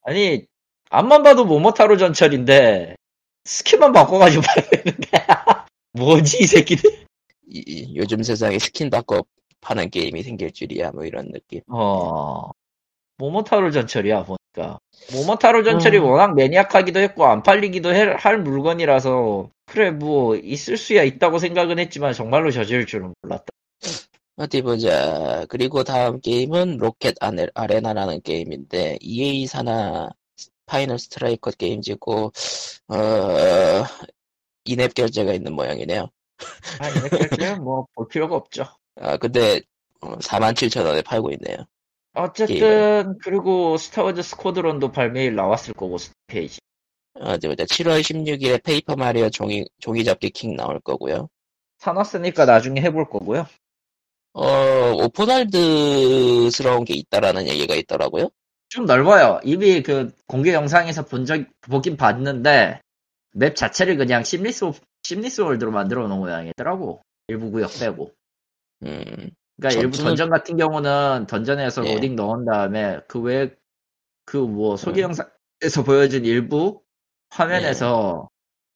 아니 0.04 0.44
앞만 0.90 1.22
봐도 1.22 1.44
모모타로 1.44 1.96
전철인데 1.96 2.96
skin만 3.44 3.92
바꿔가지고 3.92 4.42
팔는데 4.42 5.08
뭐지 5.92 6.42
이 6.42 6.46
새끼들? 6.46 6.90
이- 7.48 7.62
이- 7.66 7.96
요즘 7.96 8.22
세상에 8.22 8.58
스킨 8.58 8.88
바꿔 8.90 9.22
파는 9.60 9.90
게임이 9.90 10.22
생길 10.24 10.50
줄이야, 10.52 10.90
뭐 10.90 11.04
이런 11.04 11.30
느낌. 11.30 11.60
어 11.68 12.50
모모타로 13.18 13.70
전철이야 13.70 14.24
보니까 14.24 14.80
모모타로 15.12 15.62
전철이 15.62 15.98
음. 15.98 16.04
워낙 16.04 16.34
maniac하기도 16.34 16.98
했고 16.98 17.26
안 17.26 17.42
팔리기도 17.44 17.94
해- 17.94 18.14
할 18.18 18.38
물건이라서 18.42 19.48
그래 19.72 19.90
뭐 19.90 20.36
있을 20.36 20.76
수야 20.76 21.02
있다고 21.02 21.38
생각은 21.38 21.78
했지만 21.78 22.12
정말로 22.12 22.50
저지를 22.50 22.84
줄은 22.84 23.14
몰랐다. 23.22 23.46
어디 24.36 24.60
보자. 24.60 25.46
그리고 25.48 25.82
다음 25.82 26.20
게임은 26.20 26.76
Rocket 26.76 27.14
Are, 27.20 27.46
Arena라는 27.54 28.20
게임인데, 28.20 28.98
EA 29.00 29.46
사나 29.46 30.10
Final 30.66 30.98
Strike 30.98 31.52
Games고, 31.52 32.32
어, 32.88 32.96
in-app 34.64 34.92
결제가 34.92 35.32
있는 35.32 35.54
모양이네요. 35.54 36.10
아 36.80 36.88
이렇게 36.90 37.54
뭐 37.56 37.86
볼 37.86 38.08
필요가 38.08 38.36
없죠. 38.36 38.64
아, 38.96 39.16
근데, 39.16 39.62
47,000원에 40.00 41.02
팔고 41.02 41.30
있네요. 41.32 41.64
어쨌든 42.14 43.16
그리고 43.22 43.78
Star 43.78 43.99
Wars 43.99 44.20
Squadrons도 44.20 44.92
발매일 44.92 45.34
나왔을 45.34 45.72
거고 45.72 45.96
페이지. 46.26 46.60
어디 47.14 47.48
보자. 47.48 47.64
7월 47.64 48.00
16일에 48.00 48.62
Paper 48.62 48.96
Mario 48.96 49.28
종이, 49.30 49.66
종이 49.78 50.04
접기 50.04 50.30
King 50.30 50.56
나올 50.56 50.80
거고요. 50.80 51.28
사놨으니까 51.78 52.44
나중에 52.44 52.80
해볼 52.82 53.10
거고요. 53.10 53.46
어, 54.34 54.92
open 55.04 55.47
world스러운 55.47 56.84
게 56.84 56.94
있다라는 56.94 57.48
얘기가 57.48 57.74
있더라고요. 57.74 58.30
좀 58.68 58.86
넓어요. 58.86 59.40
이미 59.44 59.82
그 59.82 60.10
공개 60.26 60.54
영상에서 60.54 61.04
본 61.04 61.26
적, 61.26 61.44
보긴 61.60 61.96
봤는데, 61.96 62.80
맵 63.32 63.56
자체를 63.56 63.96
그냥 63.96 64.24
심리스, 64.24 64.70
심리스 65.02 65.42
월드로 65.42 65.70
만들어 65.70 66.08
놓은 66.08 66.18
모양이더라고. 66.18 67.02
일부 67.28 67.50
구역 67.50 67.70
빼고. 67.78 68.12
음, 68.84 69.30
그러니까 69.58 69.80
일부 69.80 69.98
던전 69.98 70.30
같은 70.30 70.56
경우는 70.56 71.26
던전에서 71.28 71.86
예. 71.86 71.94
로딩 71.94 72.16
넣은 72.16 72.44
다음에 72.46 73.00
그 73.08 73.20
외, 73.20 73.50
그 74.24 74.38
뭐 74.38 74.76
소개 74.76 75.02
음. 75.02 75.10
영상에서 75.10 75.84
보여준 75.84 76.24
일부 76.24 76.81
화면에서 77.32 78.28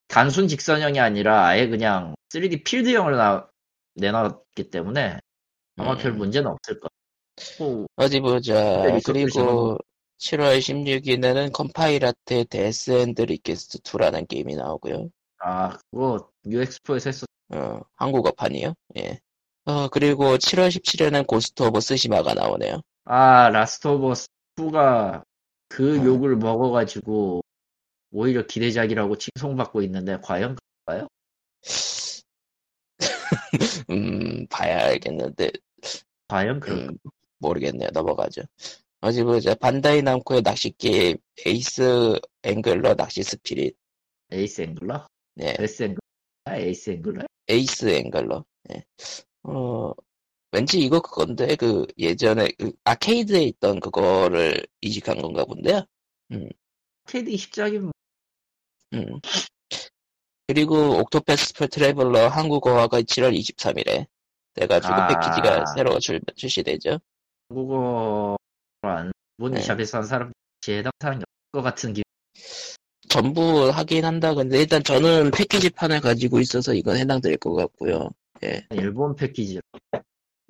단순 0.09 0.48
직선형이 0.48 0.98
아니라 0.98 1.46
아예 1.46 1.68
그냥 1.68 2.14
3D 2.30 2.64
필드형으로 2.64 3.16
나, 3.16 3.48
내놨기 3.94 4.70
때문에 4.70 5.18
아마 5.76 5.92
음. 5.92 5.98
별 5.98 6.12
문제는 6.12 6.50
없을 6.50 6.80
거야. 6.80 6.88
뭐, 7.59 7.86
어디 7.96 8.20
보자. 8.20 8.54
네, 8.82 9.00
그리고 9.04 9.28
시간은- 9.28 9.78
7월 10.18 10.59
16일에는 10.59 11.52
Compile 11.53 11.99
Heart의 11.99 12.47
Death 12.47 12.90
end 12.92 13.20
re;Quest 13.22 13.78
2라는 13.80 14.26
게임이 14.26 14.57
나오고요. 14.57 15.11
아, 15.40 15.76
그거 15.90 16.30
Expo에서 16.47 17.11
했었 17.11 17.26
어, 17.54 17.80
한국어판이요. 17.96 18.72
예. 18.96 19.18
어, 19.66 19.88
그리고 19.88 20.38
7월 20.38 20.68
17일에는 20.68 21.26
Ghost 21.26 21.62
of 21.64 21.80
Tsushima가 21.80 22.32
나오네요. 22.32 22.80
아, 23.04 23.50
Last 23.51 23.88
of 23.88 24.09
Us 24.11 24.26
2가 24.57 25.22
그 25.68 26.00
어. 26.00 26.04
욕을 26.04 26.36
먹어가지고 26.36 27.42
오히려 28.16 28.46
기대작이라고 28.46 29.18
칭송받고 29.18 29.82
있는데 29.82 30.18
과연 30.22 30.56
그럴까요? 30.86 31.06
음, 33.90 34.46
봐야 34.46 34.86
알겠는데, 34.86 35.50
과연 36.26 36.60
그럴까? 36.60 36.92
음, 36.92 36.96
모르겠네요. 37.38 37.90
넘어가죠. 37.92 38.40
어디 39.02 39.22
보자. 39.22 39.54
반다이 39.54 40.00
남코의 40.00 40.42
낚시 40.42 40.70
게임, 40.78 41.18
Ace 41.44 42.18
Angler 42.42 42.94
낚시 42.94 43.22
Spirit. 43.22 43.76
Ace 44.32 44.62
Angler? 44.62 45.07
네, 45.34 45.54
Ace 45.61 45.82
Angler? 45.82 45.99
아, 46.46 46.56
Ace 46.57 46.90
Angler? 46.90 47.26
Ace 47.49 47.86
Angler. 47.86 48.44
예. 48.72 48.82
어, 49.42 49.92
왠지 50.52 50.80
이거 50.80 51.02
그건데, 51.02 51.54
그, 51.54 51.86
예전에, 51.98 52.48
그 52.58 52.72
arcade에 52.84 53.42
있던 53.42 53.78
그거를 53.78 54.66
이식한 54.80 55.20
건가 55.20 55.44
본데요? 55.44 55.84
케이드 57.06 57.30
20작이면 57.30 57.92
음. 58.95 59.20
그리고 60.47 60.99
옥토패스 60.99 61.55
트래블러 61.55 62.28
한국어화가 62.28 63.01
7월 63.03 63.37
23일에 63.37 64.07
돼가지고 64.55 64.95
아. 64.95 65.09
패키지가 65.09 65.66
새로 65.74 65.99
출, 65.99 66.20
출시되죠. 66.37 66.99
한국어로 67.49 68.37
안 68.82 69.12
모니샵에서 69.39 69.99
한 69.99 70.05
사람 70.05 70.32
해당 70.68 70.91
사람이 71.01 71.22
없을 71.22 71.53
것 71.53 71.62
같은 71.62 71.93
기분. 71.93 72.03
전부 73.09 73.70
하긴 73.70 74.05
한다. 74.05 74.34
근데 74.34 74.59
일단 74.59 74.82
저는 74.82 75.30
패키지 75.30 75.70
판을 75.70 76.01
가지고 76.01 76.41
있어서 76.41 76.74
이건 76.74 76.97
해당될 76.97 77.37
것 77.39 77.55
같고요. 77.55 78.11
일본 78.70 79.14
패키지. 79.14 79.61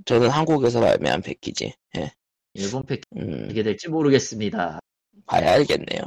저는 0.04 0.28
한국에서 0.28 0.80
발매한 0.80 1.22
패키지. 1.22 1.74
예. 1.96 2.12
일본 2.54 2.84
패키지 2.84 3.06
음, 3.16 3.44
어떻게 3.44 3.62
될지 3.62 3.88
모르겠습니다. 3.88 4.80
봐야 5.26 5.52
알겠네요. 5.52 6.02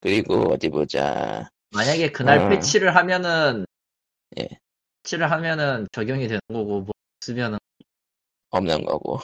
그리고 0.00 0.52
어디 0.52 0.68
보자. 0.68 1.48
만약에 1.74 2.12
그날 2.12 2.40
음. 2.40 2.48
패치를 2.50 2.94
하면은 2.96 3.64
예. 4.38 4.48
패치를 5.02 5.30
하면은 5.30 5.86
적용이 5.92 6.28
되는 6.28 6.40
거고 6.48 6.82
뭐 6.82 6.90
없으면은 7.18 7.58
없는 8.50 8.84
거고. 8.84 9.18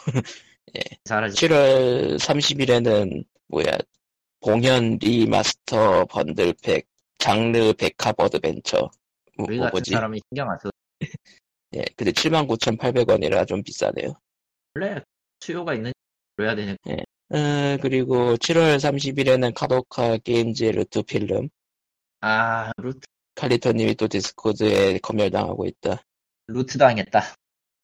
사라지. 1.05 1.37
7월 1.37 2.19
30일에는 2.19 3.25
뭐야 3.49 3.79
공연 4.41 4.99
리마스터 4.99 6.05
번들팩 6.07 6.87
장르 7.19 7.73
백합 7.73 8.15
어드벤처 8.19 8.91
뭐, 9.37 9.47
우리 9.49 9.57
뭐 9.57 9.67
같은 9.67 9.77
뭐지? 9.77 9.91
사람이 9.93 10.21
신경 10.29 10.51
안 10.51 10.59
써. 10.59 10.71
예, 11.75 11.85
근데 11.97 12.13
79,800원이라 12.13 13.47
좀 13.47 13.63
비싸네요. 13.63 14.15
원래 14.75 15.03
수요가 15.41 15.75
있는 15.75 15.93
그래야 16.37 16.55
되는 16.55 16.77
어, 17.31 17.77
그리고 17.83 18.37
7월 18.37 18.77
30일에는 18.77 19.53
카도카와 19.55 20.19
Games 20.19 20.65
Root 20.65 21.03
Film 21.03 21.49
아 22.21 22.73
Root 22.79 23.01
칼리토님이 23.35 23.95
또 23.95 24.09
Discord에 24.09 24.99
검열당하고 24.99 25.67
있다. 25.67 26.03
Root 26.49 26.77
당했다. 26.79 27.23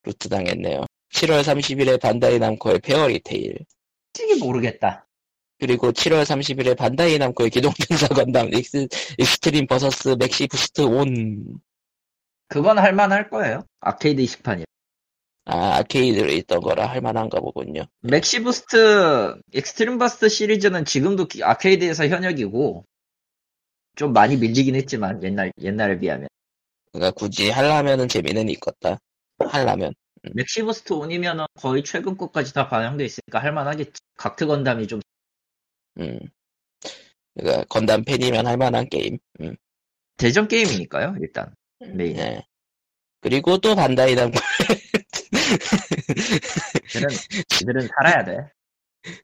Root 0.03 0.29
당했네요. 0.28 0.85
7월 1.14 1.43
30일에 1.43 2.01
반다이 2.01 2.39
남코의 2.41 2.80
Fairy 2.81 3.20
Tail 3.20 3.57
솔직히 4.12 4.41
모르겠다. 4.41 5.07
그리고 5.61 5.93
7월 5.93 6.24
30일에 6.24 6.76
반다이 6.76 7.18
남코의 7.18 7.51
기동전사 7.51 8.09
건담 8.09 8.53
EX, 8.53 8.89
Extreme 9.18 9.66
Versus 9.68 10.16
Maxi 10.18 10.49
Boost 10.49 10.83
On 10.83 11.61
그건 12.49 12.78
할만할 12.78 13.30
거예요. 13.30 13.64
아케이드 13.80 14.20
이식판이. 14.20 14.64
아, 15.47 15.76
아케이드로 15.76 16.30
있던 16.32 16.61
거라 16.61 16.87
할만한가 16.87 17.39
보군요. 17.41 17.85
Maxi 18.01 18.61
Boost 18.61 19.37
Extreme 19.53 19.99
Versus 19.99 20.29
시리즈는 20.28 20.85
지금도 20.85 21.26
기- 21.28 21.45
아케이드에서 21.45 22.09
현역이고 22.09 22.85
좀 23.95 24.12
많이 24.12 24.36
밀리긴 24.36 24.74
했지만 24.74 25.22
옛날 25.22 25.53
옛날에 25.61 25.99
비하면 25.99 26.28
그러니까 26.92 27.11
굳이 27.12 27.51
하려면은 27.51 28.09
재미는 28.09 28.49
있겠다. 28.49 28.99
하려면. 29.38 29.95
Maxi 30.33 30.59
Boost 30.59 30.93
On이면은 30.93 31.45
거의 31.55 31.84
최근 31.84 32.16
것까지 32.16 32.55
다 32.55 32.68
반영돼 32.68 33.05
있으니까 33.05 33.40
할만하겠지. 33.40 34.01
각트 34.16 34.47
건담이 34.47 34.86
좀 34.86 35.01
음. 35.99 36.18
그러니까 37.34 37.64
건담 37.64 38.05
팬이면 38.05 38.47
할만한 38.47 38.88
게임. 38.88 39.18
음. 39.40 39.57
대전 40.16 40.47
게임이니까요 40.47 41.16
일단 41.20 41.53
메인. 41.80 42.16
네. 42.16 42.47
그리고 43.20 43.59
또 43.59 43.74
반다이 43.74 44.14
남코 44.14 44.38
그들은 46.92 47.09
그들은 47.59 47.88
살아야 47.88 48.24
돼. 48.24 48.51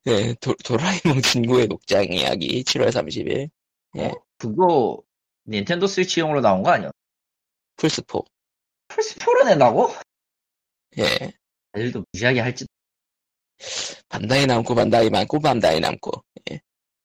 네, 0.05 0.35
도, 0.41 0.55
도라에몽 0.65 1.23
진구의 1.23 1.69
목장 1.69 2.05
이야기 2.05 2.63
7월 2.65 2.89
30일 2.89 3.49
예. 3.99 4.13
그거 4.41 5.03
닌텐도 5.47 5.87
스위치용으로 5.87 6.41
나온 6.41 6.63
거 6.63 6.71
아니야? 6.71 6.91
플스4 7.77 8.25
플스4로 8.89 9.45
낸다고? 9.45 9.91
예. 10.99 11.33
애들도 11.77 12.05
무시하게 12.13 12.41
할지. 12.41 12.67
반다이 14.09 14.47
남코 14.47 14.75
반다이 14.75 15.11
남코 15.11 15.39
반다이 15.39 15.81
남코 15.81 16.11
예. 16.51 16.61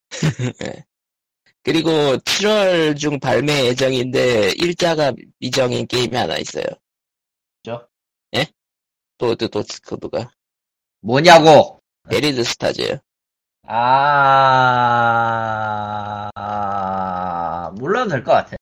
예. 0.65 0.85
그리고 1.61 1.89
7월 2.17 2.97
중 2.97 3.19
발매 3.19 3.65
예정인데 3.65 4.53
일자가 4.57 5.13
미정인 5.39 5.85
게임이 5.85 6.15
하나 6.15 6.37
있어요. 6.37 6.65
그죠? 7.63 7.87
또, 9.17 9.35
또, 9.35 9.47
또, 9.47 9.63
스코드가. 9.63 10.29
뭐냐고? 11.01 11.79
Buried 12.09 12.43
Stars요. 12.43 12.99
아, 13.67 15.09
몰라도 17.75 18.09
될 18.11 18.23
것 18.23 18.31
같아. 18.31 18.55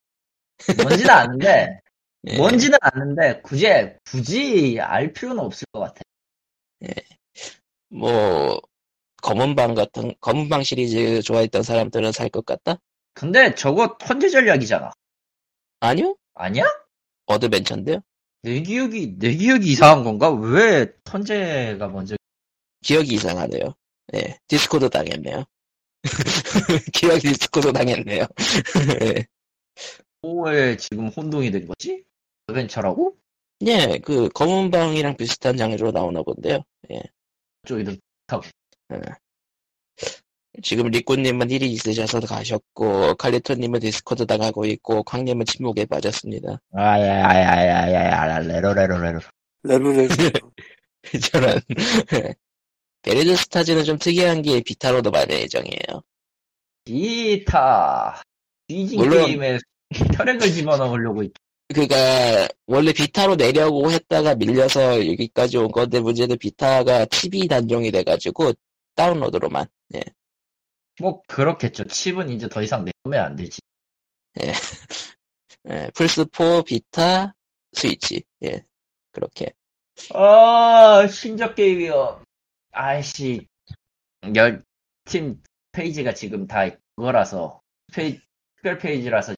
뭔지는 0.78 1.10
아는데, 1.12 1.80
예. 2.28 2.38
뭔지는 2.38 2.78
아는데, 2.82 3.42
굳이, 3.42 3.68
굳이 4.10 4.80
알 4.82 5.14
필요는 5.14 5.44
없을 5.44 5.66
것 5.74 5.80
같아. 5.82 6.02
뭐, 7.90 8.60
검은방 9.22 9.76
같은, 9.76 10.14
검은방 10.22 10.64
시리즈 10.64 11.22
좋아했던 11.24 11.64
사람들은 11.64 12.12
살 12.12 12.30
것 12.30 12.46
같다? 12.46 12.78
근데 13.14 13.54
저거 13.56 13.98
턴제 14.00 14.30
전략이잖아. 14.30 14.92
아니요? 15.82 16.16
아니야? 16.36 16.66
어드벤처인데요? 17.28 18.00
내 18.42 18.62
기억이, 18.62 19.18
내 19.20 19.34
기억이 19.36 19.68
이상한 19.72 20.04
건가? 20.04 20.32
왜 20.32 20.92
턴제가 21.04 21.88
먼저, 21.90 22.16
기억이 22.84 23.14
이상하네요. 23.16 23.76
예. 24.16 24.38
Discord 24.48 24.90
당했네요. 24.90 25.46
기억이 26.94 27.30
Discord 27.30 27.72
당했네요. 27.74 28.26
예. 29.02 29.26
왜 30.46 30.78
지금 30.78 31.08
혼동이 31.08 31.52
된 31.52 31.68
거지? 31.68 32.04
어벤처라고? 32.48 33.16
예, 33.66 34.00
그, 34.04 34.30
검은 34.30 34.72
방이랑 34.72 35.16
비슷한 35.16 35.56
장르로 35.58 35.92
나오나 35.92 36.22
본데요. 36.22 36.64
쪽이든 37.66 38.00
지금 40.62 40.88
리꾸님은 40.88 41.50
일이 41.50 41.72
있으셔서 41.72 42.20
가셨고, 42.20 43.16
칼리토님은 43.16 43.80
Discord 43.80 44.26
당하고 44.26 44.66
있고, 44.66 45.04
광님은 45.04 45.46
침묵에 45.46 45.86
빠졌습니다. 45.86 46.62
아야야야야야야, 46.74 48.40
레로레로레로. 48.40 49.20
레루레루. 49.64 50.10
저는, 51.32 51.60
Buried 53.04 53.36
Stars는 53.36 53.84
좀 53.84 53.98
특이한 53.98 54.42
게 54.42 54.62
Vita로도 54.62 55.12
발매 55.12 55.42
예정이에요. 55.42 56.02
기타. 56.86 58.22
뒤진 58.68 59.00
물론- 59.00 59.26
게임에 59.26 59.60
혈액을 60.18 60.52
집어넣으려고 60.52 61.24
있 61.24 61.32
그니까, 61.74 61.96
원래 62.68 62.92
비타로 62.94 63.36
내려고 63.36 63.90
했다가 63.90 64.36
밀려서 64.36 64.98
여기까지 65.08 65.58
온 65.58 65.72
건데, 65.72 66.00
문제는 66.02 66.38
비타가 66.38 67.06
칩이 67.06 67.48
단종이 67.48 67.90
돼가지고, 67.90 68.54
다운로드로만. 68.96 69.66
뭐, 71.00 71.22
그렇겠죠. 71.28 71.86
칩은 71.86 72.30
이제 72.30 72.48
더 72.48 72.62
이상 72.62 72.86
내보면 72.86 73.26
안 73.26 73.36
되지. 73.36 73.60
예, 74.44 74.52
플스4, 75.94 76.66
비타, 76.66 77.34
스위치. 77.72 78.24
예, 78.44 78.64
그렇게. 79.12 79.52
아, 80.14 81.08
신작 81.08 81.56
게임이요. 81.56 82.22
아이씨. 82.74 83.48
열, 84.36 84.64
팀 85.06 85.42
페이지가 85.72 86.14
지금 86.14 86.48
다 86.48 86.70
그거라서, 86.96 87.62
페이, 87.94 88.20
특별 88.56 88.78
페이지라서. 88.78 89.34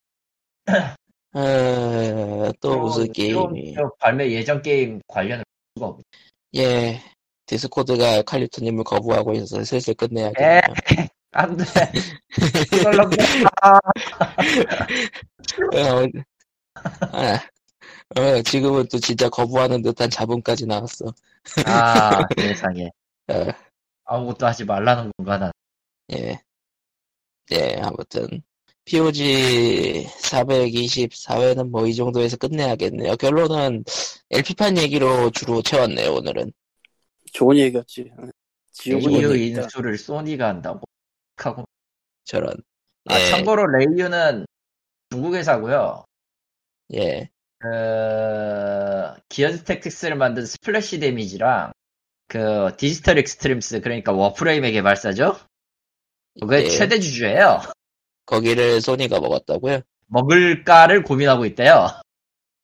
어, 1.33 2.51
또 2.61 2.79
무슨 2.79 3.11
게임이. 3.11 3.73
저 3.73 3.91
발매 3.99 4.31
예정 4.31 4.61
게임 4.61 5.01
관련을 5.07 5.43
볼 5.43 5.75
수가 5.75 5.87
없 5.87 6.01
예, 6.55 7.01
디스코드가 7.45 8.21
칼리토님을 8.21 8.85
거부하고 8.85 9.33
있어서 9.33 9.63
슬슬 9.63 9.91
에, 9.91 9.93
끝내야겠네요. 9.95 10.61
안 11.31 11.57
돼. 11.57 11.65
아, 13.61 13.73
어, 15.73 16.07
아, 17.11 17.39
어, 18.17 18.41
지금은 18.43 18.87
또 18.89 18.97
진짜 18.99 19.27
거부하는 19.27 19.81
듯한 19.81 20.09
자본까지 20.09 20.65
나왔어. 20.65 21.13
아, 21.65 22.21
세상에. 22.37 22.89
어, 23.27 23.33
아무것도 24.05 24.45
하지 24.45 24.65
말라는 24.65 25.11
건가, 25.17 25.37
난. 25.37 25.51
예. 26.13 26.39
예, 27.51 27.75
아무튼. 27.81 28.27
POG 28.85 30.05
424회는 30.21 31.69
뭐 31.69 31.87
이 31.87 31.95
정도에서 31.95 32.37
끝내야겠네요. 32.37 33.15
결론은 33.15 33.83
LP판 34.29 34.77
얘기로 34.77 35.31
주로 35.31 35.63
채웠네요, 35.63 36.13
오늘은. 36.13 36.51
좋은 37.33 37.57
얘기였지. 37.57 38.11
레이유. 38.85 39.35
인수를 39.35 39.97
소니가 39.97 40.47
한다고. 40.47 40.81
하고. 41.37 41.65
저런. 42.25 42.53
아, 43.09 43.19
예, 43.19 43.29
참고로 43.31 43.65
레이유는 43.65 44.45
중국 45.09 45.33
회사고요. 45.33 46.05
예, 46.93 47.29
그 47.57 49.13
Gears 49.29 49.63
Tactics를 49.63 50.15
만든 50.15 50.45
Splash 50.45 50.99
Damage랑 50.99 51.71
그 52.27 52.75
Digital 52.77 53.17
Extremes 53.17 53.81
그러니까 53.81 54.11
Warframe의 54.11 54.71
개발사죠. 54.71 55.37
그게 56.39 56.63
예. 56.63 56.69
최대 56.69 56.99
주주예요. 56.99 57.61
거기를 58.25 58.81
소니가 58.81 59.19
먹었다고요? 59.19 59.81
먹을까를 60.07 61.03
고민하고 61.03 61.45
있대요. 61.45 61.87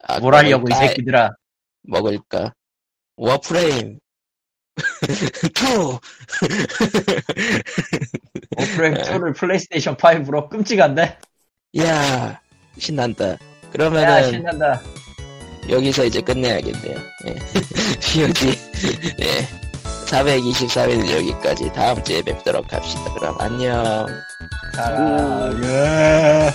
아, 0.04 0.20
뭘 0.20 0.36
하려고 0.36 0.68
이? 0.70 0.74
새끼들아. 0.74 1.32
먹을까? 1.84 2.54
Warframe 3.16 4.00
2 4.78 4.82
Warframe 8.58 8.94
2를 8.96 9.36
플레이스테이션 9.36 9.98
5로 9.98 10.50
끔찍한데? 10.50 11.20
야 11.80 12.42
신난다. 12.78 13.34
야, 13.34 13.38
그러면은 13.72 14.32
신난다. 14.32 14.82
여기서 15.70 16.06
이제 16.06 16.22
끝내야겠네요. 16.22 16.98
예. 17.28 17.36
POG 18.02 18.48
예. 19.22 19.48
424회는 20.06 21.10
여기까지 21.10 21.72
다음 21.74 22.04
주에 22.04 22.22
뵙도록 22.22 22.72
합시다. 22.72 23.14
그럼 23.14 23.36
안녕. 23.40 24.06
사랑. 24.76 26.52